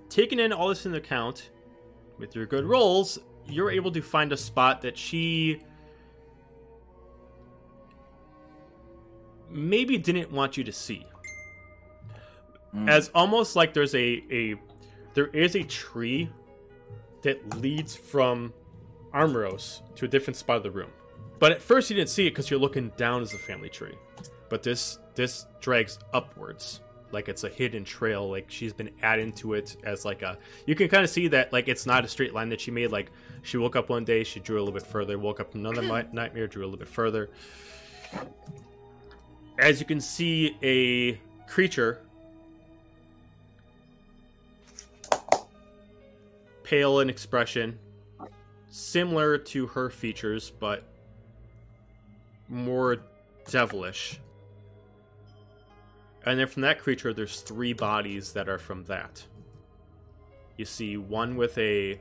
[0.09, 1.51] taking in all this into account
[2.19, 5.61] with your good rolls you're able to find a spot that she
[9.51, 11.05] maybe didn't want you to see
[12.75, 12.89] Mm.
[12.89, 14.55] as almost like there's a a
[15.15, 16.29] there is a tree
[17.23, 18.53] that leads from
[19.13, 20.91] Armoros to a different spot of the room.
[21.45, 23.99] But at first you didn't see it because you're looking down as a family tree.
[24.49, 26.81] But this this drags upwards.
[27.13, 30.75] Like it's a hidden trail like she's been adding to it as like a you
[30.75, 32.93] can kind of see that like it's not a straight line that she made.
[32.93, 33.11] Like
[33.43, 35.83] she woke up one day she drew a little bit further woke up another
[36.15, 37.29] nightmare drew a little bit further.
[39.59, 42.01] As you can see a creature
[46.63, 47.79] pale in expression,
[48.71, 50.85] similar to her features, but
[52.55, 52.99] more
[53.51, 54.21] devilish.
[56.25, 59.23] And then from that creature, there's three bodies that are from that.
[60.57, 62.01] You see one with a.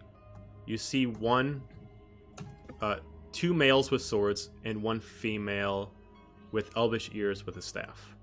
[0.66, 1.62] You see one.
[2.82, 2.98] Uh,
[3.32, 5.92] two males with swords, and one female
[6.52, 8.16] with elvish ears with a staff.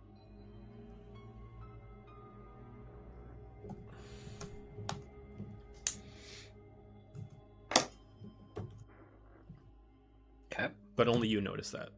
[10.52, 10.68] Okay.
[10.96, 11.90] but only you notice that.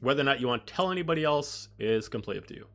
[0.00, 2.66] Whether or not you want to tell anybody else is completely up to you.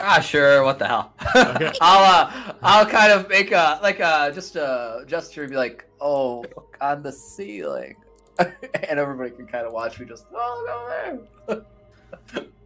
[0.00, 0.62] Ah, sure.
[0.62, 1.12] What the hell?
[1.34, 1.72] Okay.
[1.80, 5.86] I'll uh, I'll kind of make a like a just a gesture and be like,
[6.00, 7.96] "Oh, look on the ceiling,"
[8.38, 12.44] and everybody can kind of watch me just oh go there.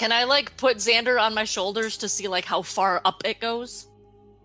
[0.00, 3.38] Can I like put Xander on my shoulders to see like how far up it
[3.38, 3.86] goes?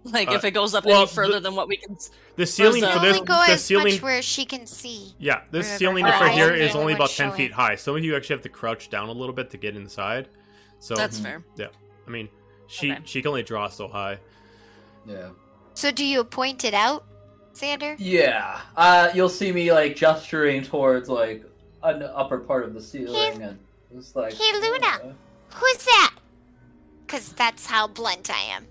[0.04, 1.94] Like Uh, if it goes up well, any further the- than what we can.
[1.96, 5.16] s- The ceiling for this, go the as ceiling, much where she can see.
[5.18, 7.38] yeah, this wherever ceiling her for here eyes is are only about ten showing.
[7.38, 7.76] feet high.
[7.76, 10.28] Some of you actually have to crouch down a little bit to get inside.
[10.80, 11.42] So That's fair.
[11.56, 11.68] Yeah,
[12.06, 12.28] I mean,
[12.68, 13.02] she Okay.
[13.06, 14.20] she can only draw so high.
[15.08, 15.30] Yeah.
[15.74, 17.06] So do you point it out,
[17.56, 17.96] Xander?
[17.98, 18.60] Yeah.
[18.76, 21.46] Uh, you'll see me like gesturing towards like
[21.82, 23.58] an upper part of the ceiling, and
[23.96, 24.34] it's like.
[24.34, 24.86] Hey, Luna.
[24.88, 25.14] uh,
[25.56, 26.16] Who's that?
[27.06, 28.66] Because that's how blunt I am.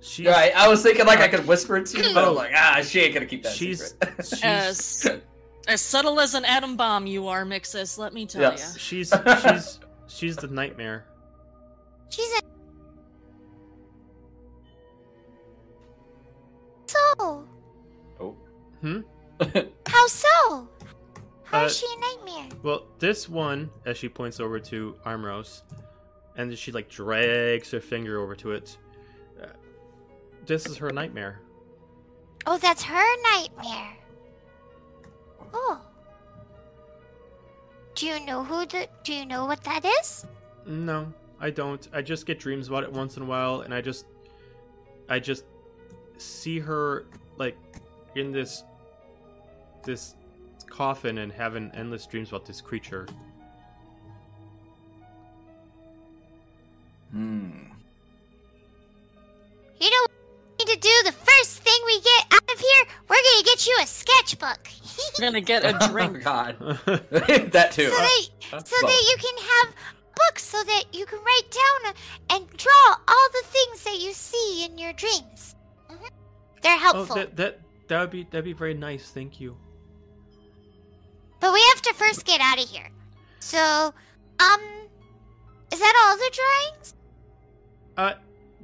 [0.00, 2.52] She's Right, I was thinking like I could whisper it to you, but I'm like,
[2.54, 4.26] ah, she ain't gonna keep that She's- secret.
[4.26, 5.20] she's As
[5.68, 7.98] as subtle as an atom bomb, you are, Mixus.
[7.98, 8.78] Let me tell Yes.
[8.78, 9.12] she's
[9.42, 11.06] she's she's the nightmare.
[12.08, 12.40] She's a.
[16.86, 17.44] So,
[18.20, 18.36] oh.
[18.80, 19.00] Hmm?
[19.88, 20.68] how so?
[21.42, 22.58] How is Uh, she a nightmare?
[22.62, 25.62] Well, this one, as she points over to Armros,
[26.36, 28.76] and then she like drags her finger over to it.
[29.42, 29.46] Uh,
[30.44, 31.40] this is her nightmare.
[32.46, 33.96] Oh, that's her nightmare.
[35.52, 35.80] Oh.
[37.94, 38.88] Do you know who the?
[39.02, 40.26] Do you know what that is?
[40.66, 41.88] No, I don't.
[41.92, 44.06] I just get dreams about it once in a while, and I just,
[45.08, 45.44] I just
[46.18, 47.06] see her
[47.38, 47.56] like
[48.14, 48.64] in this,
[49.82, 50.14] this
[50.68, 53.06] coffin and having endless dreams about this creature.
[57.12, 57.50] Hmm.
[59.80, 60.10] You know what
[60.58, 62.84] we need to do the first thing we get out of here?
[63.08, 64.68] We're gonna get you a sketchbook.
[65.18, 66.22] We're gonna get a Oh drink.
[66.24, 66.56] God.
[67.50, 67.90] that too.
[67.90, 68.90] so that so fun.
[68.90, 69.74] that you can have
[70.16, 71.94] books so that you can write down
[72.30, 75.54] and draw all the things that you see in your dreams.
[75.90, 76.08] Mhm.
[76.62, 77.16] They're oh, helpful.
[77.16, 79.10] that that that would be that'd be very nice.
[79.10, 79.56] Thank you.
[81.38, 82.88] But we have to first get out of here.
[83.40, 83.92] So,
[84.40, 84.60] um,
[85.70, 86.94] is that all the drawings?
[87.96, 88.14] Uh,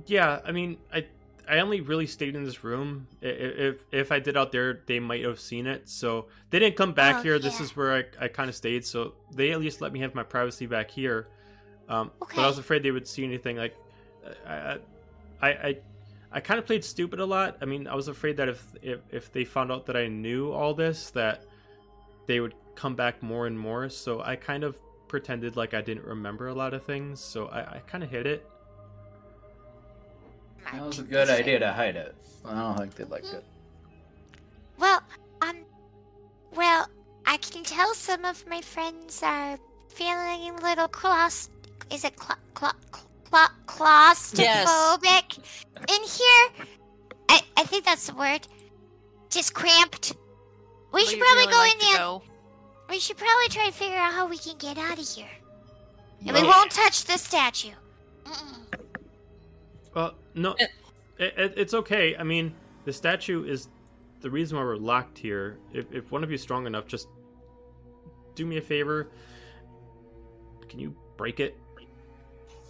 [0.06, 0.40] yeah.
[0.44, 1.06] I mean, I
[1.48, 3.08] I only really stayed in this room.
[3.20, 5.88] If if I did out there, they might have seen it.
[5.88, 7.38] So they didn't come back Oh, here.
[7.38, 8.84] This is where I, I kind of stayed.
[8.84, 11.28] So they at least let me have my privacy back here.
[11.88, 13.56] Um, but I was afraid they would see anything.
[13.56, 13.76] Like,
[14.46, 14.78] I
[15.40, 15.76] I I,
[16.30, 17.58] I kind of played stupid a lot.
[17.60, 20.52] I mean, I was afraid that if if if they found out that I knew
[20.52, 21.44] all this, that
[22.26, 23.88] they would come back more and more.
[23.88, 24.78] So I kind of
[25.08, 27.20] pretended like I didn't remember a lot of things.
[27.20, 28.48] So I, I kind of hid it.
[30.70, 32.14] That was a good idea to hide it.
[32.44, 33.44] I don't think they liked it.
[34.78, 35.02] Well,
[35.42, 35.56] um,
[36.54, 36.88] well,
[37.26, 39.58] I can tell some of my friends are
[39.88, 41.50] feeling a little claust.
[41.90, 42.74] Is it cla cla
[43.24, 45.64] cla claustrophobic yes.
[45.88, 46.66] in here?
[47.28, 48.46] I I think that's the word.
[49.30, 50.14] Just cramped.
[50.92, 51.98] We Would should probably really go like in there.
[51.98, 52.22] go?
[52.90, 55.30] We should probably try to figure out how we can get out of here.
[56.26, 57.70] And we won't touch the statue.
[58.24, 58.81] Mm-mm.
[59.94, 60.66] Well, no, Eh.
[61.18, 62.16] it, it, it's okay.
[62.16, 62.54] I mean,
[62.84, 63.68] the statue is
[64.20, 65.58] the reason why we're locked here.
[65.72, 67.08] If, if one of you is strong enough, just
[68.34, 69.08] do me a favor.
[70.68, 71.56] Can you break it?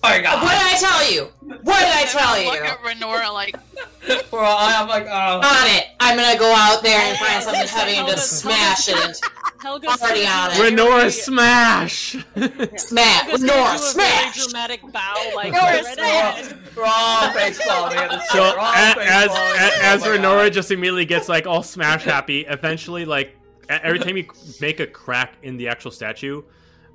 [0.04, 0.42] Oh my god.
[0.42, 1.22] What did I tell you?
[1.62, 2.46] What did I tell you?
[2.46, 2.64] Look you?
[2.64, 3.54] at Renora like,
[4.32, 5.36] Well, I'm like, oh.
[5.38, 5.84] On it.
[6.00, 9.20] I'm gonna go out there and find something heavy and just smash it.
[9.64, 10.58] And Helga's Already on it.
[10.58, 12.16] a Renora smash.
[12.76, 13.22] smash!
[13.26, 14.34] Helga's With gonna Nora, do a smash.
[14.36, 16.52] Very dramatic bow, like Nora, right smash.
[16.76, 17.90] Wrong face palm,
[18.30, 20.52] so wrong a- face as oh as, Oh as Renora God.
[20.52, 23.36] just immediately gets like all smash happy, eventually like
[23.68, 24.26] every time you
[24.60, 26.42] make a crack in the actual statue,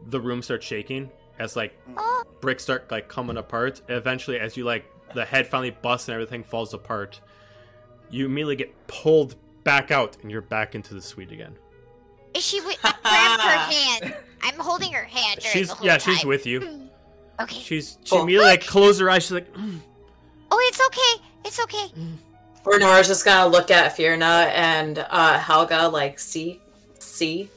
[0.08, 3.82] the room starts shaking as like Oh, bricks start like coming apart.
[3.90, 7.22] Eventually, as you like the head finally busts and everything falls apart,
[8.10, 11.56] you immediately get pulled back out and you're back into the suite again.
[12.38, 12.78] Is she with?
[12.84, 14.16] I grabbed her hand.
[14.44, 16.16] I'm holding her hand during She's the whole yeah, time.
[16.16, 16.90] she's with you.
[17.42, 17.60] Okay.
[17.60, 18.24] She's she Cool.
[18.24, 19.24] immediately like closed her eyes.
[19.24, 19.80] She's like, "Mm."
[20.52, 21.24] Oh, it's okay.
[21.46, 21.92] It's okay.
[22.64, 26.62] Renora's just gonna look at Fierna and uh, Helga like, see,
[27.00, 27.50] see.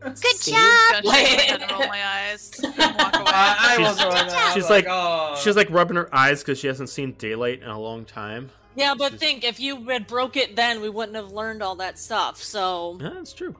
[0.00, 0.52] Good See?
[0.52, 0.60] job.
[0.92, 2.74] gonna shake my head and roll my eyes and.
[2.78, 4.36] I, I She's- was going there.
[4.36, 5.40] I she's like- oh.
[5.42, 8.50] she's like rubbing her eyes because she hasn't seen daylight in a long time.
[8.76, 11.76] Yeah, but She's- think if you had broke it then, we wouldn't have learned all
[11.76, 12.40] that stuff.
[12.42, 13.54] So Yeah, that's true.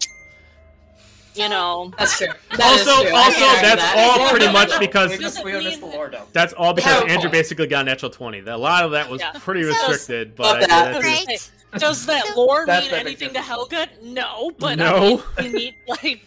[1.38, 2.28] You know, That's true.
[2.56, 3.14] That is Also- true.
[3.16, 4.18] Also, can that's that.
[4.20, 6.32] all pretty much because- we just we mean missed the lore dump.
[6.32, 8.40] That's all because Yeah, Andrew basically got a natural twenty.
[8.40, 9.32] A lot of that was Yeah.
[9.32, 10.68] pretty So- restricted, but I that.
[10.68, 11.06] that too.
[11.06, 11.50] Right?
[11.78, 13.40] does that So- lore That's mean anything to.
[13.42, 13.88] Helga?
[14.02, 15.22] No, but No.
[15.36, 16.26] I mean, we need like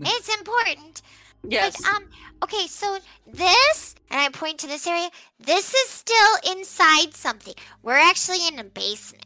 [0.00, 1.02] It's important.
[1.44, 1.76] yes.
[1.80, 2.04] But, um,
[2.42, 5.08] okay, so this, and I point to this area,
[5.38, 7.54] this is still inside something.
[7.82, 9.24] We're actually in a basement.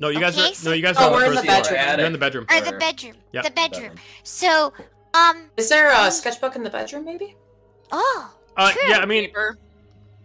[0.00, 1.46] No, you guys are so- no, you guys Oh, are we're on in the the
[1.46, 1.78] first floor.
[1.78, 1.98] bedroom.
[1.98, 2.46] You're in the bedroom.
[2.50, 3.14] Or the bedroom.
[3.32, 3.42] Yeah.
[3.42, 3.94] The bedroom.
[4.24, 4.72] So,
[5.14, 7.36] um, Is there a sketchbook in the bedroom, maybe?
[7.92, 8.82] oh, Uh, True.
[8.88, 9.30] yeah, I mean,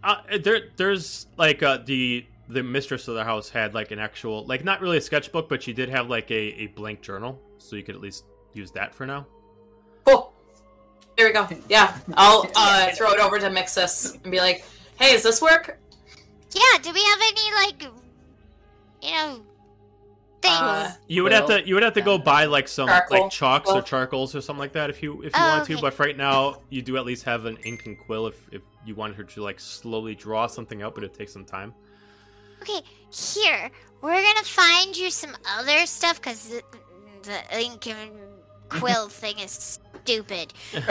[0.04, 4.46] uh, there there's like uh, the the mistress of the house had like an actual,
[4.46, 7.76] like not really a sketchbook, but she did have like a, a blank journal, so
[7.76, 8.24] you could at least
[8.54, 9.26] use that for now.
[10.06, 10.32] Cool.
[11.18, 11.48] There we go.
[11.70, 14.64] Yeah, I'll uh, throw it over to Mixus and be like,
[15.00, 15.78] "Hey, does this work?"
[16.52, 17.84] Yeah, do we have any like
[19.02, 19.42] you know
[20.46, 20.62] things?
[20.62, 23.22] Uh, You would Well, have to you would have to go buy like some Charcoal.
[23.22, 25.74] like chalks or charcoals or something like that if you if you Oh, wanted to.
[25.74, 25.82] okay.
[25.82, 28.62] But for right now, you do at least have an ink and quill if if
[28.86, 31.74] you wanted her to like slowly draw something out, but it takes some time.
[32.62, 32.82] Okay,
[33.12, 33.70] here
[34.02, 36.62] we're gonna find you some other stuff because the,
[37.24, 38.12] the ink and
[38.70, 40.54] quill thing is stupid.
[40.74, 40.88] but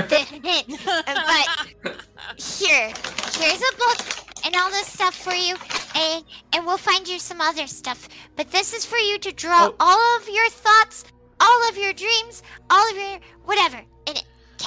[2.36, 2.93] here,
[3.32, 3.98] here's a book
[4.44, 5.54] and all this stuff for you,
[5.94, 8.08] and and we'll find you some other stuff.
[8.36, 9.76] But this is for you to draw Oh.
[9.80, 11.04] all of your thoughts,
[11.40, 14.24] all of your dreams, all of your whatever in it.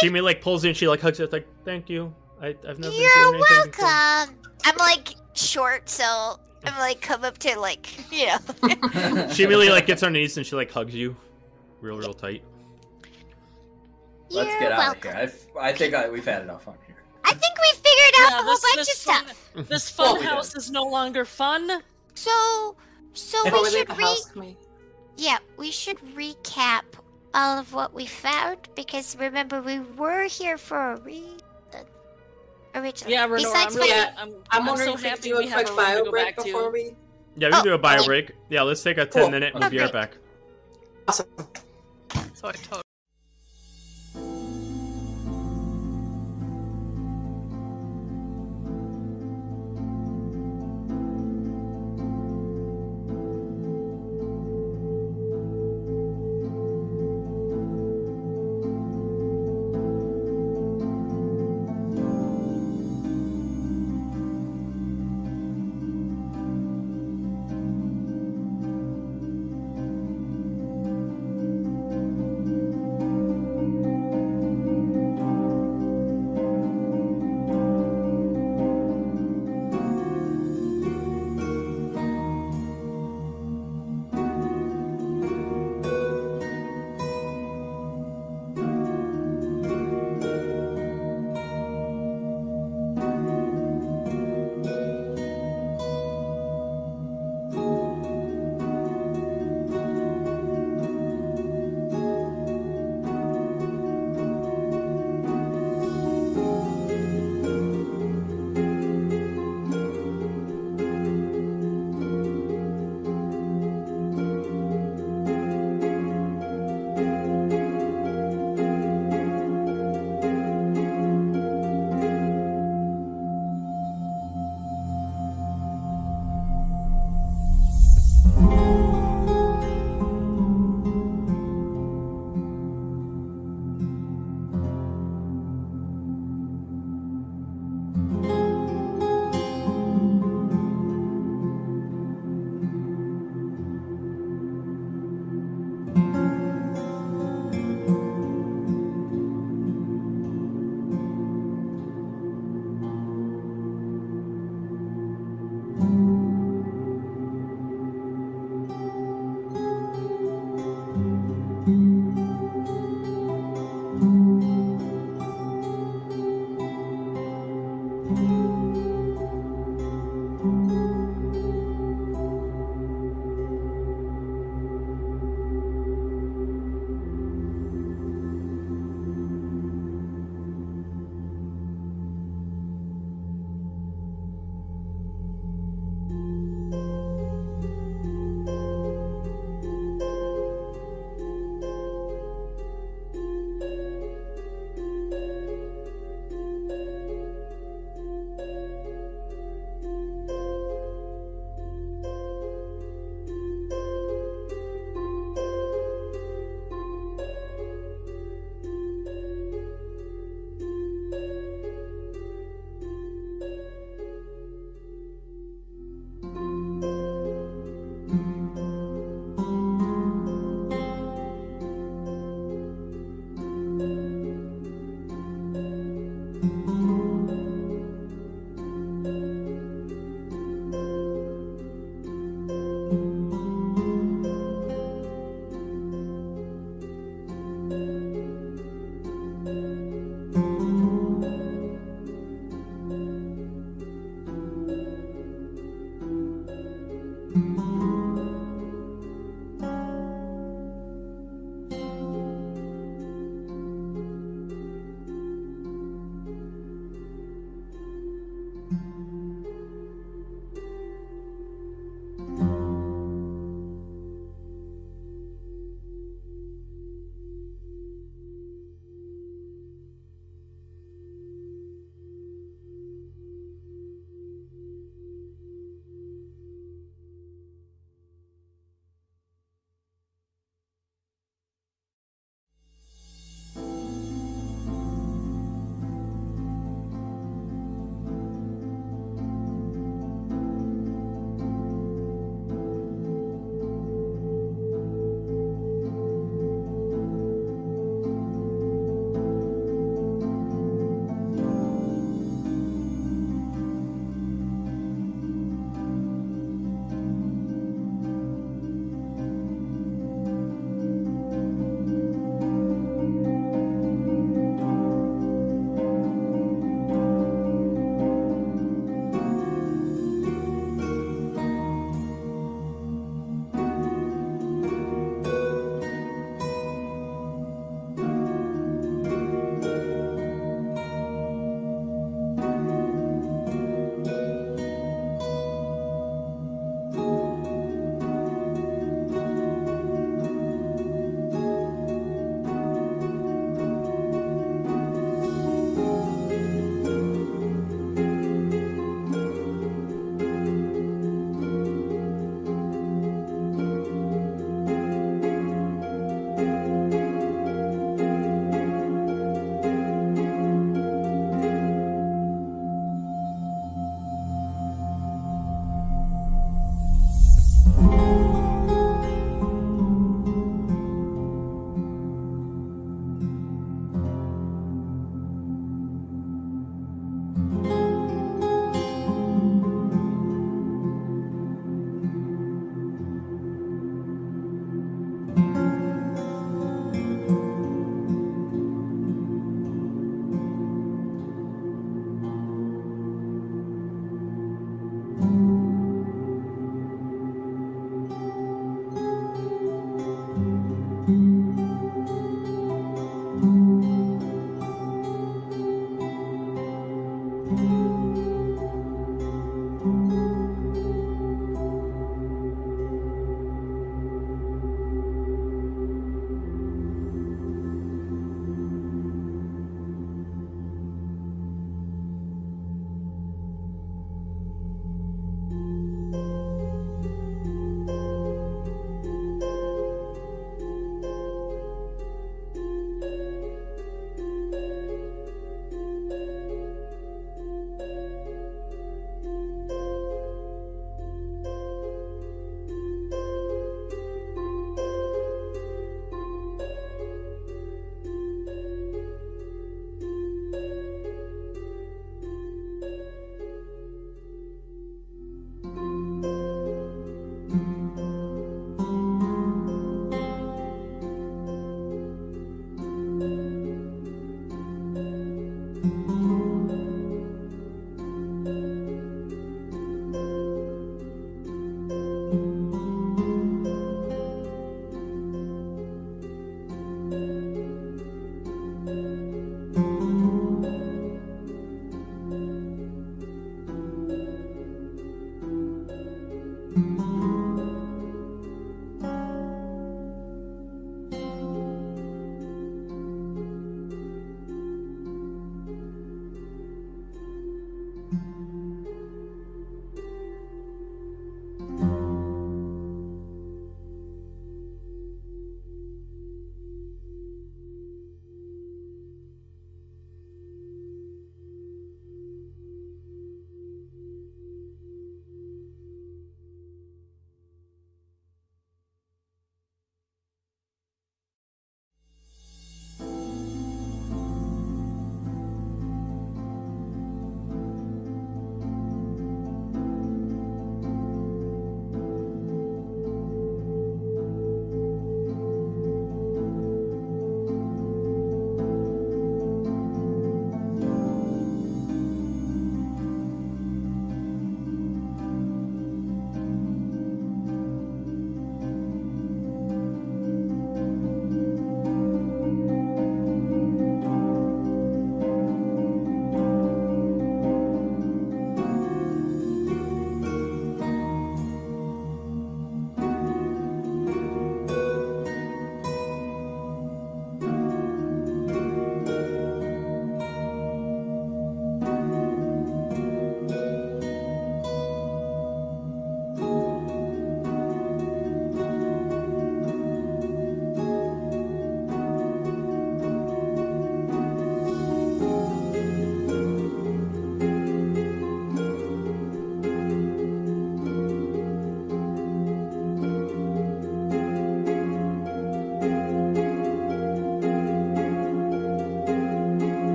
[0.00, 2.14] She may like pulls in, she like hugs it, like thank you.
[2.40, 3.40] I, I've never You're been doing
[3.70, 4.36] before." welcome.
[4.64, 6.80] I'm like short, so I'm oh.
[6.80, 8.38] like come up to like you know.
[9.32, 11.16] She immediately like gets on her knees and she like hugs you,
[11.80, 12.42] real real tight.
[14.30, 15.10] Let's You're get out welcome.
[15.16, 15.40] of here.
[15.58, 16.96] I, I think I, we've had enough fun here.
[17.24, 17.87] I think we figured
[18.18, 19.32] out Yeah, a whole this- bunch this of stuff.
[19.54, 21.82] fun- This fun we house is no longer fun.
[22.14, 22.76] So,
[23.12, 24.56] so Before we we should the re- house, can we?
[25.16, 26.82] yeah, we should recap
[27.34, 31.34] all of what we found because remember we were here for a reason.
[32.74, 35.30] Originally, Yeah, Renora, Besides I'm, really, Yeah, I'm, I'm I'm wondering so if we happy
[35.30, 36.70] could do a quick a room to bio break before to.
[36.70, 36.94] we.
[37.36, 38.06] Yeah, we can Oh, do a oh, bio okay.
[38.06, 38.32] break.
[38.50, 39.30] Yeah, let's take a ten Cool.
[39.30, 39.54] minute.
[39.54, 40.16] We'll be right back.
[41.08, 41.26] Awesome.
[42.34, 42.82] So I totally.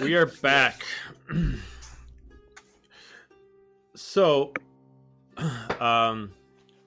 [0.00, 0.84] We are back.
[3.94, 4.52] so,
[5.80, 6.32] um,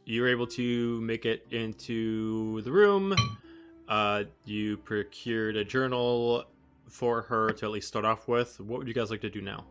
[0.06, 3.16] you were able to make it into the room.
[3.88, 6.46] Uh, you procured a journal
[6.88, 8.60] for her to at least start off with.
[8.60, 9.66] What would you guys like to do now?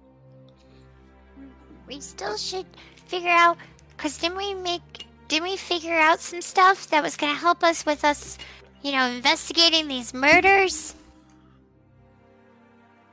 [1.87, 2.67] We still should
[3.07, 3.59] figure out,
[3.97, 7.85] cause didn't we make, didn't we figure out some stuff that was gonna help us
[7.85, 8.39] with us,
[8.83, 10.95] you know, investigating these murders?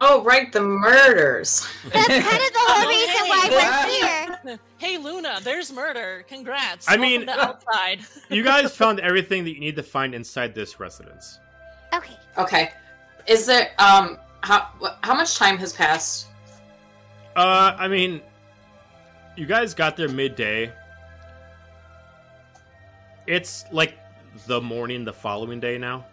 [0.04, 1.68] Oh, right, the murders.
[1.94, 3.30] That's kind of the whole Oh, reason hey.
[3.30, 3.48] why
[4.44, 4.60] we're here.
[4.80, 6.26] Hey Luna, there's murder.
[6.28, 6.88] Congrats.
[6.90, 8.00] I Welcome mean- to outside.
[8.30, 11.40] You guys found everything that you need to find inside this residence.
[11.94, 12.16] Okay.
[12.38, 12.72] Okay.
[13.28, 14.70] Is there um how
[15.04, 16.28] how much time has passed?
[17.36, 18.22] Uh, I mean,
[19.38, 20.74] you guys got there midday.
[23.28, 23.94] It's like
[24.48, 26.06] the morning the following day now.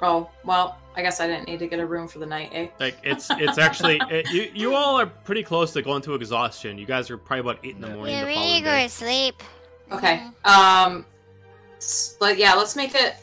[0.00, 2.68] Oh, well, I guess I didn't need to get a room for the night, eh?
[2.78, 6.78] Like it's it's actually it, you you all are pretty close to going to exhaustion.
[6.78, 8.70] You guys are probably about eight in the morning Yeah, the we need to go
[8.70, 8.82] day.
[8.84, 9.42] to sleep.
[9.90, 10.22] Okay.
[10.44, 10.48] Mhm.
[10.50, 11.06] Um
[12.20, 13.14] but yeah, let's make it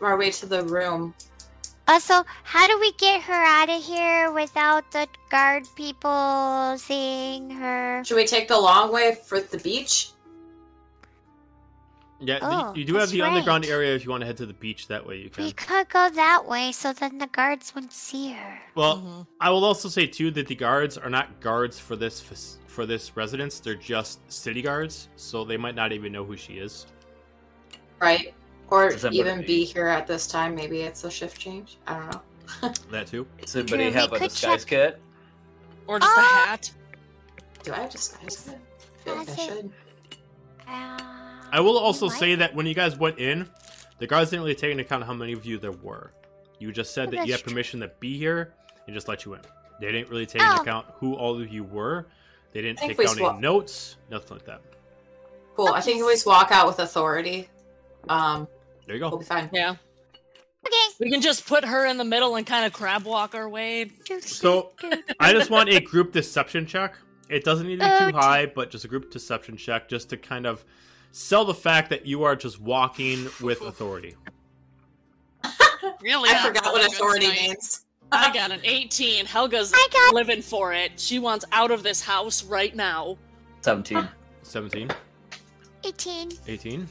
[0.00, 1.14] our way to the room.
[1.88, 8.02] Also, how do we get her out of here without the guard people seeing her?
[8.04, 10.10] Should we take the long way for the beach?
[12.18, 14.38] Yeah, the- Oh, you do have that's the underground area if you want to head
[14.38, 14.88] to the beach.
[14.88, 15.44] That way you can.
[15.44, 15.84] We can.
[15.84, 18.58] could go that way so then the guards wouldn't see her.
[18.74, 19.26] Well, Mhm.
[19.40, 22.20] I will also say too that the guards are not guards for this
[22.66, 23.60] for this residence.
[23.60, 26.86] They're just city guards, so they might not even know who she is.
[28.00, 28.34] Right?
[28.68, 30.54] Or even be here at this time.
[30.54, 31.78] Maybe it's a shift change.
[31.86, 32.22] I don't know.
[32.90, 33.26] That too.
[33.40, 35.02] Does anybody True, have a disguise check- kit?
[35.86, 36.44] Or just a Ah!
[36.48, 36.70] hat.
[37.62, 38.48] Do I have disguise?
[38.48, 38.58] it?
[38.58, 39.70] I feel like I should.
[40.68, 40.98] Uh,
[41.52, 43.48] I will also might- say that when you guys went in,
[43.98, 46.12] the guards didn't really take into account how many of you there were.
[46.58, 48.54] You just said Oh, that you had permission to be here
[48.86, 49.40] and just let you in.
[49.80, 50.62] They didn't really take into Oh.
[50.62, 52.06] account who all of you were.
[52.52, 54.62] They didn't take we down any notes, nothing like that.
[55.54, 55.68] Cool.
[55.68, 57.48] I think we always walk out with authority.
[58.08, 58.48] Um,
[58.86, 59.18] There you we'll go.
[59.18, 59.50] be fine.
[59.52, 59.70] Yeah.
[60.66, 60.76] Okay.
[61.00, 63.90] We can just put her in the middle and kind of crab walk our way.
[64.20, 64.72] So
[65.20, 66.96] I just want a group deception check.
[67.28, 70.16] It doesn't need to be too high, but just a group deception check just to
[70.16, 70.64] kind of
[71.12, 74.14] sell the fact that you are just walking with authority.
[76.02, 76.30] Really?
[76.30, 77.42] I not forgot what authority tonight.
[77.48, 77.84] means.
[78.12, 79.24] I got an 18.
[79.26, 80.98] Helga's I got- living for it.
[80.98, 83.16] She wants out of this house right now.
[83.62, 84.08] 17.
[84.42, 84.90] 17,
[85.84, 86.30] 18.
[86.46, 86.88] 18.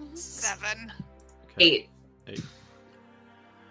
[0.00, 0.18] Mhm.
[0.18, 0.92] Seven.
[1.58, 1.88] Eight.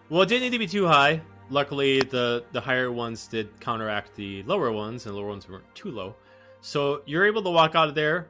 [0.09, 1.21] Well, it didn't need to be too high.
[1.49, 5.65] Luckily, the the higher ones did counteract the lower ones, and the lower ones weren't
[5.75, 6.15] too low.
[6.61, 8.29] So you're able to walk out of there.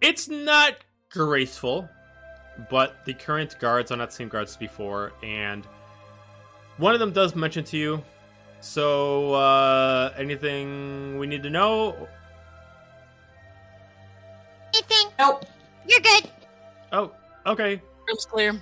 [0.00, 0.76] It's not
[1.10, 1.88] graceful,
[2.70, 5.66] but the current guards are not the same guards as before, and
[6.76, 8.02] one of them does mention to you.
[8.60, 12.08] So, uh, anything we need to know?
[14.74, 15.12] Anything?
[15.18, 15.44] Nope.
[15.86, 16.30] You're good.
[16.92, 17.12] Oh,
[17.46, 17.80] okay.
[18.08, 18.60] Room's clear.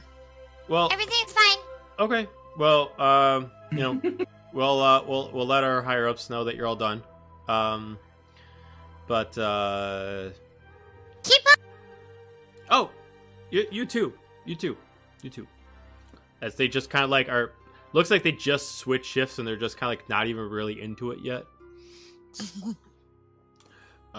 [0.68, 1.58] Well, Everything's fine.
[1.98, 2.28] Okay.
[2.58, 4.00] Well, um, you know,
[4.52, 7.02] we'll uh, we'll we'll let our higher ups know that you're all done.
[7.48, 7.98] Um,
[9.06, 10.30] but uh,
[11.28, 11.58] Keep up.
[12.70, 12.90] oh,
[13.50, 14.12] you you too,
[14.44, 14.76] you too,
[15.22, 15.46] you too.
[16.42, 17.52] As they just kind of like are,
[17.92, 20.80] looks like they just switch shifts and they're just kind of like not even really
[20.80, 21.44] into it yet.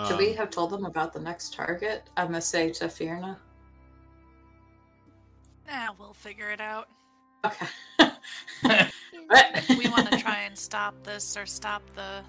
[0.07, 2.09] Should we Um, have told them about the next target?
[2.17, 3.37] I'm gonna say to Fierna.
[5.67, 6.87] Nah, we'll figure it out.
[7.45, 7.67] Okay.
[9.77, 12.21] We want to try and stop this or stop the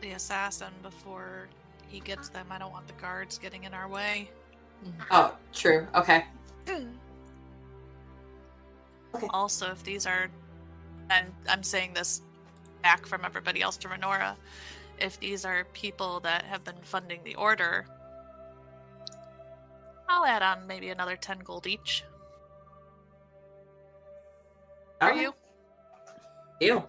[0.00, 1.48] the assassin before
[1.90, 2.46] he gets them.
[2.50, 4.30] I don't want the guards getting in our way.
[4.84, 5.02] Mm-hmm.
[5.10, 5.86] Oh, true.
[5.94, 6.24] Okay.
[9.14, 9.26] okay.
[9.30, 10.28] Also, if these are,
[11.10, 12.22] and I'm saying this
[12.82, 14.36] back from everybody else to Renora,
[14.98, 17.86] if these are people that have been funding the order,
[20.08, 22.04] I'll add on maybe another 10 gold each.
[25.00, 25.34] Are you?
[26.60, 26.88] Deal.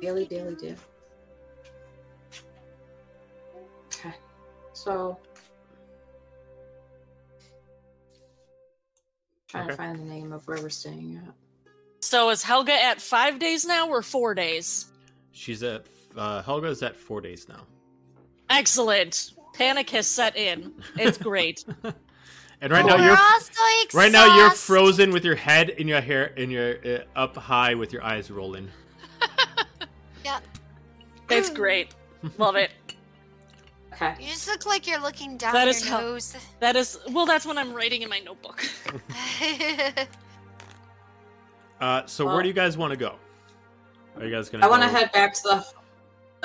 [0.00, 0.76] Daily, daily, deal.
[4.74, 5.18] So.
[9.48, 11.34] Trying to find the name of where we're staying at.
[12.00, 14.86] So is Helga at five days now or four days?
[15.32, 15.84] she's at
[16.16, 17.62] uh, Helga's at four days now,
[18.50, 19.32] Excellent.
[19.54, 20.72] Panic has set in.
[20.96, 21.64] It's great.
[22.60, 23.62] and right now we're you're all so
[23.94, 27.74] right now you're frozen with your head in your hair in your uh, up high
[27.74, 28.68] with your eyes rolling.
[30.24, 30.40] Yeah,
[31.28, 31.94] it's great.
[32.38, 32.70] Love it.
[33.94, 34.14] Okay.
[34.20, 36.36] You just look like you're looking down That your is how- nose.
[36.60, 37.26] That is well.
[37.26, 38.64] That's when I'm writing in my notebook.
[41.80, 43.16] Uh, so Well- where do you guys want to go?
[44.16, 44.64] Are you guys gonna?
[44.64, 45.66] I want to head back to the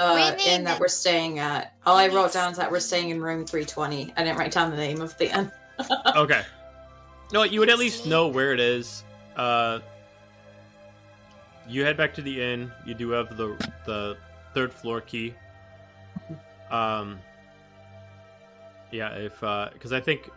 [0.03, 1.75] uh, inn that we're staying at.
[1.85, 4.11] All I wrote down is that we're staying in room 320.
[4.17, 5.51] I didn't write down the name of the inn.
[6.15, 6.41] Okay.
[7.31, 9.03] No, you would at least know where it is.
[9.37, 9.79] Uh,
[11.69, 12.71] you head back to the inn.
[12.85, 13.55] You do have the
[13.85, 14.17] the
[14.53, 15.35] third floor key.
[16.71, 17.19] Um.
[18.91, 19.39] Yeah, if
[19.73, 20.29] because I think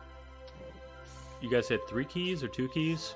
[1.41, 3.15] you guys had three keys or two keys.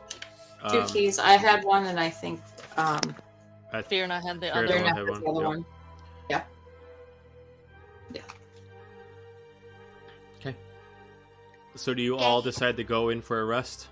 [0.70, 1.18] Two Um, keys.
[1.18, 2.40] I had one, and I think
[2.76, 2.98] um,
[3.72, 4.66] I- Fierna had the Fear other.
[4.66, 5.46] not They're had the other yep.
[5.46, 5.64] one.
[6.30, 6.42] Yeah.
[8.12, 8.20] Yeah.
[10.40, 10.56] Okay.
[11.74, 13.88] So do you all decide to go in for a rest?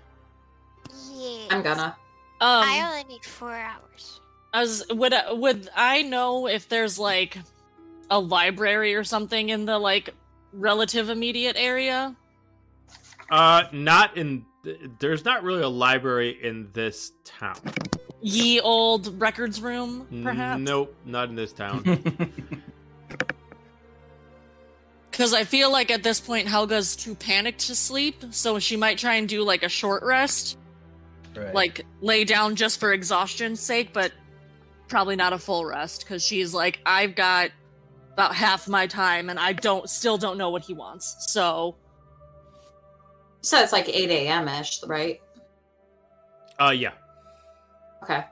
[1.13, 1.47] Yeah.
[1.51, 1.95] I'm gonna.
[2.41, 4.19] Um, I only need four hours.
[4.53, 7.37] I was would I- would I know if there's like
[8.09, 10.09] a library or something in the like
[10.55, 12.15] relative immediate area?
[13.29, 14.45] Uh, not in.
[14.99, 17.59] There's not really a library in this town.
[18.21, 20.61] Ye old records room, perhaps.
[20.61, 21.83] Nope, not in this town.
[25.11, 28.97] Because I feel like at this point Helga's too panicked to sleep, so she might
[28.97, 30.57] try and do like a short rest,
[31.33, 31.53] Right.
[31.53, 34.11] like lay down just for exhaustion's sake, but
[34.89, 37.51] probably not a full rest because she's like, I've got
[38.15, 41.17] about half my time and I don't still don't know what he wants.
[41.33, 41.75] So
[43.41, 44.47] So it's like 8 a.m.
[44.47, 45.21] ish, right?
[46.57, 46.93] uh, yeah.
[48.01, 48.23] Okay.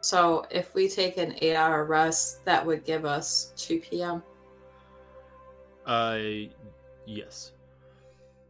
[0.00, 4.24] So if we take an eight hour rest, that would give us 2 p.m.
[5.86, 6.18] Uh,
[7.06, 7.52] yes.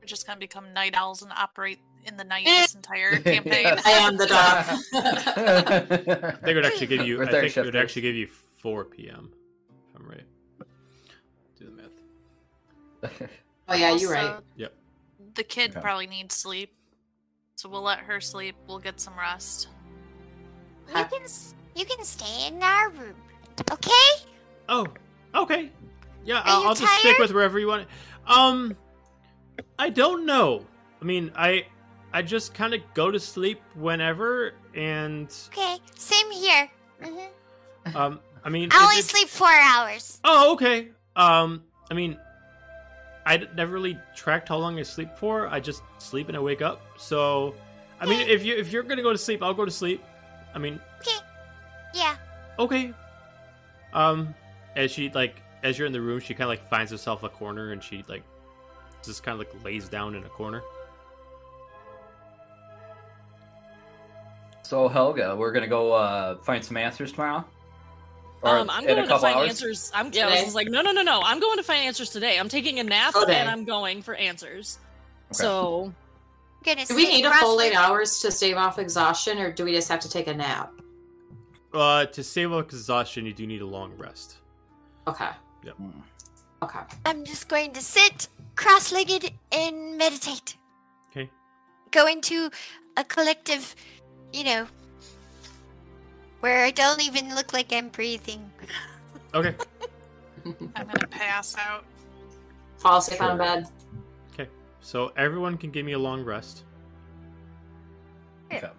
[0.01, 3.66] We're just gonna become night owls and operate in the night this entire campaign.
[3.85, 4.65] I am the dog.
[4.94, 7.23] I think it would actually give you.
[7.23, 8.27] I think it would actually give you
[8.62, 9.31] 4 p.m.
[9.90, 10.24] If I'm right.
[13.02, 13.30] Do the math.
[13.68, 14.36] oh, yeah, you're right.
[14.56, 14.72] Yep.
[15.34, 15.80] The kid Okay.
[15.80, 16.72] probably needs sleep,
[17.56, 18.56] so we'll let her sleep.
[18.66, 19.68] We'll get some rest.
[20.88, 21.20] You can
[21.74, 23.14] you can stay in our room,
[23.70, 24.24] okay?
[24.68, 24.86] Oh,
[25.34, 25.70] okay.
[26.24, 27.86] Yeah, Are I'll, you I'll just stick with wherever you want.
[28.26, 28.74] Um,
[29.78, 30.64] I don't know.
[31.00, 31.66] I mean, I
[32.12, 36.70] I just kind of go to sleep whenever, and Okay, same here.
[37.02, 40.20] hmm um, I mean, I only it's- sleep four hours.
[40.24, 40.88] Oh, okay.
[41.16, 42.18] Um, I mean,
[43.28, 45.48] I d- never really tracked how long I sleep for.
[45.48, 46.80] I just sleep and I wake up.
[46.96, 47.55] So,
[48.00, 50.02] I mean, if you if you're gonna go to sleep, I'll go to sleep.
[50.55, 50.80] I mean,
[51.92, 52.16] Yeah.
[52.59, 52.94] okay.
[53.92, 54.34] Um,
[54.76, 57.28] as she like as you're in the room, she kind of like finds herself a
[57.28, 58.22] corner and she like
[59.05, 60.62] just kind of like lays down in a corner.
[64.62, 67.44] so Helga, we're gonna go uh, find some answers tomorrow.
[68.43, 69.48] Or um, I'm going to find hours?
[69.48, 69.90] answers.
[69.94, 71.20] I'm yeah, I was like, no, no, no, no.
[71.24, 72.39] I'm going to find answers today.
[72.39, 73.35] I'm taking a nap Today.
[73.36, 74.78] and I'm going for answers.
[75.32, 75.43] Okay.
[75.43, 75.93] So
[76.65, 77.73] Do we need a full cross-legged.
[77.73, 80.73] eight hours to stave off exhaustion, or do we just have to take a nap?
[81.74, 84.36] Uh, to save off exhaustion, you do need a long rest.
[85.09, 85.28] Okay.
[85.65, 85.93] Mm.
[86.62, 86.78] Okay.
[87.06, 90.56] I'm just going to sit cross-legged and meditate.
[91.10, 91.28] Okay.
[91.90, 92.51] Go into
[92.97, 93.74] a collective,
[94.32, 94.66] you know,
[96.40, 98.51] where I don't even look like I'm breathing.
[99.35, 99.55] Okay.
[100.44, 101.85] I'm gonna pass out.
[102.78, 103.39] Fall asleep on Sure.
[103.39, 103.66] bed.
[104.32, 104.48] Okay.
[104.81, 106.65] So everyone can give me a long rest.
[108.52, 108.70] Okay.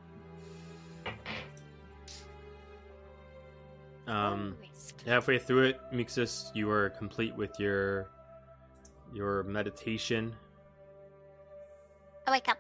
[4.08, 4.58] Um.
[5.06, 8.10] halfway through it mixus you are complete with your
[9.14, 10.36] your meditation
[12.28, 12.58] I wake up.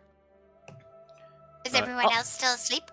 [1.66, 2.16] Is Uh, everyone oh.
[2.16, 2.84] else still asleep?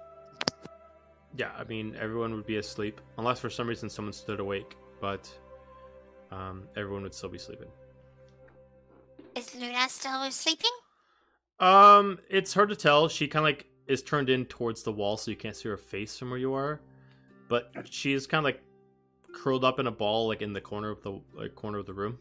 [1.37, 5.31] Yeah i mean everyone would be asleep unless for some reason someone stood awake but
[6.31, 7.69] um, everyone would still be sleeping.
[9.35, 10.71] Is Luna still sleeping?
[11.59, 13.09] um it's hard to tell.
[13.09, 15.79] She kind of like is turned in towards the wall so you can't see her
[15.79, 16.81] face from where you are.
[17.49, 18.63] But she is kind of like
[19.33, 21.95] curled up in a ball like in the corner of the like, corner of the
[21.95, 22.19] room.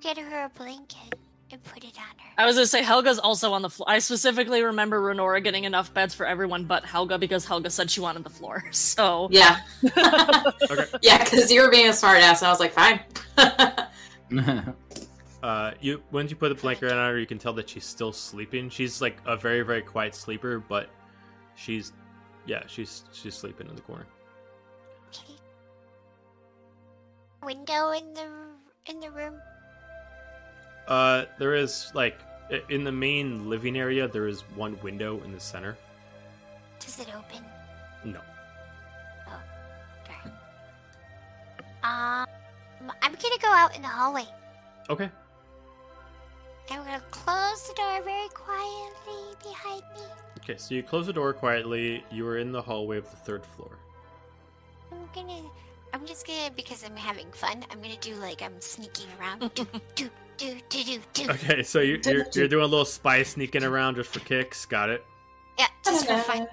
[0.00, 1.14] Get her a blanket
[1.50, 2.32] and put it on her.
[2.38, 3.88] I was gonna say Helga's also on the floor.
[3.88, 8.00] I specifically remember Renora getting enough beds for everyone but Helga because Helga said she
[8.00, 8.64] wanted the floor.
[8.72, 9.60] So Yeah.
[10.70, 10.84] Okay.
[11.02, 13.00] Yeah, because you were being a smart ass, and I was like, fine.
[15.42, 18.12] Uh, you once you put the blanket on her, you can tell that she's still
[18.12, 18.68] sleeping.
[18.68, 20.88] She's like a very very quiet sleeper, but
[21.54, 21.92] she's
[22.46, 24.06] yeah she's she's sleeping in the corner.
[25.08, 25.34] Okay.
[27.44, 28.26] Window in the
[28.86, 29.40] in the room.
[30.88, 32.18] Uh, there is like
[32.68, 35.76] in the main living area there is one window in the center.
[36.78, 37.44] Does it open?
[38.04, 38.20] No.
[40.06, 40.32] Darn.
[41.82, 44.26] Um, I'm gonna go out in the hallway.
[44.88, 45.10] Okay.
[46.70, 50.02] I'm gonna close the door very quietly behind me.
[50.38, 52.04] Okay, so you close the door quietly.
[52.10, 53.70] You are in the hallway of the third floor.
[54.92, 55.42] I'm gonna.
[55.92, 57.64] I'm just gonna because I'm having fun.
[57.70, 59.50] I'm gonna do like I'm sneaking around.
[59.54, 61.30] do do do do do do.
[61.30, 64.64] Okay, so you, you're you're doing a little spy sneaking around just for kicks.
[64.66, 65.04] Got it.
[65.58, 66.46] Yeah, just for fun.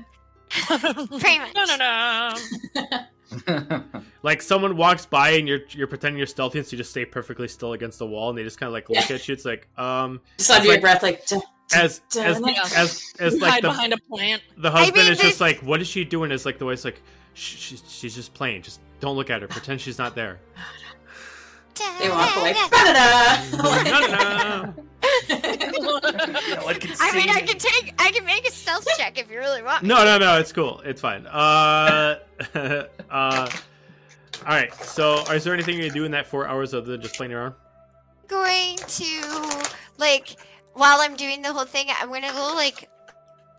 [1.19, 1.53] Pretty much.
[1.55, 2.35] No, no,
[2.75, 3.83] no.
[4.21, 7.05] Like someone walks by and you're you're pretending you're stealthy, and so you just stay
[7.05, 9.33] perfectly still against the wall, and they just kind of like look at you.
[9.33, 11.25] It's like um Just under your like- breath, like.
[11.25, 12.61] "Duh, duh, as as and then- Yeah.
[12.75, 14.43] as as like Hide the behind a plant.
[14.57, 16.31] the husband mean, is just like, what is she doing?
[16.31, 17.01] Is like the way it's like,
[17.33, 18.61] "Shh, she's she's just playing.
[18.61, 19.47] Just don't look at her.
[19.47, 20.39] Pretend she's not there.
[21.99, 22.53] They walk away.
[25.29, 25.99] No,
[26.63, 27.93] one can see I mean, I can take.
[27.99, 29.83] I can make a stealth check if you really want.
[29.83, 30.39] me No, no, no.
[30.39, 30.79] It's cool.
[30.85, 31.27] It's fine.
[31.27, 32.19] Uh,
[32.55, 32.85] uh.
[33.09, 33.49] All
[34.45, 34.73] right.
[34.75, 37.55] So, is there anything you do in that four hours other than just playing around?
[38.27, 39.65] going to
[39.97, 40.35] like
[40.73, 42.89] while I'm doing the whole thing, I'm gonna go like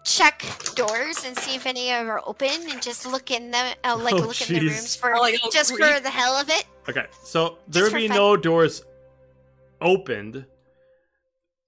[0.04, 0.42] check
[0.74, 3.96] doors and see if any of them are open and just look in them, uh,
[3.96, 5.94] like Oh, look in the rooms for Oh, like, oh, just creep.
[5.94, 6.64] for the hell of it.
[6.88, 7.06] Okay.
[7.22, 8.16] So there would be fun.
[8.16, 8.84] no doors
[9.80, 10.44] opened.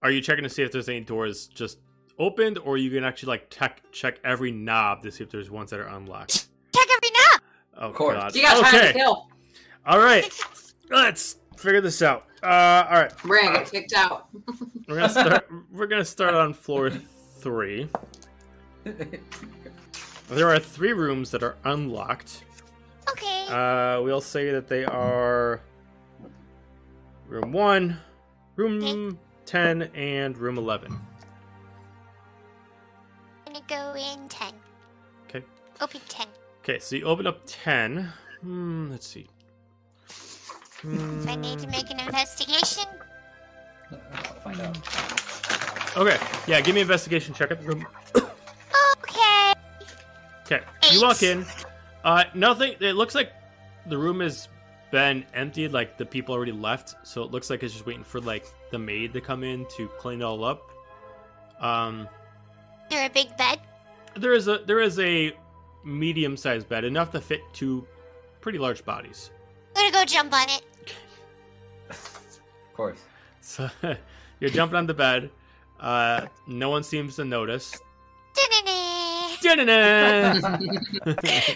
[0.03, 1.79] Are you checking to see if there's any doors just
[2.19, 5.71] opened, or you can actually like check check every knob to see if there's ones
[5.71, 6.49] that are unlocked?
[6.75, 7.41] Check every knob.
[7.79, 8.17] Oh, course.
[8.17, 8.35] God.
[8.35, 8.87] You got time okay.
[8.89, 9.29] to kill.
[9.87, 10.29] All right.
[10.91, 12.27] Let's figure this out.
[12.43, 13.25] Uh, all right.
[13.25, 14.29] We're gonna get kicked out.
[14.87, 15.49] We're gonna start.
[15.73, 17.89] we're gonna start on floor three.
[20.29, 22.43] There are three rooms that are unlocked.
[23.47, 23.55] Okay.
[23.55, 25.61] Uh, we'll say that they are
[27.29, 27.99] room one,
[28.57, 30.99] room ten, and room eleven.
[33.47, 34.53] I'm gonna go in ten.
[35.29, 35.45] Okay.
[35.81, 36.27] Open ten.
[36.63, 38.13] Okay, so you open up ten.
[38.41, 38.91] Hmm.
[38.91, 39.29] Let's see.
[40.09, 40.89] So
[41.29, 42.85] I need to Hmm, make an investigation.
[43.93, 44.77] I'll find out.
[45.97, 46.19] Okay.
[46.47, 46.61] Yeah.
[46.61, 47.87] Give me an investigation check at the room.
[48.17, 49.53] Okay.
[50.45, 50.63] Okay.
[50.93, 51.47] You walk in.
[52.07, 52.77] Uh, nothing.
[52.81, 53.33] It looks like
[53.87, 54.49] the room has
[54.93, 55.73] been emptied.
[55.73, 58.79] Like the people already left, so it looks like it's just waiting for like the
[58.79, 60.71] maid to come in to clean it all up.
[61.61, 62.09] Um,
[62.91, 63.59] There a big bed.
[64.15, 65.37] there is a there is a
[65.85, 67.85] medium-sized bed, enough to fit two
[68.41, 69.31] pretty large bodies.
[69.75, 70.63] I'm gonna go jump on it.
[71.91, 72.41] Of
[72.73, 73.01] course.
[73.41, 73.69] So
[74.41, 75.31] you're jumping on the bed.
[75.81, 77.81] Uh, no one seems to notice.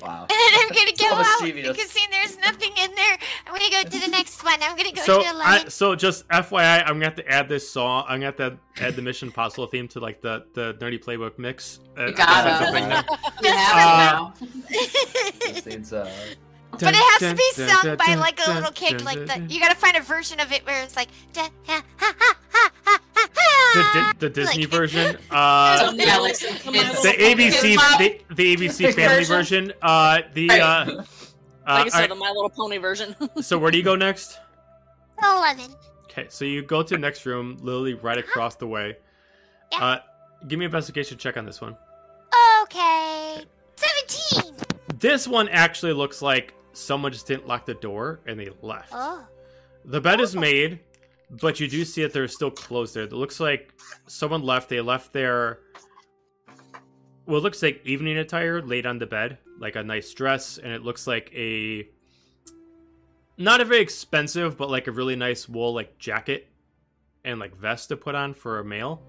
[0.02, 0.22] Wow.
[0.22, 1.76] And then I'm gonna go So out mischievous.
[1.76, 3.18] because see, there's nothing in there.
[3.46, 4.54] I'm gonna go to the next one.
[4.62, 5.70] I'm gonna go so to I, eleven.
[5.70, 8.04] so just FYI, I'm gonna have to add this song.
[8.08, 11.38] I'm gonna have to add the Mission Impossible theme to like the the nerdy playbook
[11.38, 11.80] mix.
[11.98, 13.02] Uh, You I guess that's a thing now.
[13.02, 13.32] gotta.
[13.42, 15.50] You Just have for- it now.
[15.54, 16.10] This needs, uh,
[16.72, 19.02] but it has to be sung by like a little kid.
[19.02, 21.08] Like the you gotta find a version of it where it's like.
[23.74, 23.82] The.
[23.94, 25.16] Di- the Disney Like- version.
[25.30, 29.66] Uh, Something Yeah, like- like the ABC, the, the ABC Family Version.
[29.66, 29.72] version.
[29.82, 30.88] Uh, the uh, Right.
[30.88, 31.06] uh, Like
[31.66, 33.14] I said, alright, the My Little Pony version.
[33.42, 34.38] so where do you go next?
[35.22, 35.66] Eleven.
[36.04, 38.96] Okay, so you go to the next room, literally right across the way.
[39.72, 39.84] Yeah.
[39.84, 39.98] Uh,
[40.48, 41.76] give me an investigation check on this one.
[42.62, 43.44] Okay.
[43.76, 44.54] Seventeen.
[44.98, 48.90] This one actually looks like someone just didn't lock the door and they left.
[48.92, 49.24] Oh.
[49.84, 50.80] The bed is made,
[51.30, 53.04] but you do see that there's still clothes there.
[53.04, 53.74] It looks like
[54.06, 54.68] someone left.
[54.68, 55.60] They left their
[57.26, 60.72] well, it looks like evening attire laid on the bed, like a nice dress, and
[60.72, 61.86] it looks like a
[63.36, 66.48] not a very expensive, but like a really nice wool like jacket
[67.24, 69.00] and like vest to put on for a male.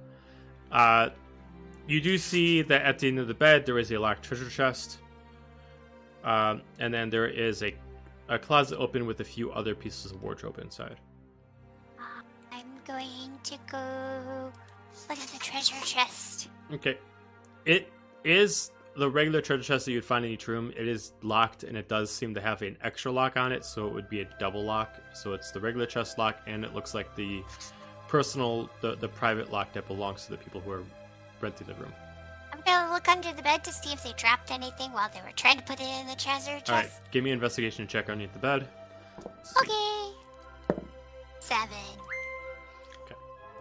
[0.71, 1.09] Uh,
[1.87, 4.49] you do see that at the end of the bed there is a locked treasure
[4.49, 4.99] chest,
[6.23, 7.73] um, and then there is a
[8.29, 10.97] a closet open with a few other pieces of wardrobe inside.
[12.93, 14.51] I'm going to go
[15.09, 16.49] look at the treasure chest.
[16.73, 16.97] Okay.
[17.65, 17.91] It
[18.23, 20.71] is the regular treasure chest that you'd find in each room.
[20.75, 23.87] It is locked and it does seem to have an extra lock on it, so
[23.87, 24.95] it would be a double lock.
[25.13, 27.43] So it's the regular chest lock and it looks like the
[28.07, 30.83] personal the, the private lock that belongs to the people who are
[31.39, 31.93] renting the room.
[32.51, 35.31] I'm gonna look under the bed to see if they dropped anything while they were
[35.35, 36.69] trying to put it in the treasure chest.
[36.69, 38.67] Alright, give me an investigation check underneath the bed.
[39.57, 40.11] Okay.
[41.39, 41.69] Seven.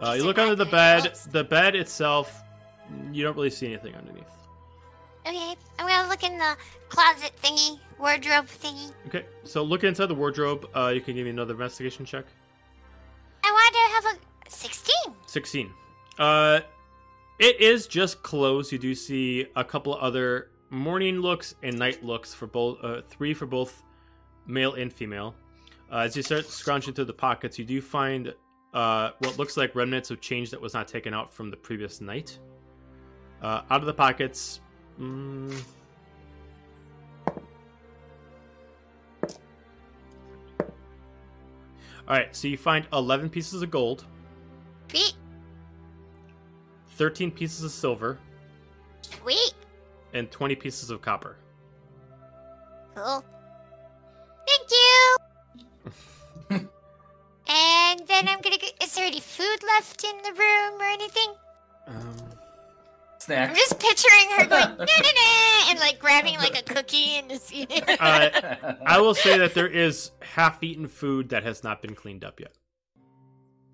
[0.01, 1.13] Uh, you look under the bed.
[1.31, 2.41] The bed itself,
[3.11, 4.23] you don't really see anything underneath.
[5.27, 6.57] Okay, I'm gonna look in the
[6.89, 8.91] closet thingy, wardrobe thingy.
[9.07, 10.67] Okay, so look inside the wardrobe.
[10.75, 12.25] Uh, you can give me another investigation check.
[13.43, 14.95] I want to have a 16.
[15.27, 15.71] 16.
[16.17, 16.61] Uh,
[17.37, 18.71] it is just clothes.
[18.71, 23.33] You do see a couple other morning looks and night looks for both, uh, three
[23.33, 23.83] for both
[24.47, 25.35] male and female.
[25.91, 28.33] Uh, as you start scrounging through the pockets, you do find
[28.73, 32.01] uh, what looks like remnants of change that was not taken out from the previous
[32.01, 32.39] night.
[33.41, 34.61] Uh, out of the pockets.
[34.99, 35.53] Mm,
[42.07, 44.05] all right, so you find 11 pieces of gold,
[44.89, 45.13] Sweet.
[46.97, 48.17] 13 pieces of silver,
[49.01, 49.53] Sweet.
[50.13, 51.37] and 20 pieces of copper.
[52.95, 53.23] Cool.
[58.11, 58.57] Then I'm gonna.
[58.57, 61.33] Go, is there any food left in the room or anything?
[61.87, 62.31] Um,
[63.29, 67.29] I'm just picturing her going na na na and like grabbing like a cookie and
[67.29, 67.83] just eating.
[67.87, 68.01] it.
[68.01, 72.39] Uh, I will say that there is half-eaten food that has not been cleaned up
[72.39, 72.53] yet.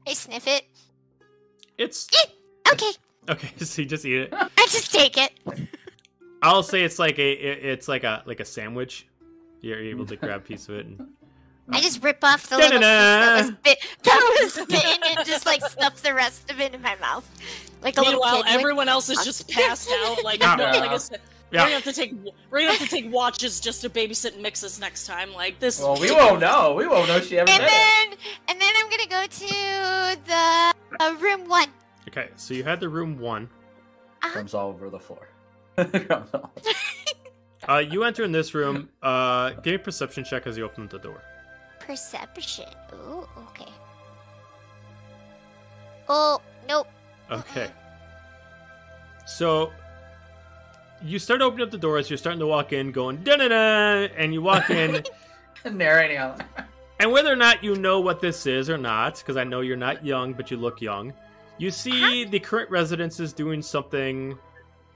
[0.07, 0.63] I sniff it.
[1.77, 2.07] It's
[2.71, 2.91] Okay,
[3.29, 3.49] okay.
[3.65, 4.33] So you just eat it.
[4.33, 5.31] I just take it.
[6.41, 9.07] I'll say it's like a it's like a like a sandwich.
[9.61, 10.85] You're able to grab a piece of it.
[10.85, 11.07] And,
[11.71, 15.45] I just rip off the little piece that was bit that was bitten and just
[15.45, 17.29] like stuff the rest of it in my mouth,
[17.81, 18.55] like a little Meanwhile, kid.
[18.59, 20.23] everyone else is just passed out.
[20.23, 20.55] Like, Yeah.
[20.55, 21.19] no, like I said,
[21.51, 21.63] we're Yeah.
[21.65, 22.13] gonna have to take
[22.49, 25.33] we're gonna have to take watches just to babysit and Mixus next time.
[25.33, 25.79] Like this.
[25.81, 26.73] well, we won't know.
[26.73, 27.71] We won't know she ever And did it.
[27.71, 28.17] then,
[28.49, 30.73] and then I'm gonna go to the
[31.03, 31.67] uh, room one.
[32.07, 33.49] okay, so you had the room one.
[34.21, 35.27] Crumbs all over the floor.
[37.67, 38.87] Uh, you enter in this room.
[39.01, 41.21] Uh, give me a perception check as you open the door.
[41.87, 42.65] Perception.
[42.93, 43.71] Ooh, okay.
[46.09, 46.87] Oh, nope.
[47.31, 47.63] Okay.
[47.63, 49.25] Uh-uh.
[49.25, 49.71] So
[51.01, 53.47] you start opening up the door as you're starting to walk in, going da da
[53.47, 55.01] da, and you walk in,
[55.71, 56.41] Narrating out.
[56.99, 59.77] and whether or not you know what this is or not, because I know you're
[59.77, 61.13] not young, but you look young,
[61.57, 64.37] you see the current residence is doing something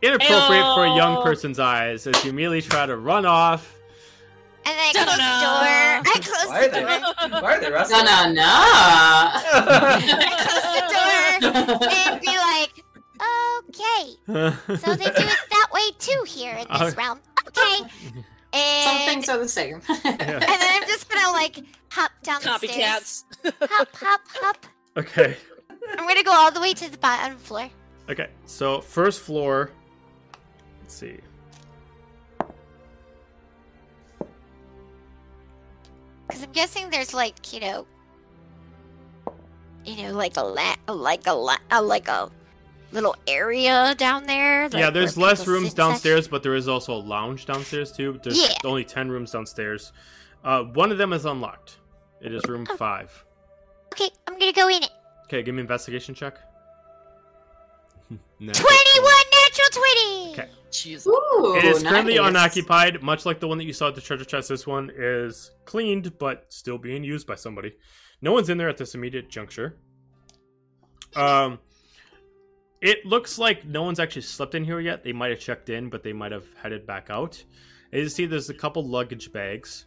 [0.01, 3.77] inappropriate for a young person's eyes as you immediately try to run off.
[4.63, 5.67] And then I close the door.
[6.05, 6.81] I close Why are the they?
[6.81, 7.41] door.
[7.41, 8.05] Why are they No, wrestling?
[8.05, 8.43] no, no.
[8.45, 12.73] I close the door and be like,
[13.69, 14.77] okay.
[14.77, 17.19] So they do it that way too here in this realm.
[17.47, 17.89] Okay.
[18.53, 19.75] And, Some things are the same.
[19.89, 21.57] and then I'm just gonna like
[21.89, 23.25] hop down the stairs.
[23.43, 23.53] Copycats.
[23.61, 24.65] Hop, hop, hop.
[24.97, 25.37] okay.
[25.97, 27.69] I'm gonna go all the way to the bottom floor.
[28.09, 28.27] Okay.
[28.45, 29.71] So first floor.
[30.81, 31.17] Let's see.
[36.31, 37.85] Because I'm guessing there's like, you know,
[39.83, 42.31] you know, like a la- like a la- like a
[42.93, 44.69] little area down there.
[44.71, 48.17] yeah, there's less rooms sit and downstairs, but there is also a lounge downstairs too.
[48.23, 48.53] There's Yeah.
[48.63, 49.91] only ten rooms downstairs.
[50.43, 51.77] Uh, one of them is unlocked.
[52.21, 52.77] It is room Oh.
[52.77, 53.25] five.
[53.93, 54.89] Okay, I'm gonna go in it.
[55.25, 56.35] Okay, give me an investigation check.
[58.39, 60.31] Natural Twenty-one natural twenty.
[60.33, 60.49] Okay.
[60.71, 61.07] Jesus.
[61.07, 64.25] Ooh, It is currently unoccupied, much like the one that you saw at the treasure
[64.25, 64.49] chest.
[64.49, 67.73] This one is cleaned, but still being used by somebody.
[68.21, 69.77] No one's in there at this immediate juncture.
[71.15, 71.59] Um,
[72.81, 75.03] it looks like no one's actually slept in here yet.
[75.03, 77.43] They might have checked in, but they might have headed back out.
[77.93, 79.85] As you see, there's a couple luggage bags,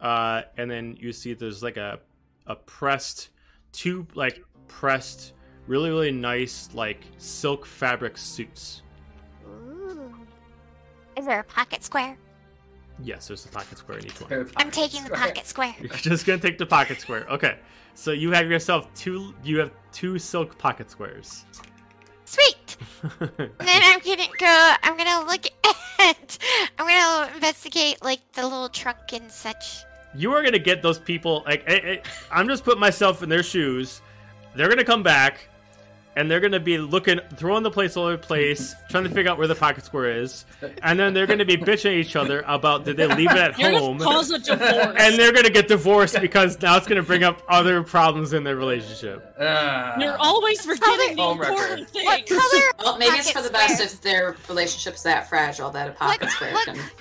[0.00, 2.00] uh, and then you see there's like a
[2.46, 3.30] a pressed,
[3.72, 5.32] two like pressed,
[5.66, 8.82] really really nice like silk fabric suits.
[11.16, 11.20] Ooh.
[11.20, 12.16] Is there a pocket square?
[13.02, 14.50] Yes, there's a pocket square in each one.
[14.56, 15.74] I'm taking the pocket square.
[15.80, 17.26] You're just gonna take the pocket square.
[17.30, 17.58] Okay.
[17.94, 19.34] So you have yourself two.
[19.42, 21.44] You have two silk pocket squares.
[22.24, 22.76] Sweet.
[23.28, 24.74] Then I'm gonna go.
[24.82, 25.46] I'm gonna look
[26.00, 26.38] at.
[26.78, 29.84] I'm gonna investigate like the little trunk and such.
[30.14, 31.42] you are gonna get those people.
[31.46, 31.96] Like, eh, eh,
[32.30, 34.00] I'm just putting myself in their shoes.
[34.54, 35.48] They're gonna come back,
[36.16, 39.30] and they're gonna be looking, throwing the place all over the place, trying to figure
[39.30, 40.44] out where the pocket square is,
[40.82, 43.58] and then they're gonna be bitching at each other about did they leave it at
[43.58, 44.96] You're home, gonna cause a divorce.
[44.98, 48.56] and they're gonna get divorced because now it's gonna bring up other problems in their
[48.56, 49.34] relationship.
[49.38, 51.52] Uh, You're always forgetting the Home wrecker.
[51.52, 52.40] important What things.
[52.40, 52.62] color?
[52.78, 53.94] Well, maybe it's for the best squares?
[53.94, 56.76] if their relationship's that fragile that a pocket square what- can.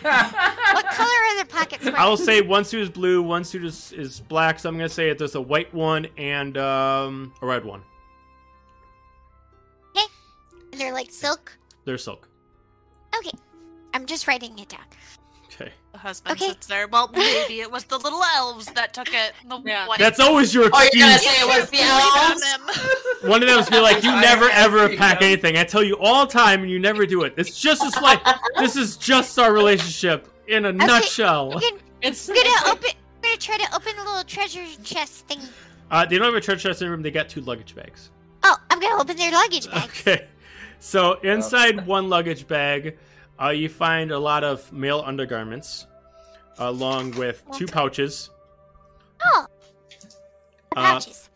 [0.73, 1.97] What color are the pocket squares?
[1.97, 4.59] I will say one suit is blue, one suit is, is black.
[4.59, 7.81] So I'm gonna say it, there's a white one and um, a red one.
[10.71, 11.57] They're like silk.
[11.85, 12.27] They're silk.
[13.17, 13.31] Okay.
[13.93, 14.85] I'm just writing it down.
[15.45, 15.71] Okay.
[15.91, 16.49] The husband Okay.
[16.49, 16.87] sits there.
[16.87, 19.33] Well, maybe it was the little elves that took it.
[19.47, 19.85] The Yeah.
[19.87, 20.89] white That's always your excuse.
[20.93, 23.23] Oh, you're gonna say it was the elves?
[23.23, 25.57] One of them is be like, you never ever pack anything.
[25.57, 27.33] I tell you all the time, and you never do it.
[27.37, 28.21] It's just as like
[28.57, 31.51] this is just our relationship in a nutshell.
[31.55, 32.89] I'm gonna, It's, I'm gonna open.
[32.91, 35.39] I'm gonna try to open the little treasure chest thing.
[35.91, 37.01] Uh, they don't have a church chest in the room.
[37.01, 38.09] They got two luggage bags.
[38.43, 40.01] Oh, I'm gonna open their luggage bags.
[40.07, 40.27] Okay.
[40.83, 42.97] So inside one luggage bag,
[43.39, 45.85] uh, you find a lot of male undergarments,
[46.57, 48.31] along with two pouches.
[49.23, 49.45] Oh,
[50.75, 51.29] Uh, pouches.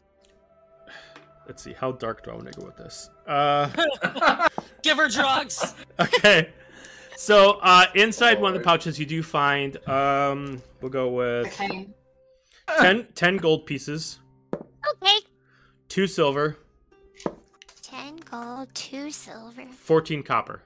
[1.48, 1.74] let's see.
[1.74, 3.12] How dark do I want to go with this?
[3.28, 3.70] Uh,
[4.82, 5.76] Give her drugs.
[6.00, 6.50] okay.
[7.16, 9.78] So uh, inside one of the pouches, you do find.
[9.88, 11.88] Um, we'll go with Okay.
[12.80, 14.20] 10, 10 gold pieces,
[14.56, 15.18] Okay.
[15.88, 16.58] two silver, 10
[18.36, 20.62] gold, 2 silver, fourteen copper.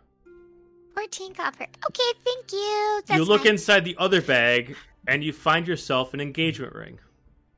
[0.95, 1.63] 14 copper.
[1.63, 3.01] Okay, thank you.
[3.05, 3.51] That's you look fine.
[3.51, 4.75] inside the other bag,
[5.07, 6.99] and you find yourself an engagement ring.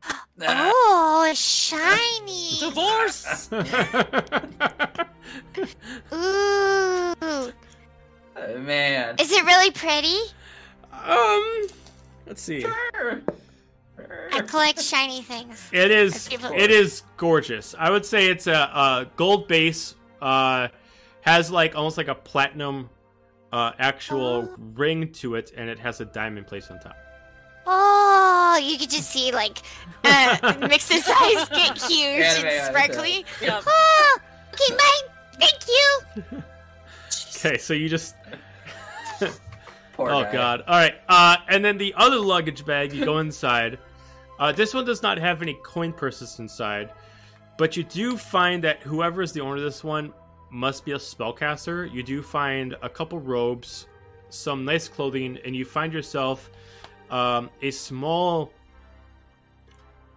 [0.43, 2.57] Oh, shiny.
[2.59, 3.49] Divorce.
[6.11, 7.13] Ooh.
[8.35, 9.15] Oh, man.
[9.19, 10.17] Is it really pretty?
[10.91, 11.67] um,
[12.25, 12.65] let's see.
[14.33, 15.69] I collect shiny things.
[15.71, 16.27] It is.
[16.31, 17.75] It is gorgeous.
[17.77, 19.93] I would say it's a, a gold base.
[20.21, 20.67] Uh,
[21.21, 22.89] has like almost like a platinum,
[23.51, 24.55] uh, actual Oh.
[24.75, 26.95] ring to it, and it has a diamond placed on top.
[27.67, 29.59] Oh, you could just see like
[30.03, 33.25] uh, Mix's eyes get huge Anime, and I sparkly.
[33.41, 33.63] Yep.
[33.67, 34.17] Oh,
[34.53, 35.15] okay, mine.
[35.39, 36.43] Thank you.
[37.43, 38.13] Okay, so you just.
[39.93, 40.31] Poor oh guy.
[40.31, 40.63] god.
[40.67, 40.93] All right.
[41.09, 43.79] Uh, and then the other luggage bag, you go inside.
[44.39, 46.91] Uh, this one does not have any coin purses inside,
[47.61, 50.11] but you do find that whoever is the owner of this one
[50.49, 51.93] must be a spellcaster.
[51.93, 53.85] You do find a couple robes,
[54.29, 56.49] some nice clothing, and you find yourself
[57.11, 58.51] um, a small,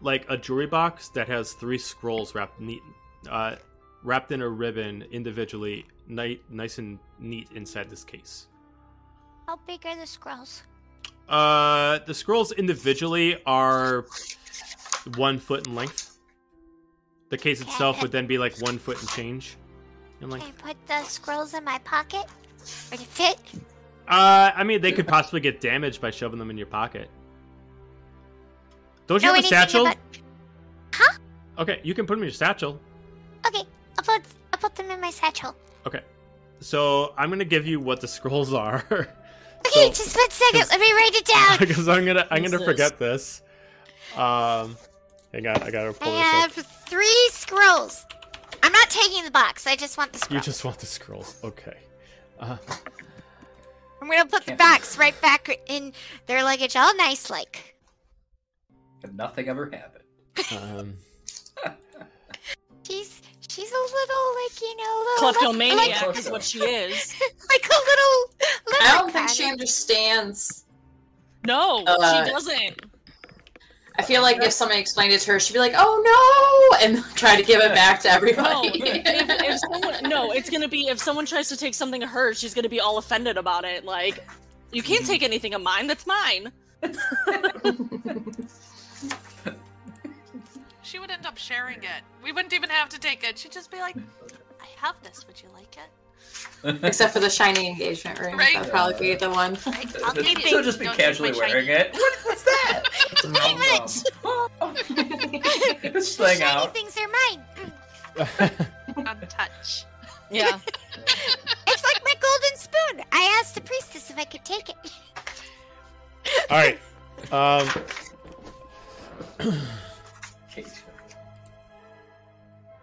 [0.00, 2.80] like a jewelry box that has three scrolls wrapped neat,
[3.28, 3.56] uh,
[4.02, 8.46] wrapped in a ribbon individually, ni- nice and neat inside this case.
[9.46, 10.62] How big are the scrolls?
[11.28, 14.06] Uh, the scrolls individually are
[15.16, 16.13] one foot in length.
[17.35, 19.56] The case itself would then be like one foot and change.
[20.20, 20.40] in Can.
[20.40, 22.27] I put the scrolls in my pocket?
[22.93, 23.40] Or to fit?
[24.06, 27.11] Uh, I mean, they could possibly get damaged by shoving them in your pocket.
[29.09, 29.86] Don't you Know have a satchel?
[29.89, 29.98] about-
[31.59, 32.81] Okay, you can put them in your satchel.
[33.44, 33.65] Okay,
[33.98, 35.56] I'll put I'll put them in my satchel.
[35.89, 36.02] Okay,
[36.61, 38.85] so I'm gonna give you what the scrolls are.
[39.66, 40.69] Okay, So- just one second.
[40.70, 41.59] Let me write it down.
[41.66, 43.40] because I'm gonna I'm gonna forget this.
[44.15, 44.77] Um,
[45.35, 46.65] hang on, I gotta I pull this have up.
[46.89, 48.05] three scrolls.
[48.62, 49.66] I'm not taking the box.
[49.66, 50.35] I just want the scrolls.
[50.35, 51.77] You just want the scrolls, okay?
[52.40, 52.56] Uh,
[54.01, 55.93] I'm gonna put the box right back in
[56.27, 57.77] their luggage, all nice like.
[59.02, 60.05] And nothing ever happened.
[60.62, 60.94] um,
[62.86, 67.15] She's she's a little like you know little Kleptomaniac like- is what she is.
[67.48, 68.35] like a little.
[68.66, 70.65] little I don't think she understands.
[71.47, 72.81] No, Uh, she doesn't.
[73.96, 77.04] I feel like if somebody explained it to her, she'd be like, "Oh no!" and
[77.14, 78.82] try to give it back to No, everybody.
[78.84, 82.38] if, if someone, no, it's gonna be if someone tries to take something of hers,
[82.38, 83.84] she's gonna be all offended about it.
[83.84, 84.26] Like,
[84.72, 85.12] you can't mm-hmm.
[85.12, 85.86] take anything of mine.
[85.86, 86.52] That's mine.
[90.84, 92.02] She would end up sharing it.
[92.22, 93.38] We wouldn't even have to take it.
[93.38, 93.96] She'd just be like,
[94.60, 95.26] I have this.
[95.26, 95.90] Would you like it?
[96.82, 98.36] Except for the shiny engagement ring.
[98.36, 98.54] Right.
[98.54, 99.56] That'd probably be the one.
[100.04, 100.64] I'll take She'll it.
[100.64, 101.78] just be Don't take casually my wearing shiny.
[101.78, 101.92] it.
[101.92, 102.82] What, what's that?
[103.10, 103.60] It's a rum
[104.60, 104.74] rum.
[105.92, 106.72] This thing Shiny out.
[106.74, 107.42] things are mine.
[108.96, 109.84] Untouch.
[110.30, 110.58] Yeah.
[111.66, 113.04] It's like my golden spoon.
[113.12, 114.76] I asked the priestess if I could take it.
[116.50, 116.78] all right.
[117.30, 117.68] Um,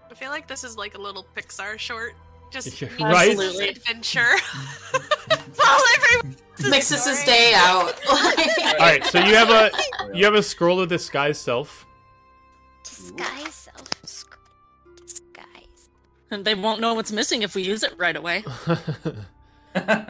[0.09, 2.13] I feel like this is like a little Pixar short.
[2.51, 3.29] Just Yeah, Mix's right?
[3.31, 3.69] Absolutely.
[3.69, 4.31] adventure.
[5.57, 6.35] Well, everyone.
[6.69, 7.93] Mixus's day out.
[8.09, 8.17] all
[8.79, 9.03] right.
[9.05, 9.71] So you have a
[10.13, 11.85] you have a scroll of disguise self.
[12.83, 13.87] Disguise self.
[14.05, 14.37] Sc-
[15.01, 15.89] Disguise.
[16.31, 18.43] And they won't know what's missing if we use it right away.
[19.75, 20.03] uh,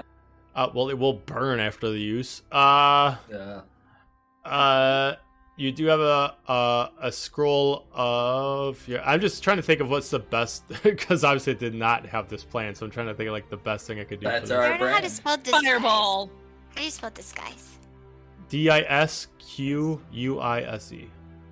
[0.74, 2.42] well, it will burn after the use.
[2.52, 3.62] Uh, Yeah.
[4.46, 5.16] uh,
[5.58, 8.86] you do have a a, a scroll of.
[8.88, 12.06] Yeah, I'm just trying to think of what's the best because obviously I did not
[12.08, 14.20] have this plan, so I'm trying to think of like the best thing I could
[14.20, 14.28] do.
[14.28, 15.14] That's for our I don't know how to brand.
[15.14, 15.64] spell disguise.
[15.64, 16.30] Fireball.
[16.70, 17.78] How do you spell disguise?
[18.50, 21.10] D I S Q U I S E.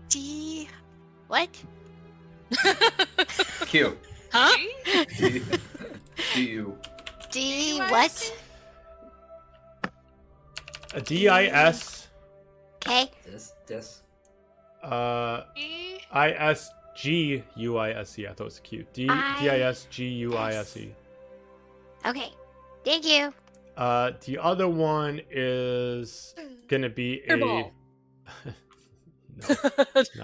[0.09, 0.67] D.
[1.27, 1.49] What?
[3.67, 3.97] Q.
[4.31, 4.57] Huh?
[5.17, 5.41] D
[6.34, 6.77] D U.
[7.31, 7.80] D.
[7.89, 8.34] What?
[11.03, 12.07] D I S
[12.77, 13.11] Okay.
[13.26, 13.53] This.
[13.69, 14.01] This.
[14.83, 15.43] uh.
[16.11, 18.25] I S G U I S E.
[18.27, 18.85] I thought it was Q.
[18.93, 20.91] D D I S G U I S E.
[22.05, 22.31] Okay.
[22.83, 23.33] Thank you.
[23.77, 26.35] Uh, the other one is
[26.67, 27.37] gonna be a.
[29.47, 29.55] No,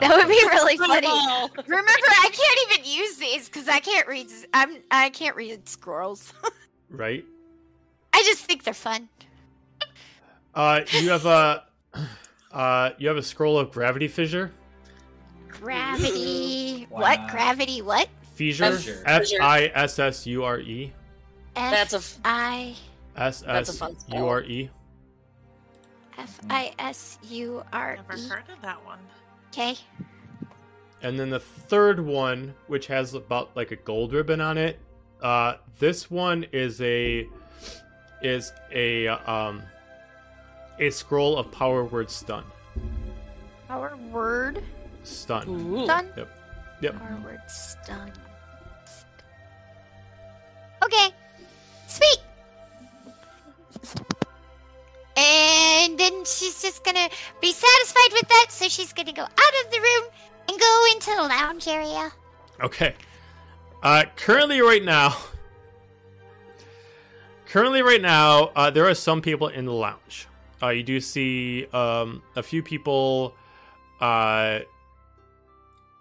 [0.02, 1.08] That would be really funny.
[1.68, 4.28] Remember, I can't even use these because I can't read.
[4.54, 6.34] I'm I can't read scrolls.
[6.90, 7.24] right.
[8.14, 9.08] I just think they're fun.
[10.54, 11.64] Uh, you have a.
[12.56, 14.52] Uh, you have a scroll of gravity fissure.
[15.50, 16.88] Gravity.
[16.90, 17.02] Wow.
[17.02, 17.28] What?
[17.30, 17.82] Gravity.
[17.82, 18.08] What?
[18.36, 18.72] Fissure.
[18.78, 19.04] Fissure.
[19.06, 20.92] F I S S U R E.
[21.54, 22.76] That's a f- I
[23.18, 24.20] S That's a S fun spell.
[24.20, 24.70] U R E.
[26.18, 28.28] F I S U R Never E.
[28.30, 29.00] heard of that one.
[29.52, 29.76] Okay.
[31.02, 34.80] And then the third one, which has about like a gold ribbon on it.
[35.22, 37.28] Uh, this one is a
[38.22, 39.62] is a um
[40.80, 42.44] a scroll of power word stun.
[43.68, 44.64] Power word
[45.04, 45.48] Stun.
[45.48, 45.86] Ooh.
[45.86, 46.10] stun.
[46.18, 46.30] Yep.
[46.82, 47.00] Yep.
[47.00, 48.12] Power word stun.
[50.84, 51.10] Okay.
[51.88, 52.20] Sweet.
[55.18, 59.72] And then she's just gonna be satisfied with that, so she's gonna go out of
[59.72, 60.04] the room
[60.50, 62.12] and go into the lounge area.
[62.62, 62.96] Okay.
[63.82, 65.16] Uh, currently, right now,
[67.48, 70.28] currently, right now, uh, there are some people in the lounge.
[70.62, 73.36] Uh, you do see um, a few people
[74.00, 74.60] uh,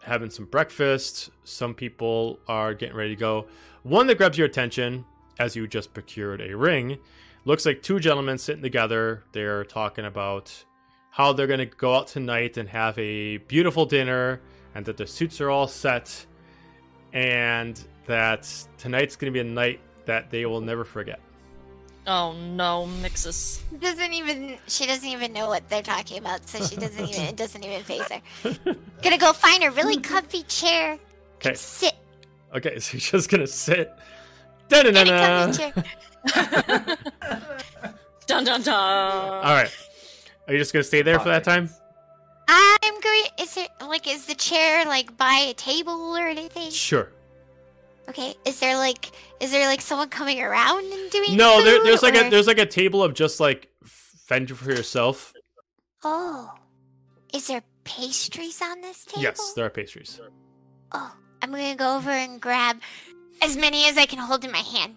[0.01, 1.31] having some breakfast.
[1.45, 3.47] Some people are getting ready to go.
[3.83, 5.05] One that grabs your attention
[5.39, 6.99] as you just procured a ring
[7.45, 9.25] looks like two gentlemen sitting together.
[9.33, 10.65] They're talking about
[11.11, 14.41] how they're going to go out tonight and have a beautiful dinner
[14.75, 16.27] and that their suits are all set
[17.13, 21.21] and that tonight's going to be a night that they will never forget.
[22.07, 23.61] Oh no, Mixus.
[23.81, 27.37] Doesn't even she doesn't even know what they're talking about, so she doesn't even it
[27.37, 28.21] doesn't even phase her.
[29.03, 30.99] Gonna go find a really comfy chair.
[31.37, 31.55] Okay.
[31.55, 31.95] Sit
[32.55, 33.93] Okay, so you're just going to sit.
[34.71, 35.53] in a Da-na-na-na.
[35.53, 36.97] comfy chair.
[38.27, 38.75] Dun dun dun.
[38.75, 39.71] All right.
[40.47, 41.69] Are you just going to stay there for that time?
[42.49, 46.71] I'm going is it like is the chair like by a table or anything?
[46.71, 47.11] Sure.
[48.09, 48.35] Okay.
[48.45, 49.11] Is there like
[49.41, 52.47] is there like someone coming around and doing No, there, food, there's like a there's
[52.47, 55.33] like a table of just like fend for yourself.
[56.03, 56.53] Oh.
[57.33, 59.23] Is there pastries on this table?
[59.23, 60.21] Yes, there are pastries.
[60.93, 62.81] Oh, I'm gonna go over and grab
[63.43, 64.95] as many as I can hold in my hand.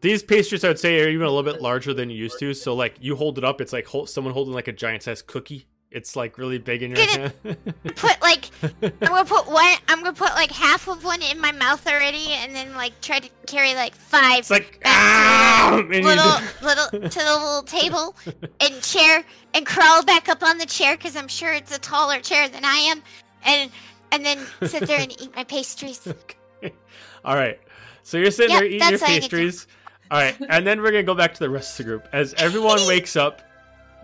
[0.00, 2.52] These pastries, I would say, are even a little bit larger than you used to.
[2.54, 5.66] So, like, you hold it up, it's like someone holding like a giant-sized cookie.
[5.96, 7.32] It's like really big in your hand.
[7.96, 9.64] Put like I'm gonna put one.
[9.88, 13.18] I'm gonna put like half of one in my mouth already, and then like try
[13.18, 18.14] to carry like five it's like ah, to the little little to the little table
[18.60, 22.20] and chair and crawl back up on the chair because I'm sure it's a taller
[22.20, 23.02] chair than I am,
[23.46, 23.70] and
[24.12, 26.06] and then sit there and eat my pastries.
[27.24, 27.58] All right.
[28.02, 29.28] So you're sitting Yep, there eating your that's all I can do.
[29.28, 29.66] pastries.
[30.10, 32.34] All right, and then we're gonna go back to the rest of the group as
[32.34, 33.40] everyone wakes up.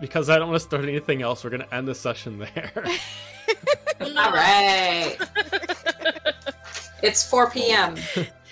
[0.01, 2.71] Because I don't want to start anything else, we're gonna end the session there.
[4.01, 5.17] All right.
[7.03, 7.95] it's 4 p.m.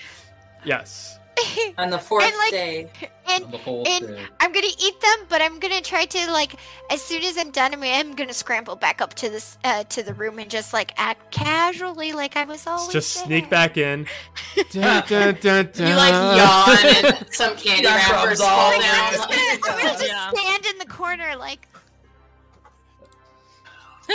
[0.65, 1.19] yes.
[1.77, 2.89] on the fourth And, like- day.
[3.29, 4.17] and The and thing.
[4.39, 6.55] I'm gonna eat them, but I'm gonna try to like
[6.89, 10.03] as soon as I'm done, I'm, I'm gonna scramble back up to this uh, to
[10.03, 13.25] the room and just like act casually like I was always Just there.
[13.25, 14.07] sneak back in.
[14.71, 16.77] Dun, dun, dun, You like yawn
[17.15, 19.37] and some candy wrappers all fall Like, I'm just down.
[19.37, 20.29] gonna, I'm gonna just Yeah.
[20.31, 21.67] stand in the corner like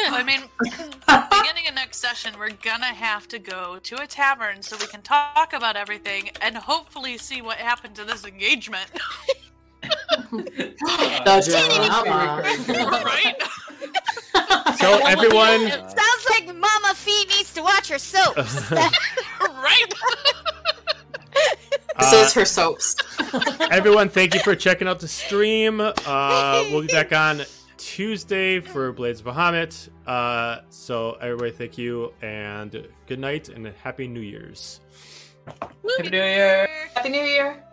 [0.08, 0.42] I mean,
[1.30, 5.02] beginning of next session, we're gonna have to go to a tavern so we can
[5.02, 8.90] talk about everything and hopefully see what happened to this engagement.
[10.22, 10.62] The
[13.04, 13.42] right?
[14.78, 18.70] So everyone, sounds like Mama Fee needs to watch her soaps.
[18.70, 19.92] right?
[21.98, 22.96] This uh, is her soaps.
[23.70, 25.80] everyone, thank you for checking out the stream.
[25.80, 27.42] Uh, we'll be back on
[27.76, 29.88] Tuesday for Blades of Bahamut.
[30.06, 34.80] Uh, so everybody, thank you and good night and happy New Year's.
[35.60, 36.68] Happy New Year.
[36.94, 37.65] Happy New Year.